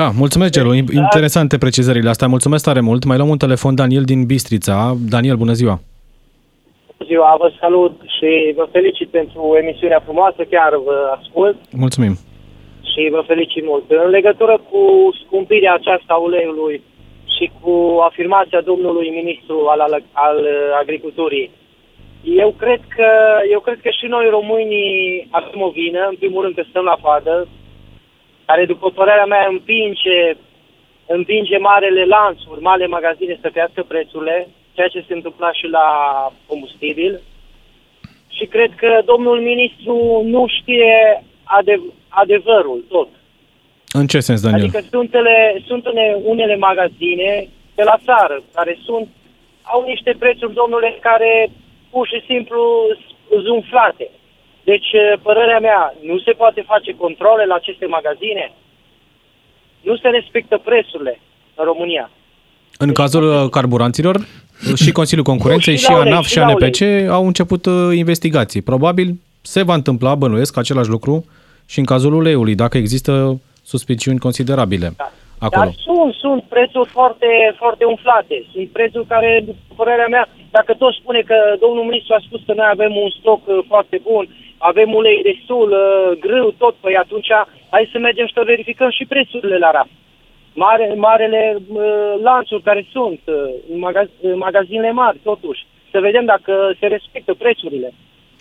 Da, 0.00 0.06
mulțumesc, 0.22 0.52
Gelu. 0.52 0.74
Interesante 0.74 1.58
precizările 1.58 2.08
astea. 2.08 2.28
Mulțumesc 2.28 2.64
tare 2.64 2.80
mult. 2.80 3.04
Mai 3.04 3.16
luăm 3.16 3.28
un 3.28 3.42
telefon, 3.44 3.74
Daniel 3.74 4.04
din 4.12 4.26
Bistrița. 4.26 4.96
Daniel, 5.14 5.36
bună 5.36 5.52
ziua! 5.52 5.80
ziua, 7.06 7.36
vă 7.38 7.48
salut 7.60 7.94
și 8.16 8.30
vă 8.58 8.68
felicit 8.72 9.08
pentru 9.08 9.42
emisiunea 9.62 10.00
frumoasă, 10.04 10.40
chiar 10.50 10.72
vă 10.86 10.96
ascult 11.18 11.56
Mulțumim! 11.84 12.14
și 12.90 13.08
vă 13.10 13.22
felicit 13.26 13.64
mult. 13.64 13.84
În 14.04 14.10
legătură 14.10 14.54
cu 14.70 14.82
scumpirea 15.24 15.74
aceasta 15.74 16.12
a 16.14 16.24
uleiului 16.28 16.82
și 17.34 17.50
cu 17.60 17.74
afirmația 18.08 18.60
domnului 18.60 19.08
ministru 19.20 19.56
al, 19.72 19.80
al, 19.80 20.02
al 20.12 20.38
agriculturii, 20.82 21.50
eu 22.44 22.50
cred 22.62 22.80
că 22.96 23.08
eu 23.50 23.60
cred 23.60 23.78
că 23.82 23.90
și 23.98 24.06
noi 24.14 24.26
românii 24.30 25.28
avem 25.30 25.60
o 25.60 25.70
vină, 25.80 26.06
în 26.08 26.16
primul 26.22 26.42
rând 26.42 26.54
că 26.54 26.64
stăm 26.68 26.84
la 26.84 26.98
fadă, 27.02 27.48
care 28.46 28.64
după 28.64 28.90
părerea 28.90 29.24
mea 29.24 29.46
împinge, 29.50 30.36
împinge 31.06 31.58
marele 31.58 32.04
lanțuri, 32.04 32.60
marele 32.60 32.86
magazine 32.86 33.38
să 33.40 33.48
crească 33.48 33.82
prețurile, 33.82 34.48
ceea 34.74 34.88
ce 34.88 35.04
se 35.06 35.14
întâmpla 35.14 35.52
și 35.52 35.66
la 35.66 35.86
combustibil. 36.46 37.20
Și 38.28 38.44
cred 38.46 38.70
că 38.76 39.02
domnul 39.04 39.40
ministru 39.40 40.22
nu 40.24 40.46
știe 40.48 41.24
adev- 41.44 41.94
adevărul 42.08 42.84
tot. 42.88 43.08
În 43.92 44.06
ce 44.06 44.20
sens, 44.20 44.40
Daniel? 44.40 44.62
Adică 44.62 44.80
sunt, 44.90 45.14
ele, 45.14 45.62
sunt 45.66 45.86
unele, 45.86 46.20
unele 46.22 46.56
magazine 46.56 47.48
de 47.74 47.82
la 47.82 47.96
țară 48.04 48.42
care 48.54 48.78
sunt 48.84 49.08
au 49.62 49.84
niște 49.86 50.14
prețuri, 50.18 50.54
domnule, 50.54 50.98
care 51.00 51.50
pur 51.90 52.06
și 52.06 52.20
simplu 52.26 52.62
sunt 53.28 53.46
umflate. 53.48 54.10
Deci, 54.70 54.90
părerea 55.22 55.58
mea, 55.58 55.94
nu 56.02 56.18
se 56.18 56.32
poate 56.32 56.60
face 56.72 56.90
controle 57.04 57.44
la 57.44 57.54
aceste 57.54 57.86
magazine? 57.86 58.52
Nu 59.80 59.96
se 59.96 60.08
respectă 60.08 60.60
prețurile 60.64 61.20
în 61.54 61.64
România. 61.64 62.10
În 62.78 62.92
cazul 62.92 63.24
uh, 63.24 63.50
carburanților, 63.50 64.16
și 64.82 64.92
Consiliul 64.92 65.26
Concurenței, 65.26 65.72
Nu, 65.72 65.78
și 65.78 65.84
și 65.84 65.90
la 65.90 65.96
ulei, 65.96 66.12
ANAF 66.12 66.24
și 66.24 66.30
și 66.30 66.38
la 66.38 66.46
ANPC 66.46 66.80
au 67.10 67.26
început 67.26 67.66
uh, 67.66 67.96
investigații. 67.96 68.62
Probabil 68.62 69.08
se 69.40 69.62
va 69.62 69.74
întâmpla, 69.74 70.14
bănuiesc, 70.14 70.56
același 70.56 70.88
lucru 70.88 71.24
și 71.66 71.78
în 71.78 71.84
cazul 71.84 72.12
uleiului, 72.14 72.54
dacă 72.54 72.76
există 72.76 73.40
suspiciuni 73.62 74.18
considerabile 74.18 74.88
acolo. 75.38 75.64
Dar 75.64 75.74
sunt, 75.86 76.14
sunt 76.14 76.42
prețuri 76.42 76.88
foarte, 76.88 77.26
foarte 77.56 77.84
umflate. 77.84 78.44
Sunt 78.52 78.68
prețuri 78.68 79.06
care, 79.06 79.42
după 79.46 79.72
părerea 79.76 80.06
mea, 80.06 80.28
dacă 80.50 80.74
tot 80.74 80.94
spune 80.94 81.20
că 81.20 81.36
domnul 81.60 81.84
ministru 81.84 82.14
a 82.14 82.24
spus 82.26 82.40
că 82.46 82.52
noi 82.56 82.68
avem 82.70 82.92
un 83.04 83.10
stoc 83.20 83.40
uh, 83.46 83.58
foarte 83.68 84.00
bun, 84.02 84.24
avem 84.58 84.94
ulei 84.94 85.22
destul, 85.30 85.68
uh, 85.70 86.18
grâu, 86.24 86.50
tot, 86.58 86.74
păi 86.80 86.96
atunci 86.96 87.28
hai 87.70 87.88
să 87.92 87.98
mergem 87.98 88.26
și 88.26 88.36
să 88.36 88.42
verificăm 88.52 88.90
și 88.90 89.04
prețurile 89.04 89.58
la 89.58 89.70
raft. 89.70 89.94
Mare, 90.54 90.94
marele 90.96 91.42
uh, 91.56 91.82
lanțuri 92.22 92.62
care 92.62 92.86
sunt, 92.92 93.20
uh, 93.24 93.34
în 93.72 93.78
magaz, 93.78 94.08
uh, 94.20 94.32
magazinele 94.36 94.92
mari, 94.92 95.20
totuși. 95.22 95.66
Să 95.92 95.98
vedem 96.00 96.24
dacă 96.24 96.52
se 96.80 96.86
respectă 96.86 97.34
prețurile. 97.34 97.92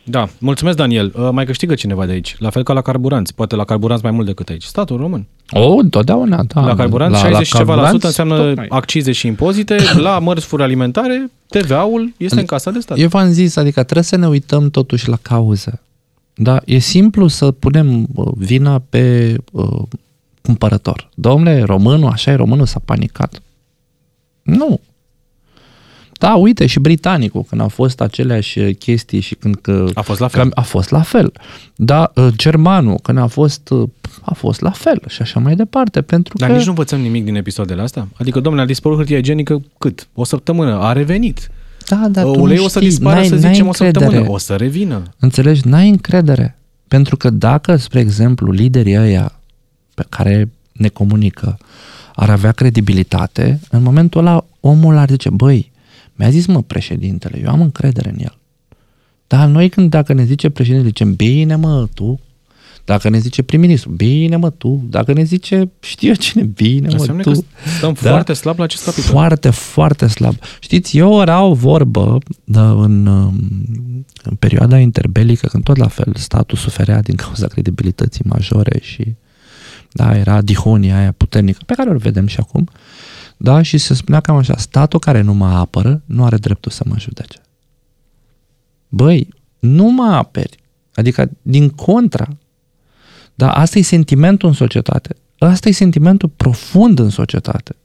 Da, 0.08 0.26
mulțumesc, 0.40 0.78
Daniel. 0.78 1.12
Uh, 1.16 1.30
Mai 1.32 1.46
câștigă 1.46 1.74
cineva 1.74 2.06
de 2.06 2.12
aici, 2.12 2.36
la 2.40 2.50
fel 2.50 2.64
ca 2.64 2.74
la 2.74 2.82
carburanți. 2.82 3.36
Poate 3.36 3.56
la 3.56 3.64
carburanți 3.64 4.04
mai 4.04 4.12
mult 4.12 4.26
decât 4.26 4.50
aici. 4.50 4.64
Statul 4.64 4.98
român. 4.98 5.28
O, 5.52 5.76
întotdeauna, 5.76 6.44
da. 6.54 6.66
La 6.66 6.76
carburanți, 6.76 7.20
60 7.20 7.46
și 7.46 7.56
ceva 7.56 7.76
la 7.76 7.82
carburanți, 7.82 7.92
sută 7.92 8.08
înseamnă 8.08 8.48
tocmai. 8.48 8.66
accize 8.70 9.12
și 9.12 9.28
impozite. 9.28 9.76
La 10.08 10.20
mărfuri 10.20 10.64
alimentare, 10.64 11.32
TVA-ul 11.48 12.14
este 12.18 12.40
în 12.40 12.46
casa 12.46 12.72
de 12.72 12.80
stat. 12.80 12.98
Eu 13.00 13.08
v-am 13.08 13.28
zis, 13.28 13.56
adică 13.56 13.84
trebuie 13.84 14.04
să 14.04 14.18
ne 14.18 14.28
uităm 14.28 14.70
totuși 14.70 15.10
la 15.10 15.16
cauză. 15.22 15.82
Da, 16.36 16.62
e 16.66 16.78
simplu 16.78 17.28
să 17.28 17.52
punem 17.52 18.08
uh, 18.14 18.32
vina 18.36 18.80
pe 18.90 19.36
uh, 19.52 19.82
cumpărător. 20.42 21.10
Domnule, 21.14 21.64
românul, 21.64 22.10
așa 22.10 22.32
e, 22.32 22.36
românul 22.36 22.66
s-a 22.66 22.82
panicat. 22.86 23.42
Nu. 24.42 24.80
Da, 26.20 26.36
uite, 26.36 26.66
și 26.66 26.80
britanicul, 26.80 27.44
când 27.44 27.62
au 27.62 27.68
fost 27.70 28.02
aceleași 28.02 28.60
uh, 28.60 28.76
chestii 28.76 29.20
și 29.20 29.36
când... 29.36 29.56
Că, 29.56 29.86
A 29.94 30.02
fost 30.02 30.20
la 30.20 30.28
fel. 30.28 30.50
Că 30.50 30.60
a 30.60 30.62
fost 30.62 30.90
la 30.90 31.02
fel. 31.02 31.34
Da, 31.76 32.12
uh, 32.16 32.28
germanul, 32.36 32.98
când 33.04 33.18
a 33.18 33.28
fost, 33.28 33.70
uh, 33.70 33.90
a 34.22 34.34
fost 34.34 34.62
la 34.62 34.72
fel 34.72 35.02
și 35.08 35.22
așa 35.22 35.40
mai 35.40 35.56
departe, 35.56 36.02
pentru 36.02 36.38
Dar 36.38 36.50
că... 36.50 36.56
nici 36.56 36.64
nu 36.64 36.70
învățăm 36.70 37.00
nimic 37.00 37.24
din 37.24 37.36
episoadele 37.36 37.82
astea. 37.82 38.08
Adică, 38.18 38.40
domnule, 38.40 38.64
a 38.64 38.68
dispărut 38.68 38.98
hârtia 38.98 39.18
igienică 39.18 39.62
cât? 39.78 40.08
O 40.14 40.24
săptămână. 40.24 40.80
A 40.80 40.92
revenit. 40.92 41.50
Da, 41.88 42.08
dar 42.12 42.24
tu 42.24 42.30
Uleiul 42.42 42.60
nu 42.60 42.66
o 42.66 42.68
să 42.68 42.80
știi, 42.80 42.90
dispară, 42.90 43.16
n-ai- 43.20 43.28
să 43.28 43.36
n-ai 43.36 43.52
zicem, 43.54 43.66
o 43.66 43.68
încredere. 43.68 44.04
săptămână. 44.06 44.32
O 44.32 44.38
să 44.38 44.56
revină. 44.56 45.04
Înțelegi? 45.20 45.68
N-ai 45.68 45.90
încredere. 45.90 46.58
Pentru 46.88 47.18
că 47.18 47.30
dacă, 47.30 47.76
spre 47.76 48.00
exemplu, 48.00 48.52
liderii 48.52 48.98
ăia 48.98 49.40
pe 49.94 50.06
care 50.10 50.50
ne 50.72 50.88
comunică 50.88 51.58
ar 52.16 52.30
avea 52.30 52.52
credibilitate, 52.52 53.60
în 53.70 53.84
momentul 53.84 54.20
ăla 54.22 54.46
omul 54.60 54.98
ar 54.98 55.10
zice, 55.10 55.30
băi, 55.30 55.72
mi-a 56.14 56.30
zis 56.30 56.46
mă 56.46 56.62
președintele, 56.62 57.42
eu 57.44 57.50
am 57.50 57.62
încredere 57.62 58.10
în 58.10 58.16
el. 58.20 58.38
Dar 59.28 59.48
noi 59.48 59.70
când 59.70 59.90
dacă 59.90 60.14
ne 60.14 60.24
zice 60.24 60.50
președintele, 60.50 60.90
zicem, 60.90 61.14
bine 61.16 61.56
mă, 61.56 61.88
tu, 61.94 62.20
dacă 62.86 63.10
ne 63.10 63.20
zice 63.20 63.42
prim-ministru, 63.42 63.90
bine 63.90 64.36
mă, 64.36 64.50
tu, 64.50 64.86
dacă 64.90 65.14
ne 65.14 65.24
zice, 65.24 65.72
știu 65.80 66.08
eu 66.08 66.14
cine, 66.14 66.44
bine 66.44 66.88
mă, 66.88 66.94
Înseamnă 66.94 67.22
tu. 67.22 67.32
că 67.32 67.40
stăm 67.78 67.94
foarte 67.94 68.34
slab 68.34 68.58
la 68.58 68.64
acest 68.64 68.84
capitol. 68.84 69.10
Foarte, 69.10 69.50
foarte 69.50 70.08
slab. 70.08 70.36
Știți, 70.60 70.98
eu 70.98 71.22
era 71.22 71.42
o 71.42 71.54
vorbă 71.54 72.18
da, 72.44 72.72
în, 72.72 73.06
um, 73.06 73.36
în 74.24 74.36
perioada 74.40 74.78
interbelică, 74.78 75.48
când 75.48 75.64
tot 75.64 75.78
la 75.78 75.88
fel 75.88 76.14
statul 76.16 76.58
suferea 76.58 77.02
din 77.02 77.16
cauza 77.16 77.48
credibilității 77.48 78.26
majore 78.28 78.80
și 78.82 79.16
da, 79.92 80.18
era 80.18 80.42
dihonia 80.42 80.98
aia 80.98 81.12
puternică, 81.12 81.60
pe 81.66 81.74
care 81.74 81.90
o 81.90 81.98
vedem 81.98 82.28
și 82.28 82.40
acum, 82.40 82.70
da, 83.38 83.62
și 83.62 83.78
se 83.78 83.94
spunea 83.94 84.20
cam 84.20 84.36
așa, 84.36 84.58
statul 84.58 85.00
care 85.00 85.22
nu 85.22 85.34
mă 85.34 85.48
apără 85.48 86.02
nu 86.06 86.26
are 86.26 86.38
dreptul 86.38 86.72
să 86.72 86.84
mă 86.88 86.96
judece. 86.98 87.42
Băi, 88.90 89.28
nu 89.60 89.92
mă 89.92 90.04
aperi. 90.04 90.58
Adică, 90.94 91.32
din 91.42 91.70
contra, 91.70 92.28
da, 93.36 93.52
asta 93.52 93.80
e 93.80 93.82
sentimentul 93.82 94.48
în 94.48 94.54
societate. 94.56 95.16
Asta 95.38 95.70
e 95.70 95.72
sentimentul 95.72 96.30
profund 96.36 97.00
în 97.00 97.10
societate. 97.10 97.76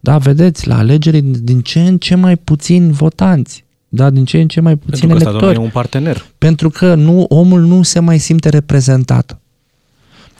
Da, 0.00 0.18
vedeți, 0.18 0.68
la 0.68 0.78
alegeri 0.78 1.20
din 1.20 1.60
ce 1.60 1.80
în 1.80 1.98
ce 1.98 2.14
mai 2.14 2.36
puțini 2.36 2.92
votanți. 2.92 3.64
Da, 3.88 4.10
din 4.10 4.24
ce 4.24 4.40
în 4.40 4.48
ce 4.48 4.60
mai 4.60 4.76
puțini 4.76 4.98
Pentru 4.98 5.16
că 5.16 5.18
statul 5.18 5.38
electori. 5.38 5.60
e 5.60 5.64
un 5.64 5.70
partener. 5.72 6.26
Pentru 6.38 6.70
că 6.70 6.94
nu, 6.94 7.22
omul 7.28 7.60
nu 7.60 7.82
se 7.82 7.98
mai 7.98 8.18
simte 8.18 8.48
reprezentat. 8.48 9.40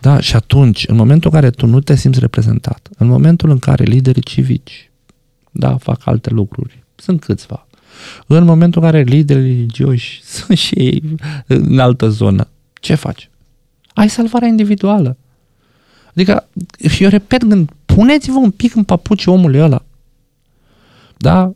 Da, 0.00 0.20
și 0.20 0.36
atunci, 0.36 0.88
în 0.88 0.96
momentul 0.96 1.30
în 1.32 1.40
care 1.40 1.50
tu 1.50 1.66
nu 1.66 1.80
te 1.80 1.96
simți 1.96 2.20
reprezentat, 2.20 2.88
în 2.98 3.06
momentul 3.06 3.50
în 3.50 3.58
care 3.58 3.84
liderii 3.84 4.22
civici, 4.22 4.90
da, 5.50 5.76
fac 5.76 6.00
alte 6.04 6.30
lucruri, 6.30 6.84
sunt 6.94 7.20
câțiva, 7.20 7.66
în 8.26 8.44
momentul 8.44 8.82
în 8.82 8.90
care 8.90 9.02
liderii 9.02 9.42
religioși 9.42 10.20
sunt 10.34 10.58
și 10.58 10.74
ei 10.74 11.02
în 11.46 11.78
altă 11.78 12.08
zonă, 12.08 12.48
ce 12.80 12.94
faci? 12.94 13.30
Ai 13.98 14.08
salvarea 14.08 14.48
individuală. 14.48 15.16
Adică, 16.08 16.48
eu 16.98 17.08
repet, 17.08 17.44
gând, 17.44 17.70
puneți-vă 17.86 18.38
un 18.38 18.50
pic 18.50 18.74
în 18.74 18.82
papucii 18.82 19.32
omului 19.32 19.60
ăla. 19.60 19.82
Da? 21.16 21.52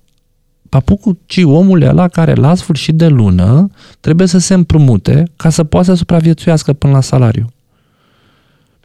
Papucii 0.69 1.45
omului 1.45 1.87
ăla 1.87 2.09
care 2.09 2.35
la 2.35 2.55
sfârșit 2.55 2.95
de 2.95 3.09
lună 3.09 3.71
trebuie 4.01 4.27
să 4.27 4.39
se 4.39 4.55
împrumute 4.55 5.25
ca 5.37 5.51
să 5.51 5.65
poată 5.65 5.87
să 5.87 5.95
supraviețuiască 5.95 6.73
până 6.73 6.93
la 6.93 7.01
salariu. 7.01 7.47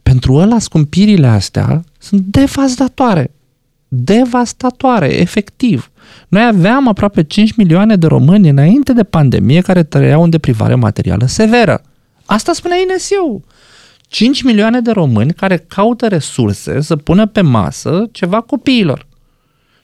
Pentru 0.02 0.34
ăla 0.34 0.58
scumpirile 0.58 1.26
astea 1.26 1.84
sunt 1.98 2.20
devastatoare. 2.20 3.30
Devastatoare, 3.88 5.20
efectiv. 5.20 5.90
Noi 6.28 6.44
aveam 6.44 6.88
aproape 6.88 7.22
5 7.22 7.56
milioane 7.56 7.96
de 7.96 8.06
români 8.06 8.48
înainte 8.48 8.92
de 8.92 9.04
pandemie 9.04 9.60
care 9.60 9.82
trăiau 9.82 10.22
în 10.22 10.30
deprivare 10.30 10.74
materială 10.74 11.26
severă. 11.26 11.82
Asta 12.30 12.52
spunea 12.52 12.76
INSU. 12.76 13.44
5 14.08 14.42
milioane 14.42 14.80
de 14.80 14.90
români 14.90 15.32
care 15.32 15.64
caută 15.68 16.08
resurse 16.08 16.80
să 16.80 16.96
pună 16.96 17.26
pe 17.26 17.40
masă 17.40 18.08
ceva 18.12 18.40
copiilor. 18.40 19.06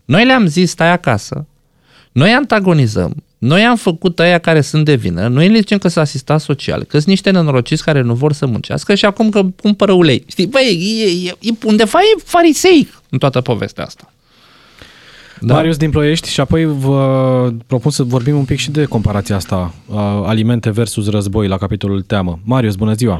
Noi 0.04 0.24
le-am 0.24 0.46
zis 0.46 0.70
stai 0.70 0.90
acasă, 0.92 1.46
noi 2.12 2.32
antagonizăm, 2.32 3.22
noi 3.38 3.64
am 3.64 3.76
făcut 3.76 4.20
aia 4.20 4.38
care 4.38 4.60
sunt 4.60 4.84
de 4.84 4.94
vină, 4.94 5.28
noi 5.28 5.48
le 5.48 5.58
zicem 5.58 5.78
că 5.78 5.88
sunt 5.88 6.04
asistat 6.04 6.40
social, 6.40 6.82
că 6.82 6.96
sunt 6.96 7.06
niște 7.06 7.30
nenorociți 7.30 7.84
care 7.84 8.00
nu 8.00 8.14
vor 8.14 8.32
să 8.32 8.46
muncească 8.46 8.94
și 8.94 9.04
acum 9.04 9.28
că 9.28 9.42
cumpără 9.62 9.92
ulei. 9.92 10.24
Știi, 10.26 10.46
băi, 10.46 10.98
e, 11.00 11.28
e, 11.28 11.34
e, 11.40 11.54
undeva 11.64 11.98
e 11.98 12.22
fariseic 12.24 13.02
în 13.10 13.18
toată 13.18 13.40
povestea 13.40 13.84
asta. 13.84 14.12
Da. 15.46 15.54
Marius 15.54 15.78
din 15.84 15.90
Ploiești 15.94 16.28
și 16.34 16.40
apoi 16.44 16.62
vă 16.86 16.98
propun 17.72 17.90
să 17.98 18.02
vorbim 18.16 18.36
un 18.42 18.48
pic 18.50 18.58
și 18.64 18.70
de 18.78 18.84
comparația 18.94 19.36
asta, 19.42 19.58
uh, 19.66 20.32
alimente 20.32 20.68
versus 20.80 21.04
război 21.16 21.46
la 21.54 21.58
capitolul 21.64 22.00
teamă. 22.12 22.32
Marius, 22.52 22.76
bună 22.82 22.94
ziua! 23.00 23.18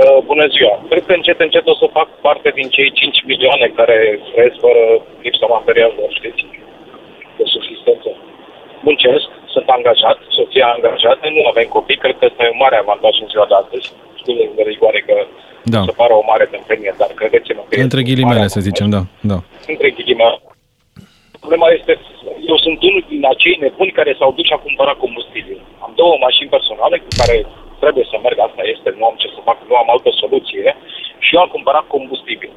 Uh, 0.00 0.18
bună 0.30 0.46
ziua! 0.54 0.74
Cred 0.90 1.04
că 1.08 1.12
încet, 1.18 1.38
încet 1.46 1.64
o 1.72 1.74
să 1.80 1.86
fac 1.98 2.08
parte 2.26 2.48
din 2.58 2.68
cei 2.76 2.88
5 2.92 3.22
milioane 3.30 3.66
care 3.78 3.96
trăiesc 4.32 4.56
fără 4.66 4.82
lipsa 5.24 5.46
materială, 5.56 6.00
știți, 6.18 6.42
de 7.38 7.44
subsistență. 7.54 8.10
Muncesc, 8.88 9.26
sunt 9.54 9.66
angajat, 9.76 10.18
soția 10.38 10.66
angajată, 10.76 11.24
nu 11.36 11.42
avem 11.52 11.66
copii, 11.76 12.02
cred 12.04 12.14
că 12.18 12.24
este 12.30 12.44
un 12.54 12.58
mare 12.64 12.76
avantaj 12.84 13.14
în 13.22 13.28
ziua 13.32 13.46
de 13.50 13.56
astăzi. 13.62 13.86
Știu 14.20 14.34
de 14.58 14.62
rigoare 14.72 15.00
că 15.08 15.16
Da. 15.74 15.80
se 15.88 15.94
pare 16.00 16.12
o 16.20 16.22
mare 16.32 16.44
tâmpenie, 16.54 16.92
dar 17.00 17.10
credeți-mă 17.20 17.62
că 17.68 17.72
Între 17.84 17.84
este 17.84 17.96
un 18.02 18.08
ghilimele, 18.10 18.40
mare 18.40 18.54
să 18.56 18.60
zicem, 18.68 18.86
da. 18.96 19.02
da. 19.32 19.38
între 19.72 19.88
ghilimele. 19.98 20.36
Problema 21.44 21.68
este, 21.78 21.92
eu 22.50 22.58
sunt 22.64 22.78
unul 22.88 23.04
din 23.12 23.22
acei 23.32 23.56
nebuni 23.64 23.98
care 23.98 24.12
s-au 24.18 24.32
dus 24.36 24.46
și 24.48 24.56
a 24.56 24.64
cumpărat 24.66 24.96
combustibil. 25.04 25.58
Am 25.84 25.92
două 26.00 26.14
mașini 26.26 26.54
personale 26.56 26.96
cu 27.04 27.10
care 27.20 27.36
trebuie 27.82 28.06
să 28.12 28.16
merg, 28.16 28.38
asta 28.38 28.62
este, 28.74 28.88
nu 28.98 29.04
am 29.10 29.16
ce 29.22 29.28
să 29.36 29.40
fac, 29.48 29.58
nu 29.68 29.74
am 29.82 29.88
altă 29.94 30.10
soluție 30.22 30.68
și 31.24 31.30
eu 31.34 31.40
am 31.44 31.54
cumpărat 31.56 31.84
combustibil. 31.96 32.52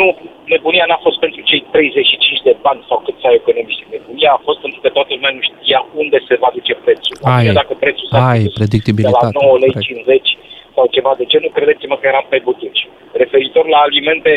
Nu, 0.00 0.06
nebunia 0.52 0.84
n-a 0.88 1.00
fost 1.06 1.18
pentru 1.24 1.40
cei 1.50 1.62
35 1.70 2.48
de 2.48 2.54
bani 2.66 2.82
sau 2.88 2.98
cât 3.04 3.16
ai 3.28 3.40
economisit. 3.42 3.86
Nebunia 3.96 4.30
a 4.34 4.44
fost 4.46 4.58
pentru 4.64 4.80
că 4.82 4.88
toată 4.96 5.10
lumea 5.14 5.32
nu 5.36 5.42
știa 5.50 5.80
unde 6.02 6.18
se 6.28 6.34
va 6.42 6.50
duce 6.56 6.74
prețul. 6.84 7.16
La 7.20 7.34
Ai, 7.34 7.42
mine, 7.42 7.60
dacă 7.60 7.74
prețul 7.82 8.06
s-a 8.10 8.16
ai, 8.32 8.42
dus 8.42 8.44
de 8.44 8.52
la 8.52 8.58
predictibilitate, 8.58 9.38
9 9.40 9.58
lei 9.64 9.74
corect. 9.74 9.88
50 9.88 10.36
sau 10.74 10.84
ceva 10.96 11.12
de 11.20 11.24
genul, 11.32 11.50
credeți-mă 11.58 11.96
că 11.98 12.06
eram 12.12 12.26
pe 12.28 12.38
butuci. 12.46 12.82
Referitor 13.22 13.64
la 13.74 13.80
alimente, 13.86 14.32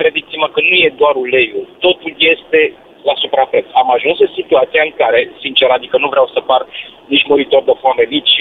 credeți-mă 0.00 0.46
că 0.54 0.60
nu 0.68 0.74
e 0.86 0.98
doar 1.02 1.14
uleiul. 1.24 1.64
Totul 1.86 2.12
este 2.34 2.60
la 3.10 3.14
suprapreț. 3.22 3.66
Am 3.82 3.88
ajuns 3.96 4.16
în 4.26 4.30
situația 4.38 4.82
în 4.88 4.92
care, 5.02 5.20
sincer, 5.44 5.68
adică 5.70 5.96
nu 5.98 6.08
vreau 6.08 6.26
să 6.34 6.40
par 6.50 6.62
nici 7.12 7.26
muritor 7.30 7.62
de 7.68 7.74
foame, 7.80 8.04
nici 8.16 8.34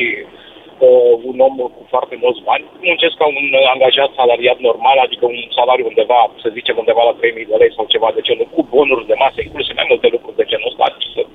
uh, 0.87 1.13
un 1.29 1.37
om 1.47 1.55
cu 1.75 1.81
foarte 1.93 2.15
mulți 2.23 2.41
bani. 2.49 2.65
Muncesc 2.89 3.15
ca 3.17 3.25
un 3.39 3.47
uh, 3.59 3.65
angajat 3.73 4.09
salariat 4.19 4.57
normal, 4.69 4.97
adică 5.05 5.25
un 5.25 5.39
salariu 5.57 5.85
undeva, 5.91 6.19
să 6.43 6.47
zicem, 6.57 6.75
undeva 6.83 7.03
la 7.09 7.15
3.000 7.15 7.47
de 7.51 7.55
lei 7.61 7.75
sau 7.75 7.85
ceva 7.93 8.09
de 8.15 8.21
genul, 8.27 8.47
cu 8.55 8.61
bonuri 8.73 9.09
de 9.11 9.15
masă, 9.23 9.39
incluse 9.41 9.71
mai 9.79 9.85
multe 9.91 10.07
lucruri 10.15 10.39
de 10.39 10.49
genul 10.51 10.69
ăsta. 10.71 10.85
Să- 11.15 11.25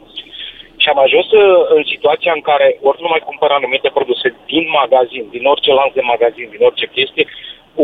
Și 0.83 0.89
am 0.89 0.99
ajuns 1.07 1.29
uh, 1.33 1.43
în 1.77 1.83
situația 1.93 2.33
în 2.35 2.41
care 2.51 2.67
ori 2.89 3.03
nu 3.05 3.09
mai 3.11 3.23
cumpăr 3.29 3.51
anumite 3.51 3.89
produse 3.99 4.29
din 4.53 4.65
magazin, 4.81 5.25
din 5.35 5.45
orice 5.53 5.73
lanț 5.73 5.93
de 5.95 6.05
magazin, 6.15 6.47
din 6.55 6.63
orice 6.69 6.87
chestie, 6.97 7.27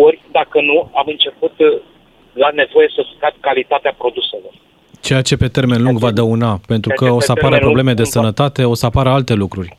ori, 0.05 0.18
dacă 0.38 0.61
nu, 0.61 0.78
am 1.01 1.07
început 1.07 1.55
uh, 1.59 1.78
la 2.42 2.49
nevoie 2.61 2.88
să 2.96 3.03
scad 3.16 3.34
calitatea 3.40 3.94
produselor. 4.03 4.53
Ceea 5.01 5.22
ce 5.22 5.36
pe 5.36 5.49
termen 5.49 5.82
lung 5.82 5.99
va 5.99 6.11
dăuna, 6.11 6.61
pentru 6.66 6.90
Ceea 6.90 6.96
că 7.01 7.05
ce 7.05 7.11
o 7.11 7.18
pe 7.18 7.24
să 7.24 7.32
apară 7.32 7.49
termen 7.49 7.62
lung 7.64 7.74
probleme 7.74 7.92
de 7.94 8.03
cumva- 8.03 8.16
sănătate, 8.20 8.64
o 8.64 8.74
să 8.74 8.86
apară 8.86 9.09
alte 9.11 9.34
lucruri. 9.34 9.76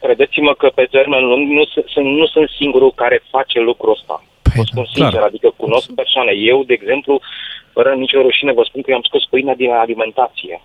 Credeți-mă 0.00 0.54
că 0.54 0.68
pe 0.74 0.86
termen 0.90 1.24
lung 1.30 1.48
nu 1.50 1.64
sunt, 1.64 1.84
sunt- 1.88 2.06
nu 2.20 2.26
sunt 2.26 2.48
singurul 2.58 2.92
care 2.94 3.22
face 3.30 3.60
lucrul 3.60 3.92
ăsta. 3.92 4.24
Vă 4.56 4.62
spun 4.64 4.84
sincer, 4.84 5.10
clar. 5.10 5.22
adică 5.22 5.52
cunosc 5.56 5.90
persoane. 5.94 6.32
Eu, 6.32 6.64
de 6.64 6.72
exemplu, 6.72 7.20
fără 7.72 7.90
nicio 7.94 8.20
rușine, 8.22 8.52
vă 8.52 8.62
spun 8.68 8.82
că 8.82 8.90
eu 8.90 8.96
am 8.96 9.02
scos 9.02 9.24
pâinea 9.24 9.54
din 9.54 9.70
alimentație. 9.70 10.62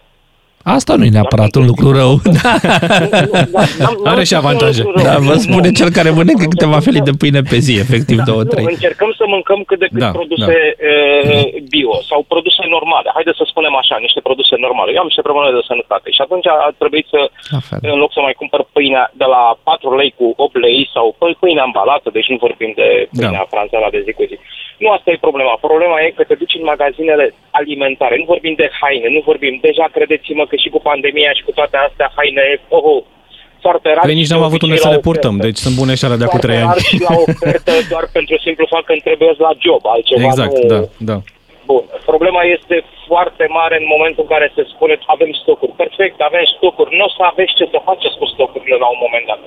Asta 0.64 0.96
nu 0.96 1.04
e 1.06 1.10
neapărat 1.18 1.54
un 1.56 1.66
lucru 1.72 1.88
rău. 2.00 2.14
Are 4.12 4.24
și 4.30 4.36
avantaje. 4.42 4.82
Da, 5.08 5.16
vă 5.30 5.34
spune 5.46 5.70
cel 5.80 5.90
care 5.98 6.10
mănâncă 6.18 6.46
câteva 6.54 6.80
felii 6.88 7.08
de 7.10 7.14
pâine 7.22 7.42
pe 7.52 7.58
zi, 7.66 7.74
efectiv 7.86 8.18
două, 8.30 8.44
Nu, 8.44 8.52
trei. 8.54 8.66
încercăm 8.76 9.12
să 9.20 9.24
mâncăm 9.36 9.60
cât 9.70 9.80
de 9.84 9.88
cât 9.94 10.00
Da, 10.06 10.12
produse 10.20 10.56
uh, 10.90 11.46
bio 11.74 11.96
sau 12.10 12.20
produse 12.34 12.62
normale. 12.76 13.10
Haideți 13.18 13.40
să 13.42 13.46
spunem 13.52 13.74
așa, 13.82 13.96
niște 14.08 14.22
produse 14.28 14.54
normale. 14.66 14.90
Eu 14.96 15.02
am 15.04 15.10
niște 15.12 15.26
probleme 15.28 15.52
de 15.58 15.64
sănătate 15.72 16.08
și 16.16 16.22
atunci 16.26 16.48
a 16.54 16.56
trebuit 16.82 17.08
să, 17.14 17.20
La 17.56 17.62
fel. 17.68 17.80
în 17.94 18.00
loc 18.04 18.12
să 18.18 18.22
mai 18.28 18.36
cumpăr 18.42 18.62
pâinea 18.76 19.06
de 19.22 19.28
la 19.36 19.44
4 19.64 19.96
lei 20.00 20.12
cu 20.20 20.26
8 20.36 20.56
lei 20.66 20.80
sau 20.96 21.06
păi, 21.20 21.38
pâine 21.44 21.62
ambalată, 21.68 22.08
deci 22.18 22.30
nu 22.34 22.38
vorbim 22.46 22.72
de 22.82 22.88
pâinea 23.18 23.44
Da. 23.46 23.52
franțala 23.56 23.88
de 23.96 24.00
zi 24.06 24.12
cu 24.20 24.24
zi. 24.30 24.38
Nu 24.84 24.90
asta 24.90 25.10
e 25.12 25.28
problema. 25.28 25.54
Problema 25.68 25.98
e 26.02 26.18
că 26.18 26.24
te 26.24 26.36
duci 26.42 26.58
în 26.60 26.70
magazinele 26.74 27.26
alimentare. 27.60 28.16
Nu 28.18 28.26
vorbim 28.34 28.56
de 28.62 28.68
haine, 28.80 29.08
nu 29.16 29.22
vorbim. 29.30 29.56
Deja 29.68 29.86
credeți-mă 29.96 30.44
că 30.50 30.56
și 30.64 30.70
cu 30.74 30.80
pandemia 30.90 31.32
și 31.38 31.44
cu 31.48 31.52
toate 31.60 31.78
astea, 31.78 32.12
haine, 32.16 32.44
oh, 32.76 32.84
oh 32.92 33.04
foarte 33.66 33.88
rar. 33.96 34.04
Păi 34.08 34.20
nici 34.20 34.28
și 34.28 34.32
n-am 34.34 34.46
de 34.46 34.50
avut 34.50 34.62
unde 34.66 34.76
obicei 34.76 34.88
să 34.88 34.94
la 34.94 34.98
le 34.98 35.08
purtăm, 35.10 35.34
ofertă. 35.36 35.48
deci 35.48 35.64
sunt 35.66 35.76
bune 35.82 35.94
și 35.98 36.04
alea 36.06 36.22
de 36.22 36.26
acum 36.28 36.40
Foarte 36.40 36.48
trei 36.48 36.62
rar 36.66 36.76
ani. 36.76 36.88
și 36.90 36.98
la 37.08 37.14
ofertă 37.28 37.74
doar 37.94 38.06
pentru 38.18 38.36
simplu 38.46 38.72
fapt 38.74 38.86
că 38.88 38.94
îmi 38.96 39.06
trebuie 39.08 39.32
la 39.48 39.54
job, 39.66 39.82
altceva 39.96 40.28
Exact, 40.30 40.56
nu... 40.62 40.68
da, 40.74 40.80
da. 41.12 41.18
Bun. 41.70 41.84
Problema 42.12 42.42
este 42.56 42.76
foarte 43.10 43.46
mare 43.60 43.76
în 43.82 43.88
momentul 43.96 44.24
în 44.26 44.32
care 44.34 44.48
se 44.56 44.64
spune 44.74 44.96
avem 45.16 45.32
stocuri. 45.42 45.74
Perfect, 45.84 46.18
avem 46.30 46.46
stocuri. 46.58 46.90
Nu 46.98 47.04
o 47.08 47.10
să 47.16 47.22
aveți 47.32 47.58
ce 47.60 47.66
să 47.74 47.88
faceți 47.90 48.18
cu 48.20 48.26
stocurile 48.34 48.78
la 48.84 48.90
un 48.94 49.00
moment 49.06 49.26
dat. 49.32 49.42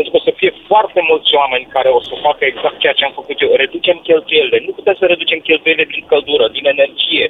Pentru 0.00 0.12
că 0.14 0.20
o 0.20 0.28
să 0.28 0.38
fie 0.40 0.52
foarte 0.70 1.00
mulți 1.10 1.30
oameni 1.40 1.72
care 1.76 1.90
o 1.98 2.00
să 2.08 2.14
facă 2.26 2.42
exact 2.46 2.78
ceea 2.80 2.96
ce 2.98 3.04
am 3.04 3.18
făcut 3.20 3.36
eu. 3.44 3.50
Reducem 3.64 3.96
cheltuielile. 4.08 4.58
Nu 4.66 4.72
putem 4.78 4.96
să 5.00 5.04
reducem 5.12 5.38
cheltuielile 5.48 5.86
din 5.94 6.04
căldură, 6.12 6.46
din 6.56 6.66
energie, 6.74 7.26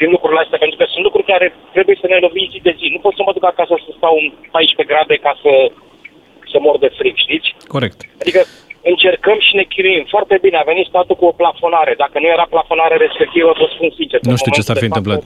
din 0.00 0.08
lucrurile 0.14 0.42
astea, 0.42 0.62
pentru 0.64 0.76
că 0.78 0.84
sunt 0.92 1.04
lucruri 1.06 1.30
care 1.32 1.46
trebuie 1.74 1.96
să 2.02 2.06
ne 2.08 2.18
lovim 2.24 2.48
zi 2.52 2.58
de 2.68 2.74
zi. 2.78 2.86
Nu 2.94 3.00
pot 3.04 3.14
să 3.16 3.22
mă 3.24 3.32
duc 3.36 3.44
acasă 3.48 3.74
să 3.86 3.92
stau 3.98 4.14
în 4.22 4.26
14 4.56 4.90
grade 4.92 5.16
ca 5.26 5.32
să, 5.42 5.52
să 6.50 6.56
mor 6.64 6.76
de 6.84 6.90
frig, 6.98 7.14
știți? 7.24 7.48
Corect. 7.74 7.98
Adică 8.22 8.40
încercăm 8.92 9.38
și 9.46 9.52
ne 9.58 9.64
chinuim. 9.72 10.04
Foarte 10.14 10.36
bine, 10.44 10.56
a 10.58 10.70
venit 10.72 10.86
statul 10.92 11.16
cu 11.20 11.26
o 11.30 11.38
plafonare. 11.40 11.92
Dacă 12.04 12.16
nu 12.22 12.28
era 12.36 12.46
plafonare 12.54 12.96
respectivă, 13.06 13.50
vă 13.62 13.66
spun 13.74 13.90
sincer. 13.98 14.18
Nu 14.22 14.34
în 14.34 14.40
știu 14.42 14.52
ce 14.52 14.62
momentul 14.62 14.68
s-ar 14.68 14.78
fi 14.84 14.88
de 14.88 14.92
față, 14.92 14.98
întâmplat. 14.98 15.22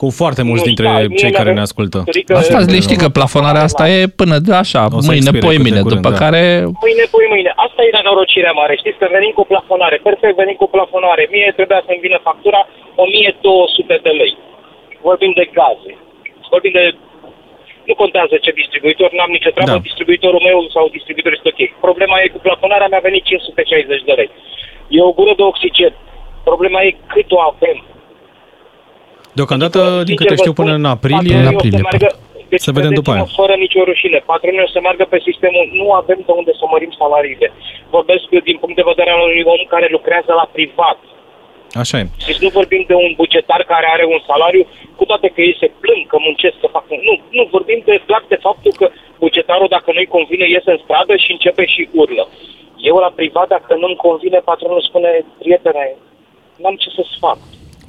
Cu 0.00 0.08
foarte 0.22 0.42
mulți 0.48 0.62
nu 0.64 0.68
dintre 0.70 0.86
știu, 0.92 1.08
mie 1.12 1.20
cei 1.22 1.30
care 1.38 1.48
mi-avem- 1.50 1.60
ne 1.60 1.68
ascultă. 1.68 1.98
Adică- 2.10 2.32
Asta 2.40 2.56
Asta 2.58 2.72
le 2.74 2.80
știi 2.86 3.00
că 3.02 3.08
plafonarea 3.18 3.64
asta 3.68 3.84
e 3.96 3.98
până 4.20 4.36
de 4.46 4.52
așa, 4.62 4.82
O 4.98 5.00
să 5.06 5.10
mâine, 5.10 5.20
expire 5.20 5.44
poi 5.46 5.54
cât 5.56 5.64
de 5.64 5.68
mine, 5.68 5.80
curând, 5.84 6.00
după 6.00 6.10
da. 6.14 6.20
care 6.24 6.42
Mâine, 6.84 7.04
pui 7.14 7.26
mâine. 7.34 7.50
Asta 7.66 7.80
e 7.86 7.90
nenorocirea 7.98 8.54
mare. 8.60 8.74
Știți 8.82 8.98
că 9.00 9.06
venim 9.16 9.32
cu 9.38 9.44
plafonare. 9.52 9.96
Perfect, 10.08 10.34
venim 10.42 10.56
cu 10.62 10.68
plafonare. 10.76 11.22
Mie 11.34 11.48
trebuia 11.58 11.80
să-mi 11.86 12.04
vină 12.06 12.18
factura 12.28 12.60
1200 13.04 13.94
de 14.06 14.12
lei. 14.20 14.32
Vorbim 15.08 15.32
de 15.40 15.44
gaze. 15.58 15.92
Vorbim 16.52 16.72
de... 16.78 16.84
Nu 17.88 17.94
contează 18.02 18.34
ce 18.44 18.50
distribuitor, 18.62 19.08
n-am 19.16 19.32
nicio 19.36 19.52
treabă, 19.56 19.76
Da. 19.78 19.86
distribuitorul 19.88 20.42
meu 20.50 20.58
sau 20.74 20.84
distribuitorul 20.96 21.36
este 21.38 21.50
ok. 21.52 21.60
Problema 21.86 22.16
e 22.22 22.34
cu 22.34 22.40
plafonarea, 22.46 22.90
mi-a 22.90 23.06
venit 23.08 23.22
560 23.24 24.08
de 24.08 24.14
lei. 24.20 24.30
E 24.96 24.98
o 25.10 25.12
gură 25.18 25.32
de 25.40 25.44
oxigen. 25.52 25.92
Problema 26.50 26.78
e 26.88 26.90
cât 27.12 27.28
o 27.36 27.40
avem. 27.52 27.78
Deocamdată, 29.38 29.80
din 30.08 30.16
Sincer 30.16 30.16
câte 30.20 30.34
vă 30.34 30.40
știu, 30.42 30.52
până 30.60 30.72
spun, 30.72 30.80
în 30.84 30.90
aprilie, 30.94 31.36
patronii 31.36 31.46
o 31.46 31.56
aprilie, 31.56 31.78
să 31.78 31.88
meargă, 31.88 32.08
deci 32.52 32.64
Să 32.66 32.76
vedem 32.78 32.92
după 33.00 33.10
credeți-mă, 33.10 33.34
aia. 33.34 33.40
Fără 33.42 33.54
nicio 33.64 33.82
rușine. 33.90 34.18
Patronii 34.32 34.66
o 34.66 34.70
să 34.74 34.80
meargă 34.86 35.04
pe 35.12 35.18
sistemul. 35.28 35.64
Nu 35.80 35.86
avem 36.00 36.20
de 36.28 36.32
unde 36.40 36.52
să 36.60 36.64
mărim 36.72 36.92
salariile. 37.02 37.48
Vorbesc 37.96 38.24
din 38.50 38.56
punct 38.62 38.76
de 38.80 38.88
vedere 38.90 39.10
al 39.12 39.22
unui 39.28 39.44
om 39.54 39.62
care 39.74 39.86
lucrează 39.96 40.32
la 40.40 40.46
privat. 40.56 40.98
așa 41.82 41.96
e. 42.02 42.04
Deci 42.28 42.42
nu 42.44 42.50
vorbim 42.58 42.82
de 42.90 42.96
un 43.04 43.10
bugetar 43.20 43.62
care 43.72 43.86
are 43.94 44.04
un 44.14 44.20
salariu, 44.30 44.64
cu 44.98 45.04
toate 45.10 45.26
că 45.34 45.40
ei 45.48 45.56
se 45.62 45.68
plâng 45.82 46.02
că 46.10 46.16
muncesc 46.26 46.56
să 46.62 46.68
facă. 46.76 46.92
Nu, 47.08 47.14
nu 47.36 47.42
vorbim 47.54 47.80
de, 47.88 47.94
doar 48.10 48.22
de 48.32 48.38
faptul 48.46 48.72
că 48.80 48.86
bugetarul, 49.24 49.68
dacă 49.76 49.88
nu-i 49.92 50.14
convine, 50.16 50.46
iese 50.48 50.70
în 50.74 50.80
stradă 50.84 51.14
și 51.24 51.30
începe 51.34 51.64
și 51.74 51.82
urlă. 52.00 52.24
Eu 52.90 52.96
la 53.04 53.12
privat, 53.18 53.48
dacă 53.56 53.72
nu-mi 53.80 54.02
convine, 54.06 54.38
patronul 54.50 54.86
spune, 54.88 55.10
prietene, 55.40 55.86
n-am 56.60 56.76
ce 56.82 56.88
să-ți 56.96 57.16
fac. 57.24 57.38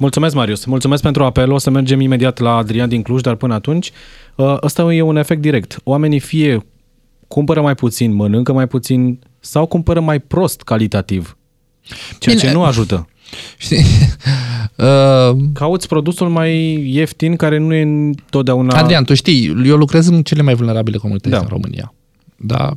Mulțumesc, 0.02 0.34
Marius. 0.34 0.64
Mulțumesc 0.64 1.02
pentru 1.02 1.24
apel. 1.24 1.52
O 1.52 1.58
să 1.58 1.70
mergem 1.70 2.00
imediat 2.00 2.38
la 2.38 2.56
Adrian 2.56 2.88
din 2.88 3.02
Cluj, 3.02 3.20
dar 3.20 3.34
până 3.34 3.54
atunci, 3.54 3.90
ă, 4.38 4.58
ăsta 4.62 4.94
e 4.94 5.02
un 5.02 5.16
efect 5.16 5.40
direct. 5.40 5.78
Oamenii 5.84 6.18
fie 6.18 6.66
cumpără 7.28 7.60
mai 7.60 7.74
puțin, 7.74 8.12
mănâncă 8.12 8.52
mai 8.52 8.66
puțin 8.66 9.18
sau 9.40 9.66
cumpără 9.66 10.00
mai 10.00 10.18
prost 10.18 10.60
calitativ. 10.62 11.36
Ceea 12.18 12.34
Bine. 12.36 12.48
ce 12.48 12.54
nu 12.54 12.62
ajută. 12.64 13.08
știi, 13.56 13.76
uh, 14.76 15.36
Cauți 15.52 15.88
produsul 15.88 16.28
mai 16.28 16.52
ieftin 16.94 17.36
care 17.36 17.58
nu 17.58 17.74
e 17.74 17.82
întotdeauna... 17.82 18.78
Adrian, 18.78 19.04
tu 19.04 19.14
știi, 19.14 19.54
eu 19.66 19.76
lucrez 19.76 20.06
în 20.06 20.22
cele 20.22 20.42
mai 20.42 20.54
vulnerabile 20.54 20.96
comunități 20.96 21.34
Da. 21.34 21.40
în 21.40 21.46
România. 21.48 21.94
Da? 22.36 22.74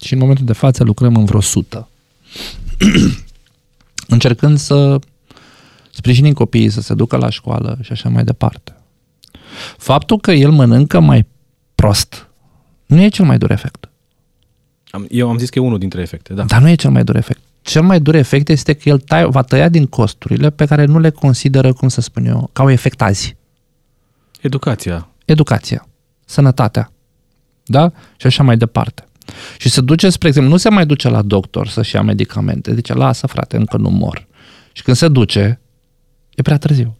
Și 0.00 0.12
în 0.12 0.18
momentul 0.18 0.44
de 0.44 0.52
față 0.52 0.84
lucrăm 0.84 1.16
în 1.16 1.24
vreo 1.24 1.40
sută. 1.40 1.88
Încercând 4.08 4.58
să 4.58 4.98
sprijinim 5.96 6.32
copiii 6.32 6.68
să 6.70 6.80
se 6.80 6.94
ducă 6.94 7.16
la 7.16 7.30
școală 7.30 7.78
și 7.82 7.92
așa 7.92 8.08
mai 8.08 8.24
departe. 8.24 8.74
Faptul 9.76 10.18
că 10.20 10.30
el 10.32 10.50
mănâncă 10.50 11.00
mai 11.00 11.26
prost 11.74 12.28
nu 12.86 13.00
e 13.02 13.08
cel 13.08 13.24
mai 13.24 13.38
dur 13.38 13.50
efect. 13.50 13.88
Am- 14.90 15.06
Eu 15.10 15.28
am 15.28 15.38
zis 15.38 15.48
că 15.48 15.58
e 15.58 15.62
unul 15.62 15.78
dintre 15.78 16.00
efecte, 16.00 16.32
da. 16.34 16.42
Dar 16.44 16.60
nu 16.60 16.68
e 16.68 16.74
cel 16.74 16.90
mai 16.90 17.04
dur 17.04 17.16
efect. 17.16 17.40
Cel 17.62 17.82
mai 17.82 18.00
dur 18.00 18.14
efect 18.14 18.48
este 18.48 18.72
că 18.72 18.88
el 18.88 18.98
tai, 18.98 19.24
va 19.30 19.42
tăia 19.42 19.68
din 19.68 19.86
costurile 19.86 20.50
pe 20.50 20.64
care 20.66 20.84
nu 20.84 20.98
le 20.98 21.10
consideră, 21.10 21.72
cum 21.72 21.88
să 21.88 22.00
spun 22.00 22.24
eu, 22.26 22.50
ca 22.52 22.62
o 22.62 22.70
efect 22.70 23.02
azi. 23.02 23.36
Educația. 24.40 25.08
educația, 25.24 25.86
sănătatea, 26.24 26.92
da? 27.64 27.92
Și 28.16 28.26
așa 28.26 28.42
mai 28.42 28.56
departe. 28.56 29.04
Și 29.58 29.68
se 29.68 29.80
duce, 29.80 30.10
spre 30.10 30.28
exemplu, 30.28 30.52
nu 30.52 30.58
se 30.58 30.68
mai 30.68 30.86
duce 30.86 31.08
la 31.08 31.22
doctor 31.22 31.68
să-și 31.68 31.94
ia 31.94 32.02
medicamente, 32.02 32.74
zice, 32.74 32.94
lasă 32.94 33.26
frate, 33.26 33.56
încă 33.56 33.76
nu 33.76 33.88
mor. 33.90 34.26
Și 34.72 34.82
când 34.82 34.96
se 34.96 35.08
duce, 35.08 35.60
e 36.36 36.42
prea 36.42 36.58
târziu. 36.58 36.96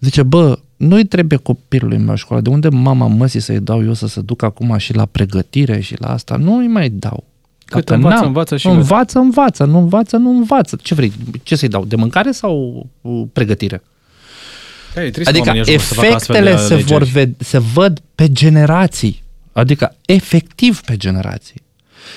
Zice, 0.00 0.22
bă, 0.22 0.58
nu-i 0.76 1.04
trebuie 1.04 1.38
copilului 1.38 1.98
meu 1.98 2.14
școală, 2.14 2.42
de 2.42 2.48
unde 2.48 2.68
mama 2.68 3.06
măsii 3.06 3.40
să-i 3.40 3.60
dau 3.60 3.84
eu 3.84 3.92
să 3.92 4.06
se 4.06 4.20
ducă 4.20 4.44
acum 4.44 4.76
și 4.76 4.94
la 4.94 5.04
pregătire 5.06 5.80
și 5.80 5.94
la 5.98 6.08
asta? 6.12 6.36
Nu 6.36 6.56
îi 6.56 6.66
mai 6.68 6.88
dau. 6.90 7.24
Cât 7.64 7.84
Dacă 7.84 7.94
învață, 7.94 8.14
n-am- 8.16 8.26
învață 8.26 8.56
și 8.56 8.66
Învață, 8.66 9.18
învață, 9.18 9.64
nu 9.64 9.78
învață, 9.78 10.16
nu 10.16 10.30
învață. 10.30 10.78
Ce 10.82 10.94
vrei? 10.94 11.12
Ce 11.42 11.56
să-i 11.56 11.68
dau? 11.68 11.84
De 11.84 11.96
mâncare 11.96 12.30
sau 12.30 12.86
uh, 13.00 13.22
pregătire? 13.32 13.82
Hey, 14.94 15.10
trebuie 15.10 15.24
să 15.24 15.30
Adică 15.30 15.46
oamenii 15.46 15.60
ajungă 15.60 15.82
să 15.82 15.94
facă 15.94 16.14
astfel 16.14 16.34
efectele 16.46 16.76
de 16.76 16.82
se, 16.82 16.92
vor 16.92 17.00
alegeri. 17.02 17.26
ved- 17.26 17.36
se 17.38 17.58
văd 17.58 18.00
pe 18.14 18.32
generații. 18.32 19.22
Adică 19.52 19.96
efectiv 20.06 20.80
pe 20.80 20.96
generații. 20.96 21.62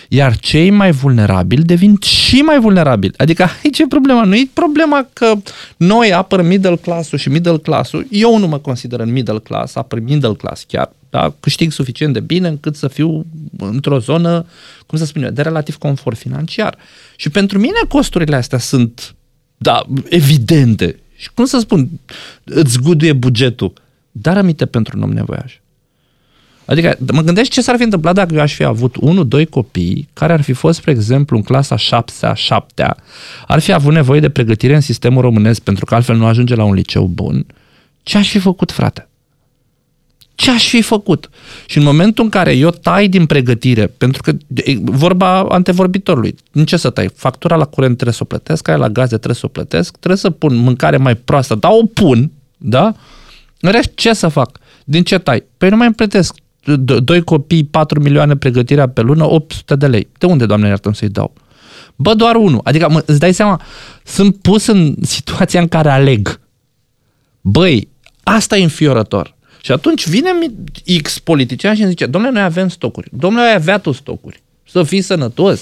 Iar 0.08 0.38
cei 0.38 0.70
mai 0.70 0.92
vulnerabili 0.92 1.64
devin 1.64 1.98
și 2.02 2.36
mai 2.36 2.60
vulnerabili. 2.60 3.14
Adică 3.18 3.48
aici 3.64 3.80
e 3.80 3.88
problema. 3.88 4.24
Nu 4.24 4.36
e 4.36 4.50
problema 4.54 5.08
că 5.14 5.34
noi 5.78 6.14
apăr 6.14 6.42
middle 6.42 6.76
class-ul 6.76 7.18
și 7.18 7.30
middle 7.30 7.58
class-ul. 7.58 8.08
Eu 8.10 8.38
nu 8.38 8.48
mă 8.48 8.58
consider 8.58 9.00
în 9.00 9.12
middle 9.12 9.40
class, 9.40 9.76
apăr 9.76 10.00
middle 10.00 10.34
class 10.34 10.64
chiar. 10.68 10.92
Da? 11.10 11.34
Câștig 11.40 11.72
suficient 11.72 12.14
de 12.14 12.20
bine 12.20 12.48
încât 12.48 12.76
să 12.76 12.88
fiu 12.88 13.26
într-o 13.58 14.00
zonă, 14.00 14.46
cum 14.86 14.98
să 14.98 15.06
spun 15.06 15.24
eu, 15.24 15.30
de 15.30 15.42
relativ 15.42 15.76
confort 15.76 16.18
financiar. 16.18 16.78
Și 17.16 17.30
pentru 17.30 17.60
mine 17.60 17.80
costurile 17.88 18.36
astea 18.36 18.58
sunt, 18.58 19.16
da, 19.58 19.86
evidente. 20.10 21.00
Și 21.16 21.30
cum 21.34 21.46
să 21.46 21.60
spun, 21.60 21.90
îți 22.44 22.72
zguduie 22.72 23.14
bugetul. 23.14 23.74
Dar 24.12 24.38
aminte 24.38 24.66
pentru 24.66 24.98
un 24.98 25.04
om 25.04 25.12
nevoiaș. 25.12 25.54
Adică 26.66 26.98
mă 27.12 27.22
gândesc 27.22 27.50
ce 27.50 27.62
s-ar 27.62 27.76
fi 27.76 27.84
întâmplat 27.84 28.16
dacă 28.16 28.34
eu 28.34 28.42
aș 28.42 28.54
fi 28.54 28.64
avut 28.64 28.96
unul, 29.00 29.28
doi 29.28 29.46
copii 29.46 30.10
care 30.14 30.34
ar 30.34 30.42
fi 30.42 30.54
fost, 30.54 30.78
spre 30.78 30.92
exemplu, 30.92 31.38
în 31.38 31.44
clasa 31.44 31.76
7 31.76 32.32
7 32.36 32.96
ar 33.48 33.60
fi 33.60 33.72
avut 33.72 33.94
nevoie 33.94 34.20
de 34.20 34.30
pregătire 34.30 34.76
în 34.76 34.82
sistemul 34.82 35.22
românesc 35.22 35.62
pentru 35.62 35.86
că 35.86 35.96
altfel 35.96 36.16
nu 36.16 36.26
ajunge 36.26 36.56
la 36.56 36.64
un 36.64 36.74
liceu 36.74 37.06
bun. 37.06 37.46
Ce 38.04 38.18
aș 38.18 38.30
fi 38.30 38.40
făcut, 38.40 38.72
frate? 38.72 39.08
Ce 40.36 40.52
aș 40.52 40.68
fi 40.68 40.82
făcut? 40.82 41.30
Și 41.66 41.78
în 41.78 41.84
momentul 41.84 42.24
în 42.24 42.30
care 42.30 42.54
eu 42.54 42.70
tai 42.70 43.08
din 43.08 43.26
pregătire, 43.26 43.88
pentru 43.88 44.22
că 44.22 44.32
e 44.54 44.78
vorba 44.84 45.40
antevorbitorului, 45.40 46.36
în 46.52 46.66
ce 46.66 46.78
să 46.78 46.90
tai? 46.90 47.10
Factura 47.16 47.56
la 47.56 47.66
curent 47.66 47.94
trebuie 47.94 48.16
să 48.16 48.24
o 48.24 48.26
plătesc, 48.26 48.64
care 48.64 48.78
la 48.78 48.90
gaze 48.90 49.08
trebuie 49.08 49.36
să 49.36 49.46
o 49.46 49.50
plătesc, 49.50 49.98
trebuie 49.98 50.18
să 50.20 50.30
pun 50.30 50.56
mâncare 50.56 50.98
mai 50.98 51.16
proastă, 51.16 51.56
dar 51.56 51.72
o 51.72 51.86
pun, 51.86 52.32
da? 52.58 52.94
În 53.60 53.72
rest, 53.72 53.92
ce 53.96 54.14
să 54.14 54.28
fac? 54.28 54.60
Din 54.84 55.04
ce 55.04 55.18
tai? 55.18 55.44
Păi 55.58 55.70
nu 55.70 55.76
mai 55.76 55.86
îmi 55.86 55.96
plătesc 55.96 56.36
do- 56.36 56.45
doi 57.04 57.24
copii, 57.24 57.64
4 57.64 58.02
milioane 58.02 58.36
pregătirea 58.36 58.90
pe 58.90 59.02
lună, 59.02 59.26
800 59.32 59.76
de 59.76 59.88
lei. 59.88 60.08
De 60.18 60.26
unde, 60.26 60.46
doamne 60.46 60.68
iartă 60.68 60.92
să-i 60.94 61.10
dau? 61.10 61.34
Bă, 61.96 62.14
doar 62.14 62.36
unul. 62.36 62.60
Adică, 62.64 62.90
mă, 62.90 63.04
îți 63.06 63.20
dai 63.20 63.34
seama, 63.34 63.62
sunt 64.04 64.36
pus 64.36 64.66
în 64.66 64.96
situația 65.16 65.60
în 65.60 65.68
care 65.68 65.90
aleg. 65.90 66.40
Băi, 67.42 67.88
asta 68.24 68.58
e 68.58 68.64
înfiorător. 68.64 69.36
Și 69.62 69.72
atunci 69.72 70.08
vine 70.08 70.30
mi- 70.32 70.98
X 71.02 71.20
politician 71.20 71.76
și 71.76 71.82
îmi 71.82 71.90
zice, 71.90 72.06
domnule, 72.06 72.34
noi 72.34 72.44
avem 72.44 72.68
stocuri. 72.68 73.10
Domnule, 73.12 73.46
ai 73.46 73.54
avea 73.54 73.78
tu 73.78 73.92
stocuri. 73.92 74.44
Să 74.72 74.84
fii 74.84 75.02
sănătos. 75.02 75.62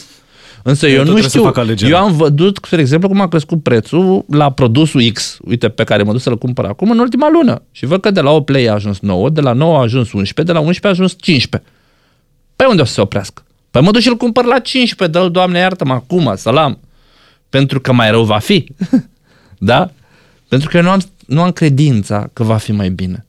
Însă 0.64 0.88
eu, 0.88 0.92
Eu 0.92 0.98
eu 0.98 1.04
tot 1.04 1.14
nu 1.14 1.20
trebuie 1.20 1.32
să 1.32 1.38
știu, 1.38 1.44
fac 1.52 1.58
alegerea. 1.58 1.98
eu 1.98 2.04
am 2.04 2.12
văzut, 2.16 2.60
spre 2.62 2.80
exemplu, 2.80 3.08
cum 3.08 3.22
a 3.22 3.28
crescut 3.28 3.64
prețul 3.64 4.26
la 4.30 4.52
produsul 4.52 5.02
X, 5.14 5.38
uite, 5.46 5.70
pe 5.70 5.84
care 5.84 6.04
mă 6.04 6.12
duc 6.12 6.22
să-l 6.22 6.38
cumpăr 6.38 6.66
acum 6.66 6.92
în 6.92 7.00
ultima 7.00 7.30
lună. 7.30 7.62
Și 7.72 7.86
văd 7.86 8.02
că 8.02 8.12
de 8.12 8.22
la 8.22 8.32
8 8.32 8.50
lei 8.50 8.70
a 8.70 8.74
ajuns 8.74 9.00
9, 9.00 9.30
de 9.30 9.42
la 9.42 9.54
9 9.54 9.78
a 9.78 9.82
ajuns 9.82 10.12
11, 10.12 10.44
de 10.44 10.52
la 10.52 10.60
11 10.60 10.88
a 10.88 10.90
ajuns 10.90 11.16
15. 11.22 11.72
Păi 12.56 12.66
unde 12.70 12.82
o 12.82 12.86
să 12.86 12.94
se 12.94 13.02
oprească? 13.02 13.44
Păi 13.72 13.82
mă 13.82 13.92
duc 13.92 14.02
și 14.02 14.08
îl 14.08 14.16
cumpăr 14.16 14.46
la 14.46 14.60
15, 14.60 15.18
dă-l, 15.18 15.32
Doamne, 15.32 15.60
iartă-mă, 15.60 15.94
acum, 15.94 16.32
salam. 16.36 16.80
Pentru 17.50 17.80
că 17.80 17.94
mai 17.94 18.10
rău 18.10 18.24
va 18.24 18.38
fi. 18.38 18.66
da? 19.58 19.90
Pentru 20.48 20.70
că 20.70 20.78
eu 20.78 20.84
nu 20.84 20.90
am, 20.90 21.00
nu 21.28 21.42
am 21.42 21.52
credința 21.52 22.30
că 22.34 22.44
va 22.44 22.58
fi 22.58 22.72
mai 22.72 22.90
bine. 22.90 23.26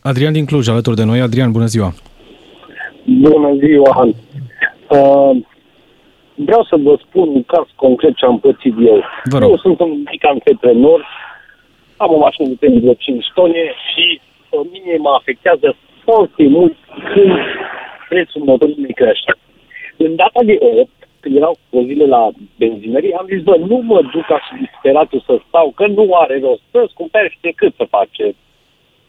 Adrian 0.00 0.32
din 0.32 0.44
Cluj, 0.44 0.68
alături 0.68 0.96
de 0.96 1.04
noi. 1.04 1.20
Adrian, 1.20 1.52
bună 1.52 1.66
ziua! 1.66 1.94
Bună 3.20 3.56
ziua, 3.66 3.96
An. 4.00 4.08
Uh, 4.88 5.44
vreau 6.36 6.64
să 6.64 6.76
vă 6.76 6.98
spun 7.06 7.28
un 7.28 7.42
caz 7.42 7.66
concret 7.74 8.16
ce 8.16 8.24
am 8.24 8.38
pățit 8.38 8.74
eu. 8.80 9.02
Vă 9.24 9.38
rog. 9.38 9.50
Eu 9.50 9.56
sunt 9.56 9.80
un 9.80 10.02
mic 10.10 10.26
antreprenor, 10.26 11.06
am 11.96 12.12
o 12.12 12.18
mașină 12.18 12.48
de 12.48 12.66
3,5 12.66 12.94
tone 13.34 13.72
și 13.92 14.20
pe 14.50 14.56
mine 14.72 14.96
mă 14.96 15.10
afectează 15.18 15.76
foarte 16.04 16.42
mult 16.42 16.76
când 17.12 17.32
prețul 18.08 18.42
motorinei 18.44 18.94
crește. 18.94 19.32
În 19.96 20.16
data 20.16 20.40
de 20.44 20.56
8, 20.60 20.90
când 21.20 21.36
erau 21.36 21.58
o 21.70 21.82
zile 21.82 22.06
la 22.06 22.30
benzinărie, 22.58 23.14
am 23.18 23.26
zis, 23.28 23.42
bă, 23.42 23.56
nu 23.56 23.76
mă 23.76 24.02
duc 24.12 24.24
ca 24.26 24.40
disperatul 24.60 25.22
să 25.26 25.38
stau, 25.48 25.72
că 25.74 25.86
nu 25.86 26.14
are 26.14 26.38
rost, 26.40 26.62
să-ți 26.70 26.94
cumperi 26.94 27.30
și 27.30 27.38
de 27.40 27.52
cât 27.56 27.74
să 27.76 27.84
face. 27.90 28.34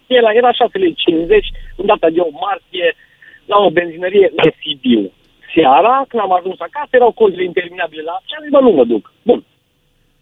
Era, 0.07 0.32
era 0.34 0.51
6,50 0.51 0.55
lei 0.73 1.43
în 1.75 1.86
data 1.86 2.09
de 2.09 2.19
8 2.19 2.32
martie, 2.32 2.95
la 3.45 3.57
o 3.57 3.69
benzinărie 3.69 4.32
în 4.36 4.51
Sibiu. 4.59 5.11
Seara, 5.54 6.06
când 6.08 6.22
am 6.22 6.32
ajuns 6.32 6.60
acasă, 6.60 6.89
erau 6.91 7.12
cozile 7.12 7.43
interminabile 7.43 8.02
la 8.02 8.16
și 8.26 8.34
am 8.36 8.43
zis, 8.43 8.52
bă, 8.52 8.60
nu 8.60 8.70
mă 8.70 8.84
duc. 8.84 9.12
Bun. 9.24 9.43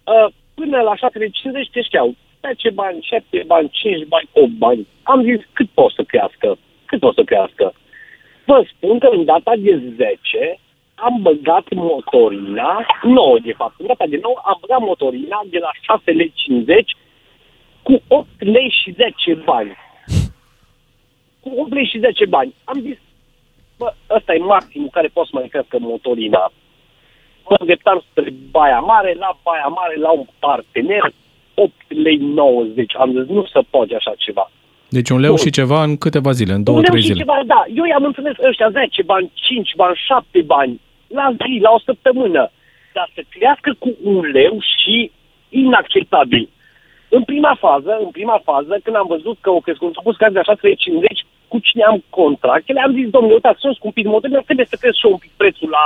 Uh, 0.03 0.27
până 0.53 0.81
la 0.81 0.95
7,50 0.95 1.71
te 1.71 1.81
știau 1.81 2.15
10 2.41 2.69
bani, 2.69 3.01
7 3.01 3.43
bani, 3.45 3.69
5 3.69 4.07
bani, 4.07 4.29
8 4.33 4.49
bani. 4.49 4.87
Am 5.03 5.23
zis, 5.23 5.39
cât 5.53 5.69
pot 5.69 5.91
să 5.91 6.03
crească? 6.03 6.57
Cât 6.85 6.99
pot 6.99 7.13
să 7.15 7.23
crească? 7.23 7.73
Vă 8.45 8.65
spun 8.71 8.99
că 8.99 9.07
în 9.07 9.25
data 9.25 9.53
de 9.57 9.93
10 9.95 10.59
am 10.95 11.21
băgat 11.21 11.73
motorina, 11.73 12.85
9 13.03 13.39
de 13.39 13.53
fapt, 13.53 13.79
în 13.79 13.85
data 13.85 14.05
de 14.07 14.19
9 14.21 14.35
am 14.43 14.57
băgat 14.61 14.79
motorina 14.79 15.41
de 15.49 15.57
la 15.57 15.71
6,50 15.97 16.65
lei 16.65 16.85
cu 17.83 18.01
8 18.07 18.27
lei 18.37 18.73
și 18.83 18.91
10 18.91 19.33
bani. 19.33 19.75
Cu 21.39 21.49
8 21.55 21.73
lei 21.73 21.85
și 21.85 21.99
10 21.99 22.25
bani. 22.25 22.53
Am 22.63 22.79
zis, 22.79 22.97
bă, 23.77 23.93
ăsta 24.09 24.33
e 24.33 24.37
maximul 24.37 24.89
care 24.91 25.07
poți 25.13 25.29
să 25.29 25.37
mai 25.37 25.47
crească 25.47 25.77
motorina. 25.79 26.51
Mă 27.49 27.55
îndreptam 27.59 28.03
spre 28.09 28.33
Baia 28.51 28.79
Mare, 28.79 29.13
la 29.19 29.37
Baia 29.43 29.67
Mare, 29.79 29.95
la 30.05 30.11
un 30.11 30.25
partener, 30.39 31.11
8 31.53 31.71
lei 31.87 32.17
90. 32.17 32.93
Am 32.97 33.09
zis, 33.11 33.25
nu 33.27 33.45
se 33.45 33.59
poate 33.69 33.95
așa 33.95 34.13
ceva. 34.17 34.51
Deci 34.89 35.09
un 35.09 35.19
leu 35.19 35.33
Bun. 35.35 35.43
și 35.43 35.49
ceva 35.49 35.83
în 35.83 35.97
câteva 35.97 36.31
zile, 36.31 36.51
în 36.51 36.57
Un 36.57 36.63
două, 36.63 36.79
leu 36.79 36.89
trei 36.89 37.01
și 37.01 37.07
zile. 37.07 37.19
ceva, 37.19 37.39
da. 37.45 37.63
Eu 37.75 37.85
i-am 37.85 38.03
înțeles 38.03 38.35
ăștia 38.49 38.69
10 38.69 39.01
bani, 39.03 39.31
5 39.33 39.73
bani, 39.75 39.95
7 40.07 40.41
bani, 40.41 40.81
la 41.07 41.31
zi, 41.31 41.59
la 41.61 41.71
o 41.71 41.79
săptămână. 41.79 42.51
Dar 42.93 43.09
să 43.15 43.21
crească 43.29 43.75
cu 43.79 43.89
un 44.03 44.19
leu 44.31 44.57
și 44.59 45.11
inacceptabil. 45.49 46.49
În 47.09 47.23
prima 47.23 47.55
fază, 47.59 47.97
în 48.05 48.09
prima 48.09 48.41
fază, 48.43 48.77
când 48.83 48.95
am 48.95 49.05
văzut 49.07 49.37
că 49.41 49.49
o 49.49 49.59
crescut, 49.59 49.95
au 49.95 50.03
pus 50.03 50.15
de 50.17 50.39
așa 50.39 50.53
350, 50.53 51.25
cu 51.47 51.59
cine 51.59 51.83
am 51.83 52.03
contract, 52.09 52.73
le-am 52.73 52.93
zis, 52.93 53.09
domnule, 53.09 53.33
uitați, 53.33 53.59
sunt 53.59 53.75
scumpit 53.75 54.05
motorile, 54.05 54.41
trebuie 54.45 54.65
să 54.69 54.77
cresc 54.79 54.97
și 54.97 55.05
eu 55.05 55.11
un 55.11 55.17
pic 55.17 55.31
prețul 55.37 55.69
la, 55.69 55.85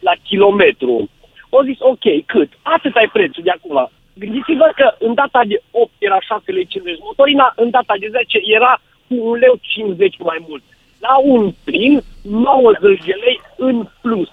la 0.00 0.14
kilometru. 0.28 1.10
Au 1.50 1.62
zis, 1.62 1.78
ok, 1.78 2.06
cât? 2.26 2.50
Atât 2.62 2.94
ai 2.96 3.08
prețul 3.12 3.42
de 3.42 3.50
acum. 3.50 3.90
Gândiți-vă 4.14 4.68
că 4.74 4.94
în 4.98 5.14
data 5.14 5.40
de 5.46 5.62
8 5.70 5.90
era 5.98 6.20
6 6.20 6.52
lei 6.52 6.66
50 6.66 6.98
motorina, 7.00 7.52
în 7.56 7.70
data 7.70 7.94
de 7.98 8.08
10 8.10 8.38
era 8.42 8.80
cu 9.08 9.14
1 9.14 9.34
leu 9.34 9.54
50 9.60 10.16
mai 10.18 10.44
mult. 10.48 10.62
La 11.00 11.14
un 11.22 11.52
plin, 11.64 12.02
90 12.22 13.04
de 13.04 13.16
lei 13.24 13.40
în 13.56 13.88
plus. 14.00 14.28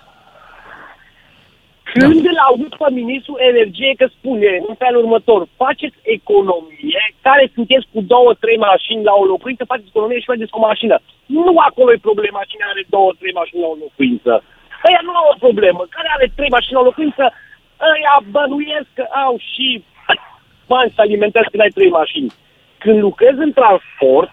Când 1.94 2.26
îl 2.26 2.38
aud 2.48 2.76
pe 2.76 2.88
ministrul 2.92 3.40
energie 3.40 3.94
că 3.98 4.08
spune 4.18 4.64
în 4.68 4.76
felul 4.76 5.04
următor, 5.04 5.48
faceți 5.56 5.98
economie, 6.02 7.11
care 7.28 7.44
sunteți 7.56 7.86
cu 7.94 8.00
două, 8.14 8.32
trei 8.44 8.60
mașini 8.70 9.08
la 9.10 9.14
o 9.22 9.26
locuință, 9.34 9.64
faceți 9.72 9.92
economie 9.94 10.20
și 10.20 10.32
faceți 10.34 10.56
o 10.58 10.66
mașină. 10.70 10.96
Nu 11.26 11.54
acolo 11.68 11.90
e 11.92 12.08
problema 12.10 12.50
cine 12.52 12.66
are 12.68 12.84
două, 12.96 13.10
trei 13.20 13.38
mașini 13.40 13.64
la 13.64 13.70
o 13.74 13.82
locuință. 13.86 14.32
Ăia 14.88 15.02
nu 15.08 15.14
au 15.20 15.28
o 15.34 15.42
problemă. 15.46 15.82
Care 15.96 16.10
are 16.16 16.28
trei 16.38 16.52
mașini 16.58 16.78
la 16.78 16.84
o 16.84 16.90
locuință, 16.90 17.24
ăia 17.92 18.16
bănuiesc 18.36 18.90
că 18.98 19.06
au 19.26 19.34
și 19.52 19.68
bani 20.72 20.94
să 20.96 21.02
alimentează 21.02 21.48
când 21.50 21.64
ai 21.64 21.78
trei 21.78 21.92
mașini. 22.00 22.30
Când 22.84 22.98
lucrezi 23.08 23.40
în 23.48 23.54
transport, 23.60 24.32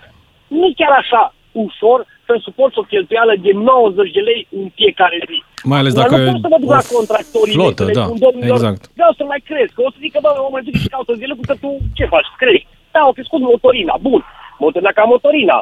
nu 0.56 0.64
e 0.66 0.78
chiar 0.80 0.94
așa 1.02 1.22
ușor 1.66 1.98
să 2.26 2.34
suporți 2.46 2.78
o 2.78 2.88
cheltuială 2.92 3.34
de 3.46 3.52
90 3.52 4.12
de 4.16 4.22
lei 4.28 4.40
în 4.58 4.66
fiecare 4.78 5.18
zi. 5.28 5.38
Mai 5.70 5.78
ales 5.80 5.92
Dar 5.94 6.02
dacă 6.02 6.16
nu 6.22 6.30
pot 6.30 6.40
să 6.44 6.48
mă 6.54 6.58
duc 6.62 6.70
o 6.70 6.74
la 6.80 6.90
contractorii 6.96 7.56
mei, 7.56 7.64
flotă, 7.64 7.82
să 7.82 7.88
le 7.90 7.94
da, 7.98 8.04
spun, 8.04 8.18
domnilor, 8.26 8.58
exact. 8.58 8.82
Vreau 8.98 9.12
să 9.18 9.24
mai 9.32 9.40
cresc. 9.48 9.74
O 9.86 9.90
să 9.94 9.98
zică, 10.04 10.18
bă, 10.24 10.30
o 10.48 10.50
mai 10.54 10.62
duc 10.66 10.74
și 10.82 10.88
caută 10.94 11.12
zile, 11.20 11.34
că 11.50 11.54
tu 11.62 11.70
ce 11.98 12.04
faci? 12.14 12.28
Crești. 12.42 12.68
Da, 12.98 13.04
au 13.04 13.12
crescut 13.18 13.40
motorina. 13.40 13.94
Bun. 14.06 14.20
Motorina 14.64 14.92
ca 14.98 15.04
motorina. 15.14 15.56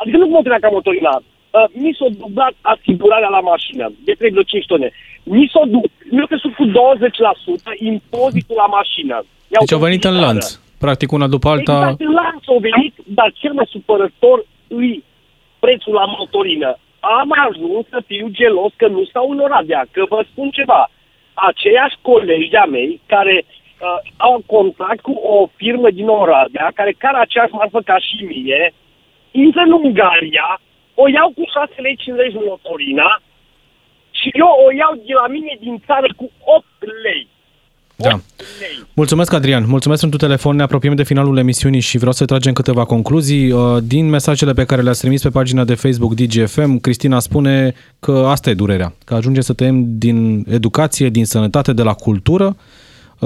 Adică 0.00 0.16
nu 0.16 0.26
motorina 0.26 0.60
ca 0.64 0.70
motorina. 0.78 1.12
Uh, 1.16 1.66
mi 1.82 1.96
s-a 1.98 2.08
dublat 2.22 2.54
asigurarea 2.74 3.30
la 3.36 3.40
mașină 3.52 3.84
de 4.06 4.12
3,5 4.12 4.66
tone. 4.66 4.88
Mi 5.34 5.50
s-a 5.52 5.62
du- 5.72 5.90
mi-a 6.10 6.26
crescut 6.30 6.54
cu 6.54 6.66
20% 6.66 6.70
impozitul 7.92 8.56
la 8.62 8.68
mașină. 8.78 9.16
I-au 9.52 9.64
Deci 9.64 9.72
au 9.76 9.84
venit 9.86 10.04
în 10.04 10.14
dat 10.14 10.22
lanț. 10.22 10.44
Practic 10.84 11.12
una 11.12 11.28
după 11.34 11.48
alta. 11.48 11.78
Exact, 11.78 12.00
în 12.00 12.12
lanț 12.20 12.42
au 12.54 12.60
venit, 12.68 12.94
dar 13.18 13.28
cel 13.40 13.52
mai 13.52 13.66
supărător 13.74 14.38
îi 14.68 15.04
prețul 15.58 15.94
la 16.00 16.04
motorină. 16.18 16.70
Am 17.20 17.30
ajuns 17.48 17.84
să 17.94 17.98
fiu 18.06 18.26
gelos 18.38 18.72
că 18.76 18.86
nu 18.88 19.02
s-au 19.12 19.26
în 19.30 19.38
Oradea, 19.38 19.82
că 19.90 20.02
vă 20.08 20.24
spun 20.30 20.48
ceva. 20.58 20.90
Aceiași 21.34 21.96
colegi 22.08 22.52
de-a 22.54 22.64
mei 22.76 23.00
care 23.06 23.44
uh, 23.82 23.98
au 24.16 24.42
contract 24.46 25.00
cu 25.08 25.14
o 25.34 25.48
firmă 25.56 25.90
din 25.90 26.08
Oradea, 26.08 26.70
care 26.74 26.92
care 26.98 27.18
aceeași 27.18 27.56
marfă 27.58 27.80
ca 27.90 27.98
și 28.06 28.24
mie, 28.30 28.62
intră 29.30 29.60
în 29.60 29.72
Ungaria, 29.72 30.48
o 30.94 31.04
iau 31.08 31.28
cu 31.36 31.44
6 31.54 31.80
lei 31.80 31.96
50 31.96 32.32
motorina 32.48 33.10
și 34.18 34.28
eu 34.32 34.50
o 34.66 34.68
iau 34.80 34.92
de 35.06 35.14
la 35.22 35.26
mine 35.26 35.56
din 35.60 35.82
țară 35.86 36.08
cu 36.16 36.30
8 36.56 36.66
lei. 37.04 37.28
Da. 37.96 38.14
8 38.14 38.24
Mulțumesc, 38.94 39.32
Adrian. 39.32 39.64
Mulțumesc 39.66 40.00
pentru 40.00 40.18
telefon. 40.18 40.56
Ne 40.56 40.62
apropiem 40.62 40.94
de 40.94 41.02
finalul 41.02 41.38
emisiunii 41.38 41.80
și 41.80 41.98
vreau 41.98 42.12
să 42.12 42.24
tragem 42.24 42.52
câteva 42.52 42.84
concluzii. 42.84 43.52
Uh, 43.52 43.76
Din 43.82 44.08
mesajele 44.08 44.52
pe 44.52 44.64
care 44.64 44.82
le-ați 44.82 45.00
trimis 45.00 45.22
pe 45.22 45.28
pagina 45.28 45.64
de 45.64 45.74
Facebook 45.74 46.14
DGFM, 46.14 46.78
Cristina 46.78 47.18
spune 47.18 47.74
că 48.00 48.24
asta 48.28 48.50
e 48.50 48.54
durerea, 48.54 48.94
că 49.04 49.14
ajunge 49.14 49.40
să 49.40 49.52
tăiem 49.52 49.84
din 49.86 50.44
educație, 50.50 51.08
din 51.08 51.24
sănătate, 51.24 51.72
de 51.72 51.82
la 51.82 51.92
cultură. 51.92 52.56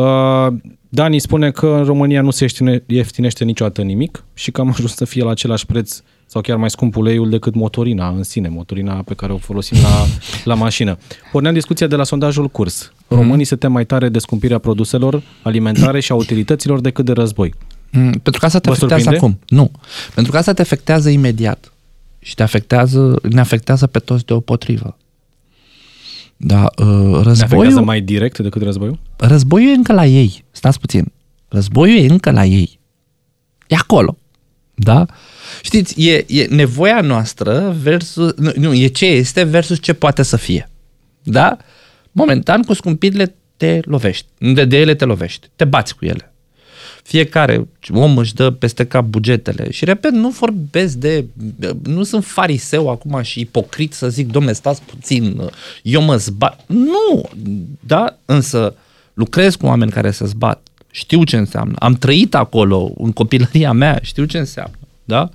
Uh, 0.01 0.47
Dani 0.89 1.19
spune 1.19 1.51
că 1.51 1.67
în 1.67 1.85
România 1.85 2.23
nu 2.23 2.31
se 2.31 2.43
ieftine- 2.45 2.83
ieftinește 2.87 3.45
niciodată 3.45 3.83
nimic 3.83 4.25
și 4.35 4.51
că 4.51 4.61
am 4.61 4.69
ajuns 4.69 4.95
să 4.95 5.05
fie 5.05 5.23
la 5.23 5.31
același 5.31 5.67
preț 5.67 6.01
sau 6.27 6.41
chiar 6.41 6.57
mai 6.57 6.71
scump 6.71 6.97
uleiul 6.97 7.31
decât 7.31 7.55
motorina 7.55 8.09
în 8.09 8.23
sine, 8.23 8.49
motorina 8.49 8.95
pe 8.95 9.15
care 9.15 9.33
o 9.33 9.37
folosim 9.37 9.77
la, 9.83 10.05
la 10.45 10.55
mașină. 10.55 10.99
Porneam 11.33 11.55
discuția 11.55 11.87
de 11.87 11.97
la 11.97 12.05
sondajul 12.05 12.49
curs. 12.49 12.93
Românii 13.09 13.45
se 13.45 13.57
tem 13.57 13.73
mai 13.73 13.85
tare 13.85 14.09
de 14.09 14.19
scumpirea 14.19 14.59
produselor 14.59 15.23
alimentare 15.43 16.01
și 16.01 16.13
a 16.13 16.15
utilităților 16.15 16.81
decât 16.81 17.05
de 17.05 17.13
război. 17.13 17.55
Mm, 17.93 18.11
Pentru 18.11 18.41
că 18.41 18.47
asta 18.47 18.59
te 18.59 18.69
Vă 18.69 18.75
afectează 18.75 19.03
surprinde? 19.03 19.27
acum. 19.27 19.39
Nu. 19.59 19.71
Pentru 20.15 20.33
că 20.33 20.39
asta 20.39 20.53
te 20.53 20.61
afectează 20.63 21.09
imediat. 21.11 21.73
Și 22.19 22.35
te 22.35 22.43
afectează, 22.43 23.19
ne 23.31 23.41
afectează 23.41 23.87
pe 23.87 23.99
toți 23.99 24.25
deopotrivă. 24.25 24.97
Da, 26.37 26.71
uh, 26.79 26.87
Ne 26.87 26.93
afectează 26.93 27.29
războiul, 27.29 27.85
mai 27.85 28.01
direct 28.01 28.39
decât 28.39 28.63
războiul? 28.63 28.99
războiul 29.17 29.71
e 29.71 29.75
încă 29.75 29.93
la 29.93 30.07
ei. 30.07 30.45
Stați 30.51 30.81
puțin. 30.81 31.13
Războiul 31.49 31.99
e 31.99 32.11
încă 32.11 32.31
la 32.31 32.45
ei. 32.45 32.79
E 33.67 33.75
acolo. 33.75 34.17
Da? 34.75 35.07
Știți, 35.63 36.09
e, 36.09 36.25
e 36.29 36.47
nevoia 36.51 37.01
noastră 37.01 37.77
versus... 37.83 38.33
Nu, 38.37 38.53
nu, 38.57 38.75
e 38.75 38.87
ce 38.87 39.07
este 39.07 39.43
versus 39.43 39.81
ce 39.81 39.93
poate 39.93 40.23
să 40.23 40.37
fie. 40.37 40.71
Da? 41.23 41.57
Momentan, 42.13 42.63
cu 42.63 42.73
scumpirile 42.73 43.35
te 43.57 43.81
lovești. 43.85 44.27
De, 44.39 44.65
de 44.65 44.77
ele 44.77 44.95
te 44.95 45.05
lovești. 45.05 45.49
Te 45.57 45.65
bați 45.65 45.97
cu 45.97 46.05
ele. 46.05 46.35
Fiecare 47.07 47.69
om 47.93 48.17
își 48.17 48.35
dă 48.35 48.51
peste 48.51 48.85
cap 48.85 49.05
bugetele. 49.05 49.71
Și 49.71 49.85
repet, 49.85 50.13
nu 50.13 50.29
vorbesc 50.29 50.95
de... 50.95 51.25
Nu 51.83 52.03
sunt 52.03 52.25
fariseu 52.25 52.91
acum 52.91 53.23
și 53.23 53.41
ipocrit 53.41 53.93
să 53.93 54.09
zic, 54.09 54.31
domne, 54.31 54.53
stați 54.53 54.83
puțin, 54.83 55.41
eu 55.83 56.03
mă 56.03 56.17
zbat. 56.17 56.65
Nu! 56.67 57.29
Da? 57.81 58.17
Însă 58.25 58.75
lucrez 59.15 59.55
cu 59.55 59.67
oameni 59.67 59.91
care 59.91 60.11
se 60.11 60.27
zbat. 60.27 60.67
Știu 60.91 61.25
ce 61.25 61.37
înseamnă. 61.37 61.75
Am 61.79 61.95
trăit 61.95 62.35
acolo 62.35 62.93
în 62.99 63.13
copilăria 63.13 63.73
mea. 63.73 63.99
Știu 64.03 64.25
ce 64.25 64.39
înseamnă. 64.39 64.77
Da? 65.09 65.29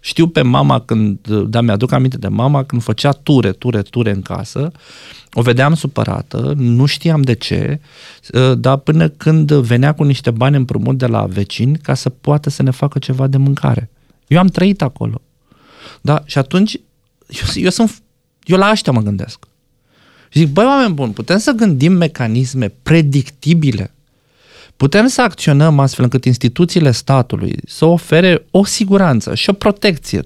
Știu 0.00 0.28
pe 0.28 0.42
mama 0.42 0.80
când, 0.80 1.28
da, 1.28 1.60
mi-aduc 1.60 1.92
aminte 1.92 2.16
de 2.16 2.28
mama 2.28 2.64
când 2.64 2.82
făcea 2.82 3.10
ture, 3.10 3.52
ture, 3.52 3.82
ture 3.82 4.10
în 4.10 4.22
casă, 4.22 4.72
o 5.32 5.42
vedeam 5.42 5.74
supărată, 5.74 6.52
nu 6.56 6.86
știam 6.86 7.22
de 7.22 7.32
ce, 7.32 7.80
dar 8.58 8.76
până 8.76 9.08
când 9.08 9.52
venea 9.52 9.94
cu 9.94 10.04
niște 10.04 10.30
bani 10.30 10.56
împrumut 10.56 10.98
de 10.98 11.06
la 11.06 11.26
vecini 11.26 11.78
ca 11.78 11.94
să 11.94 12.08
poată 12.08 12.50
să 12.50 12.62
ne 12.62 12.70
facă 12.70 12.98
ceva 12.98 13.26
de 13.26 13.36
mâncare. 13.36 13.90
Eu 14.26 14.38
am 14.38 14.46
trăit 14.46 14.82
acolo. 14.82 15.20
Da? 16.00 16.22
Și 16.24 16.38
atunci, 16.38 16.80
eu, 17.26 17.62
eu 17.62 17.70
sunt, 17.70 18.02
eu 18.42 18.58
la 18.58 18.70
ăștia 18.70 18.92
mă 18.92 19.00
gândesc. 19.00 19.46
Și 20.28 20.38
zic, 20.38 20.48
băi, 20.48 20.64
oameni 20.64 20.94
buni, 20.94 21.12
putem 21.12 21.38
să 21.38 21.50
gândim 21.50 21.92
mecanisme 21.92 22.74
predictibile 22.82 23.92
Putem 24.78 25.06
să 25.06 25.22
acționăm 25.22 25.78
astfel 25.78 26.04
încât 26.04 26.24
instituțiile 26.24 26.90
statului 26.90 27.56
să 27.66 27.84
ofere 27.84 28.46
o 28.50 28.64
siguranță 28.64 29.34
și 29.34 29.50
o 29.50 29.52
protecție 29.52 30.22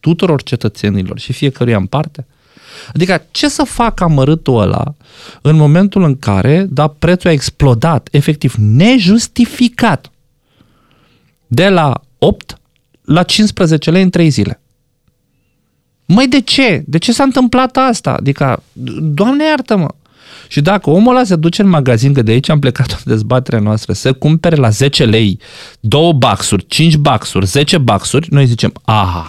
tuturor 0.00 0.42
cetățenilor 0.42 1.18
și 1.18 1.32
fiecăruia 1.32 1.76
în 1.76 1.86
parte? 1.86 2.26
Adică 2.94 3.26
ce 3.30 3.48
să 3.48 3.62
facă 3.62 4.04
amărâtul 4.04 4.60
ăla 4.60 4.94
în 5.42 5.56
momentul 5.56 6.02
în 6.02 6.18
care 6.18 6.66
da, 6.70 6.86
prețul 6.86 7.30
a 7.30 7.32
explodat, 7.32 8.08
efectiv 8.10 8.54
nejustificat, 8.58 10.10
de 11.46 11.68
la 11.68 12.00
8 12.18 12.60
la 13.04 13.22
15 13.22 13.90
lei 13.90 14.02
în 14.02 14.10
3 14.10 14.28
zile? 14.28 14.60
Măi, 16.06 16.28
de 16.28 16.40
ce? 16.40 16.82
De 16.86 16.98
ce 16.98 17.12
s-a 17.12 17.22
întâmplat 17.22 17.76
asta? 17.76 18.14
Adică, 18.14 18.62
Doamne 19.00 19.44
iartă-mă, 19.44 19.88
și 20.48 20.60
dacă 20.60 20.90
omul 20.90 21.14
ăla 21.14 21.24
se 21.24 21.36
duce 21.36 21.62
în 21.62 21.68
magazin, 21.68 22.12
că 22.12 22.22
de 22.22 22.30
aici 22.30 22.48
am 22.48 22.58
plecat 22.58 22.92
o 22.92 22.96
dezbaterea 23.04 23.60
noastră, 23.60 23.92
să 23.92 24.12
cumpere 24.12 24.56
la 24.56 24.68
10 24.68 25.04
lei 25.04 25.40
2 25.80 26.12
baxuri, 26.12 26.66
5 26.66 26.96
baxuri, 26.96 27.46
10 27.46 27.78
baxuri, 27.78 28.32
noi 28.32 28.46
zicem, 28.46 28.72
ah, 28.84 29.24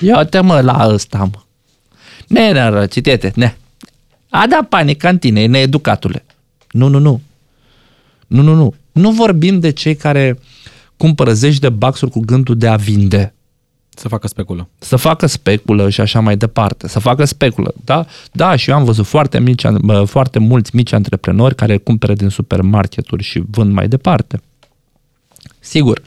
ia-te 0.00 0.40
mă 0.40 0.60
la 0.60 0.86
ăsta, 0.88 1.18
mă. 1.18 1.38
Ne, 2.28 2.52
ne, 2.52 2.68
răcitete, 2.68 3.32
ne. 3.34 3.56
A 4.28 4.46
da 4.46 4.66
panică 4.68 5.08
în 5.08 5.18
tine, 5.18 5.46
needucatule. 5.46 6.24
Nu, 6.70 6.88
nu, 6.88 6.98
nu. 6.98 7.20
Nu, 8.26 8.42
nu, 8.42 8.54
nu. 8.54 8.74
Nu 8.92 9.10
vorbim 9.10 9.60
de 9.60 9.70
cei 9.70 9.96
care 9.96 10.38
cumpără 10.96 11.32
zeci 11.32 11.58
de 11.58 11.68
baxuri 11.68 12.10
cu 12.10 12.20
gândul 12.20 12.56
de 12.56 12.66
a 12.66 12.76
vinde 12.76 13.33
Să 13.96 14.08
facă 14.08 14.28
speculă. 14.28 14.68
să 14.78 14.96
facă 14.96 15.26
speculă 15.26 15.90
și 15.90 16.00
așa 16.00 16.20
mai 16.20 16.36
departe, 16.36 16.88
să 16.88 16.98
facă 16.98 17.24
speculă, 17.24 17.74
da? 17.84 18.06
Da, 18.32 18.56
și 18.56 18.70
eu 18.70 18.76
am 18.76 18.84
văzut 18.84 19.06
foarte, 19.06 19.40
mici, 19.40 19.66
bă, 19.68 20.04
foarte 20.04 20.38
mulți 20.38 20.76
mici 20.76 20.92
antreprenori 20.92 21.54
care 21.54 21.76
cumpără 21.76 22.12
din 22.12 22.28
supermarketuri 22.28 23.22
și 23.22 23.42
vând 23.50 23.72
mai 23.72 23.88
departe. 23.88 24.40
Sigur. 25.60 26.02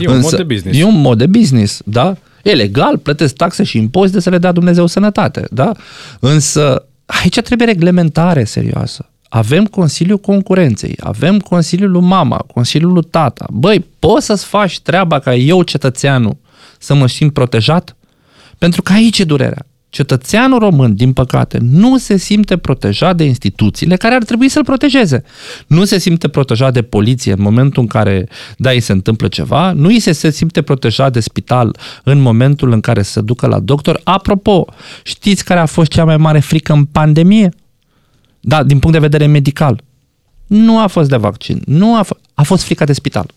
E 0.00 0.08
un 0.08 0.20
mod 0.20 0.36
de 0.36 0.42
business. 0.42 0.78
E 0.78 0.84
un 0.84 1.00
mod 1.00 1.18
de 1.18 1.26
business, 1.26 1.80
da? 1.84 2.16
E 2.42 2.52
legal, 2.54 2.98
plătesc 2.98 3.34
taxe 3.34 3.62
și 3.62 3.78
impozite 3.78 4.20
să 4.20 4.30
le 4.30 4.38
dea 4.38 4.52
Dumnezeu 4.52 4.86
sănătate, 4.86 5.46
da? 5.50 5.72
Însă 6.20 6.86
aici 7.06 7.40
trebuie 7.40 7.66
reglementare 7.66 8.44
serioasă. 8.44 9.08
Avem 9.28 9.64
Consiliul 9.64 10.18
Concurenței, 10.18 10.94
avem 11.00 11.38
Consiliul 11.38 11.90
lui 11.90 12.00
Mama, 12.00 12.36
Consiliul 12.36 12.92
lui 12.92 13.04
Tata. 13.10 13.46
Băi, 13.52 13.84
poți 13.98 14.26
să-ți 14.26 14.44
faci 14.44 14.80
treaba 14.80 15.18
ca 15.18 15.34
eu, 15.34 15.62
cetățeanul, 15.62 16.36
să 16.78 16.94
mă 16.94 17.08
simt 17.08 17.32
protejat? 17.32 17.96
Pentru 18.58 18.82
că 18.82 18.92
aici 18.92 19.18
e 19.18 19.24
durerea. 19.24 19.66
Cetățeanul 19.90 20.58
român, 20.58 20.94
din 20.94 21.12
păcate, 21.12 21.58
nu 21.60 21.98
se 21.98 22.16
simte 22.16 22.56
protejat 22.56 23.16
de 23.16 23.24
instituțiile 23.24 23.96
care 23.96 24.14
ar 24.14 24.24
trebui 24.24 24.48
să-l 24.48 24.64
protejeze. 24.64 25.22
Nu 25.66 25.84
se 25.84 25.98
simte 25.98 26.28
protejat 26.28 26.72
de 26.72 26.82
poliție 26.82 27.32
în 27.32 27.42
momentul 27.42 27.82
în 27.82 27.88
care, 27.88 28.28
da, 28.56 28.70
îi 28.70 28.80
se 28.80 28.92
întâmplă 28.92 29.28
ceva, 29.28 29.72
nu 29.72 29.86
îi 29.86 30.00
se, 30.00 30.12
se 30.12 30.30
simte 30.30 30.62
protejat 30.62 31.12
de 31.12 31.20
spital 31.20 31.76
în 32.04 32.20
momentul 32.20 32.72
în 32.72 32.80
care 32.80 33.02
se 33.02 33.20
ducă 33.20 33.46
la 33.46 33.58
doctor. 33.58 34.00
Apropo, 34.04 34.66
știți 35.02 35.44
care 35.44 35.60
a 35.60 35.66
fost 35.66 35.90
cea 35.90 36.04
mai 36.04 36.16
mare 36.16 36.38
frică 36.38 36.72
în 36.72 36.84
pandemie? 36.84 37.50
Da, 38.40 38.62
din 38.62 38.78
punct 38.78 38.96
de 38.96 39.06
vedere 39.06 39.26
medical. 39.26 39.82
Nu 40.46 40.80
a 40.80 40.86
fost 40.86 41.08
de 41.08 41.16
vaccin, 41.16 41.62
nu 41.66 41.96
a, 41.96 42.04
f- 42.04 42.32
a 42.34 42.42
fost 42.42 42.64
frica 42.64 42.84
de 42.84 42.92
spital. 42.92 43.30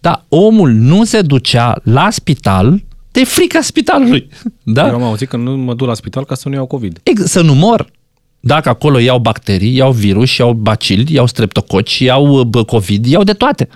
Da, 0.00 0.24
omul 0.28 0.70
nu 0.70 1.04
se 1.04 1.22
ducea 1.22 1.80
la 1.82 2.10
spital 2.10 2.82
de 3.10 3.24
frica 3.24 3.60
spitalului. 3.60 4.28
Da? 4.62 4.88
Eu 4.88 4.94
am 4.94 5.02
auzit 5.02 5.28
că 5.28 5.36
nu 5.36 5.56
mă 5.56 5.74
duc 5.74 5.86
la 5.86 5.94
spital 5.94 6.24
ca 6.24 6.34
să 6.34 6.48
nu 6.48 6.54
iau 6.54 6.66
COVID. 6.66 6.98
Ex- 7.02 7.24
să 7.24 7.40
nu 7.42 7.54
mor. 7.54 7.86
Dacă 8.40 8.68
acolo 8.68 8.98
iau 8.98 9.18
bacterii, 9.18 9.76
iau 9.76 9.92
virus, 9.92 10.36
iau 10.36 10.52
bacili, 10.52 11.14
iau 11.14 11.26
streptococi, 11.26 11.98
iau 11.98 12.42
bă, 12.44 12.64
COVID, 12.64 13.06
iau 13.06 13.22
de 13.22 13.32
toate. 13.32 13.68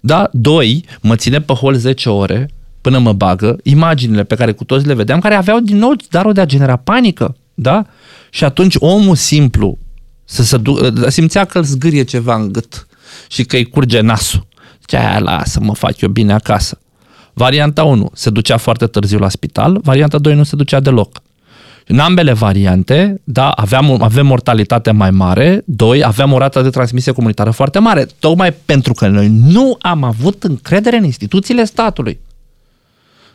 Da? 0.00 0.28
Doi, 0.32 0.84
mă 1.00 1.16
ține 1.16 1.40
pe 1.40 1.52
hol 1.52 1.74
10 1.74 2.08
ore 2.08 2.50
până 2.80 2.98
mă 2.98 3.12
bagă, 3.12 3.56
imaginile 3.62 4.24
pe 4.24 4.34
care 4.34 4.52
cu 4.52 4.64
toți 4.64 4.86
le 4.86 4.94
vedeam, 4.94 5.20
care 5.20 5.34
aveau 5.34 5.60
din 5.60 5.76
nou 5.76 5.94
darul 6.10 6.32
de 6.32 6.40
a 6.40 6.46
genera 6.46 6.76
panică. 6.76 7.36
Da? 7.54 7.86
Și 8.30 8.44
atunci 8.44 8.74
omul 8.78 9.16
simplu 9.16 9.78
să 10.24 10.42
se 10.42 10.56
du- 10.56 11.08
simțea 11.08 11.44
că 11.44 11.58
îl 11.58 11.64
zgârie 11.64 12.02
ceva 12.04 12.34
în 12.34 12.52
gât 12.52 12.86
și 13.28 13.44
că 13.44 13.56
îi 13.56 13.64
curge 13.64 14.00
nasul. 14.00 14.46
Zicea, 14.90 15.08
aia, 15.08 15.18
lasă, 15.18 15.60
mă 15.62 15.74
fac 15.74 16.00
eu 16.00 16.08
bine 16.08 16.32
acasă. 16.32 16.78
Varianta 17.32 17.84
1 17.84 18.10
se 18.14 18.30
ducea 18.30 18.56
foarte 18.56 18.86
târziu 18.86 19.18
la 19.18 19.28
spital, 19.28 19.78
varianta 19.82 20.18
2 20.18 20.34
nu 20.34 20.42
se 20.42 20.56
ducea 20.56 20.80
deloc. 20.80 21.22
În 21.86 21.98
ambele 21.98 22.32
variante, 22.32 23.20
da, 23.24 23.50
aveam, 23.50 24.02
avem 24.02 24.26
mortalitate 24.26 24.90
mai 24.90 25.10
mare, 25.10 25.62
doi, 25.64 26.04
aveam 26.04 26.32
o 26.32 26.38
rată 26.38 26.62
de 26.62 26.70
transmisie 26.70 27.12
comunitară 27.12 27.50
foarte 27.50 27.78
mare, 27.78 28.06
tocmai 28.18 28.52
pentru 28.52 28.92
că 28.92 29.08
noi 29.08 29.28
nu 29.28 29.76
am 29.80 30.02
avut 30.02 30.44
încredere 30.44 30.96
în 30.96 31.04
instituțiile 31.04 31.64
statului. 31.64 32.20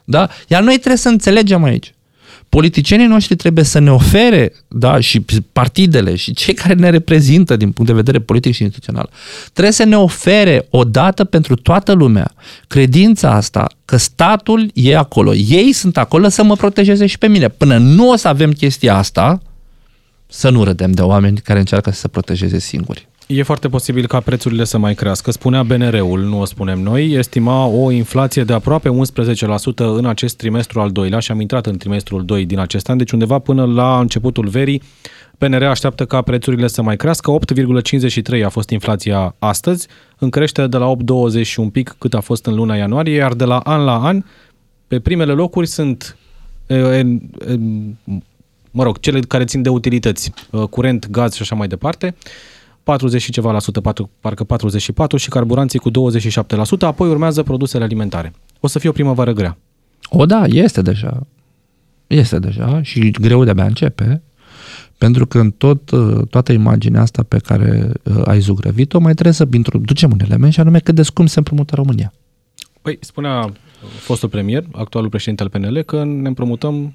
Da? 0.04 0.30
Iar 0.47 0.62
noi 0.62 0.74
trebuie 0.74 0.97
să 0.97 1.10
înțelegem 1.10 1.64
aici. 1.64 1.93
Politicienii 2.54 3.08
noștri 3.08 3.36
trebuie 3.36 3.64
să 3.64 3.80
ne 3.80 3.91
ofere, 3.91 4.54
da, 4.68 4.99
și 4.99 5.26
partidele 5.51 6.16
și 6.16 6.34
cei 6.34 6.54
care 6.54 6.74
ne 6.74 6.89
reprezintă 6.89 7.56
din 7.56 7.72
punct 7.72 7.89
de 7.89 7.95
vedere 7.95 8.20
politic 8.20 8.54
și 8.54 8.62
instituțional, 8.62 9.10
trebuie 9.54 9.74
să 9.74 9.84
ne 9.84 9.97
ofere 9.97 10.68
odată 10.70 11.24
pentru 11.24 11.56
toată 11.56 11.91
lumea 11.91 12.32
credința 12.68 13.32
asta 13.32 13.68
că 13.86 13.97
statul 13.97 14.72
e 14.74 14.97
acolo. 14.97 15.34
Ei 15.34 15.72
sunt 15.72 15.97
acolo 15.97 16.30
să 16.30 16.43
mă 16.43 16.56
protejeze 16.56 17.06
și 17.06 17.18
pe 17.18 17.28
mine. 17.28 17.49
Până 17.49 17.78
nu 17.78 18.10
o 18.10 18.16
să 18.16 18.28
avem 18.28 18.51
chestia 18.51 18.95
asta, 18.95 19.41
să 20.28 20.49
nu 20.49 20.64
râdem 20.64 20.91
de 20.91 21.01
oameni 21.01 21.38
care 21.38 21.60
încearcă 21.60 21.91
să 21.91 21.99
se 21.99 22.08
protejeze 22.08 22.60
singuri. 22.60 23.08
E 23.28 23.43
foarte 23.43 23.69
posibil 23.69 24.07
ca 24.07 24.19
prețurile 24.19 24.63
să 24.63 24.78
mai 24.78 24.93
crească. 24.93 25.32
Spunea 25.32 25.63
BNR-ul, 25.63 26.19
nu 26.19 26.39
o 26.39 26.45
spunem 26.45 26.80
noi, 26.80 27.11
estima 27.11 27.65
o 27.65 27.91
inflație 27.91 28.43
de 28.43 28.53
aproape 28.53 28.89
11% 28.89 28.93
în 29.76 30.05
acest 30.05 30.38
trimestru 30.38 30.80
al 30.80 30.91
doilea 30.91 31.19
și 31.19 31.32
am 31.32 31.41
intrat 31.41 31.65
în 31.65 31.78
trimestrul 31.78 32.26
2 32.26 32.45
din 32.45 32.59
acest 32.59 32.89
an, 32.89 32.97
deci 32.97 33.11
undeva 33.11 33.39
până 33.39 33.65
la 33.65 33.99
începutul 33.99 34.47
verii 34.47 34.82
PNR 35.38 35.63
așteaptă 35.63 36.05
ca 36.05 36.21
prețurile 36.21 36.67
să 36.67 36.82
mai 36.82 36.95
crească. 36.95 37.38
8,53 38.38 38.43
a 38.45 38.49
fost 38.49 38.69
inflația 38.69 39.36
astăzi, 39.39 39.88
în 40.17 40.30
creștere 40.30 40.67
de 40.67 40.78
la 40.78 40.93
8,20 41.39 41.41
și 41.41 41.59
un 41.59 41.69
pic 41.69 41.95
cât 41.97 42.13
a 42.13 42.19
fost 42.19 42.45
în 42.45 42.55
luna 42.55 42.76
ianuarie, 42.76 43.15
iar 43.15 43.34
de 43.34 43.43
la 43.43 43.57
an 43.57 43.84
la 43.84 44.03
an, 44.03 44.24
pe 44.88 44.99
primele 44.99 45.32
locuri 45.32 45.67
sunt 45.67 46.17
e, 46.67 46.76
e, 46.76 46.97
e, 47.47 47.59
mă 48.71 48.84
rog, 48.84 48.99
cele 48.99 49.19
care 49.19 49.43
țin 49.43 49.61
de 49.61 49.69
utilități, 49.69 50.32
curent, 50.69 51.09
gaz 51.09 51.34
și 51.34 51.41
așa 51.41 51.55
mai 51.55 51.67
departe. 51.67 52.15
40 52.84 53.22
și 53.22 53.32
ceva 53.32 53.52
la 53.52 53.60
sută, 53.60 53.82
parcă 54.20 54.44
44 54.44 55.18
și 55.18 55.30
carburanții 55.30 55.80
cu 55.80 55.90
27%, 55.90 55.94
apoi 56.80 57.10
urmează 57.10 57.44
produsele 57.44 57.84
alimentare. 57.84 58.34
O 58.60 58.68
să 58.68 58.80
fie 58.80 58.90
o 58.90 58.92
primăvară 58.92 59.34
grea. 59.34 59.58
O, 60.10 60.26
da, 60.26 60.44
este 60.46 60.82
deja. 60.82 61.28
Este 62.08 62.40
deja 62.40 62.82
și 62.82 63.12
greu 63.12 63.44
de-abia 63.44 63.66
începe. 63.66 64.22
Pentru 64.98 65.26
că 65.26 65.40
în 65.40 65.52
tot, 65.52 65.92
toată 66.30 66.52
imaginea 66.52 67.02
asta 67.02 67.24
pe 67.24 67.38
care 67.38 67.92
uh, 68.04 68.22
ai 68.26 68.40
zugrăvit-o, 68.40 69.00
mai 69.00 69.14
trebuie 69.14 69.34
să 69.34 69.48
introducem 69.52 70.12
un 70.12 70.20
element 70.22 70.54
și 70.54 70.60
anume 70.60 70.80
cât 70.80 70.96
de 70.96 71.04
scump 71.04 71.30
se 71.30 71.38
împrumută 71.38 71.76
România. 71.76 72.14
Păi, 72.82 72.98
spunea 73.02 73.54
fostul 74.00 74.30
premier, 74.30 74.64
actualul 74.72 75.10
președinte 75.10 75.44
al 75.44 75.50
PNL, 75.50 75.82
că 75.82 76.04
ne 76.04 76.28
împrumutăm 76.28 76.94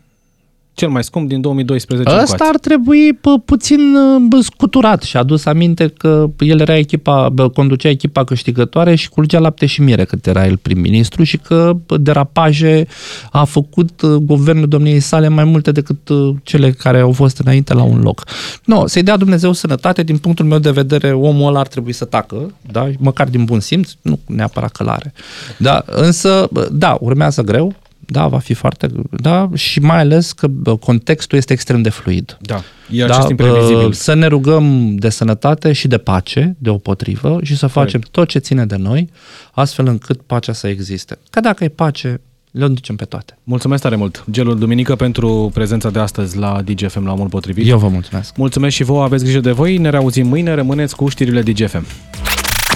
cel 0.78 0.88
mai 0.88 1.04
scump 1.04 1.28
din 1.28 1.40
2012 1.40 2.10
Ăsta 2.10 2.20
încoace. 2.20 2.52
ar 2.52 2.58
trebui 2.58 3.12
pă, 3.12 3.38
puțin 3.44 3.80
bă, 4.28 4.40
scuturat 4.40 5.02
și 5.02 5.16
a 5.16 5.20
adus 5.20 5.44
aminte 5.44 5.88
că 5.88 6.26
el 6.38 6.60
era 6.60 6.76
echipa, 6.76 7.28
bă, 7.28 7.48
conducea 7.48 7.88
echipa 7.88 8.24
câștigătoare 8.24 8.94
și 8.94 9.08
culgea 9.08 9.38
lapte 9.38 9.66
și 9.66 9.80
miere 9.80 10.04
cât 10.04 10.26
era 10.26 10.46
el 10.46 10.56
prim-ministru 10.56 11.22
și 11.22 11.36
că 11.36 11.72
bă, 11.86 11.96
derapaje 11.96 12.86
a 13.30 13.44
făcut 13.44 14.00
uh, 14.00 14.10
guvernul 14.10 14.68
domniei 14.68 15.00
sale 15.00 15.28
mai 15.28 15.44
multe 15.44 15.72
decât 15.72 16.08
uh, 16.08 16.34
cele 16.42 16.70
care 16.70 17.00
au 17.00 17.12
fost 17.12 17.38
înainte 17.38 17.74
la 17.74 17.82
un 17.82 18.00
loc. 18.00 18.24
Nu, 18.64 18.74
no, 18.74 18.86
să-i 18.86 19.02
dea 19.02 19.16
Dumnezeu 19.16 19.52
sănătate, 19.52 20.02
din 20.02 20.18
punctul 20.18 20.44
meu 20.44 20.58
de 20.58 20.70
vedere, 20.70 21.12
omul 21.12 21.48
ăla 21.48 21.60
ar 21.60 21.66
trebui 21.66 21.92
să 21.92 22.04
tacă, 22.04 22.52
da? 22.70 22.90
măcar 22.98 23.28
din 23.28 23.44
bun 23.44 23.60
simț, 23.60 23.90
nu 24.02 24.18
neapărat 24.26 24.72
călare. 24.72 25.12
Da? 25.56 25.82
Însă, 25.86 26.48
da, 26.72 26.96
urmează 27.00 27.42
greu, 27.42 27.74
da, 28.10 28.26
va 28.26 28.38
fi 28.38 28.54
foarte... 28.54 28.88
Da, 29.10 29.48
și 29.54 29.80
mai 29.80 29.98
ales 29.98 30.32
că 30.32 30.48
contextul 30.80 31.38
este 31.38 31.52
extrem 31.52 31.82
de 31.82 31.88
fluid. 31.88 32.36
Da, 32.40 32.62
e 32.90 33.04
da, 33.04 33.14
acest 33.14 33.28
imprevizibil. 33.28 33.92
Să 33.92 34.14
ne 34.14 34.26
rugăm 34.26 34.96
de 34.96 35.08
sănătate 35.08 35.72
și 35.72 35.88
de 35.88 35.98
pace, 35.98 36.56
de 36.58 36.70
o 36.70 36.76
potrivă, 36.76 37.38
și 37.42 37.56
să 37.56 37.66
facem 37.66 38.00
Corect. 38.00 38.10
tot 38.10 38.28
ce 38.28 38.38
ține 38.38 38.66
de 38.66 38.76
noi, 38.76 39.10
astfel 39.52 39.86
încât 39.86 40.22
pacea 40.22 40.52
să 40.52 40.68
existe. 40.68 41.18
Că 41.30 41.40
dacă 41.40 41.64
e 41.64 41.68
pace, 41.68 42.20
le 42.50 42.68
ducem 42.68 42.96
pe 42.96 43.04
toate. 43.04 43.38
Mulțumesc 43.44 43.82
tare 43.82 43.96
mult, 43.96 44.24
Gelul 44.30 44.58
Duminică, 44.58 44.96
pentru 44.96 45.50
prezența 45.54 45.90
de 45.90 45.98
astăzi 45.98 46.38
la 46.38 46.62
DGFM 46.64 47.04
la 47.04 47.12
omul 47.12 47.28
potrivit. 47.28 47.68
Eu 47.68 47.78
vă 47.78 47.88
mulțumesc. 47.88 48.36
Mulțumesc 48.36 48.74
și 48.74 48.82
vouă, 48.82 49.02
aveți 49.02 49.24
grijă 49.24 49.40
de 49.40 49.50
voi, 49.50 49.76
ne 49.76 49.90
reauzim 49.90 50.26
mâine, 50.26 50.54
rămâneți 50.54 50.96
cu 50.96 51.08
știrile 51.08 51.42
DGFM. 51.42 51.86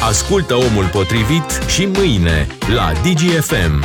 Ascultă 0.09 0.55
omul 0.55 0.85
potrivit 0.93 1.45
și 1.69 1.89
mâine 1.97 2.47
la 2.75 2.93
DGFM. 3.03 3.85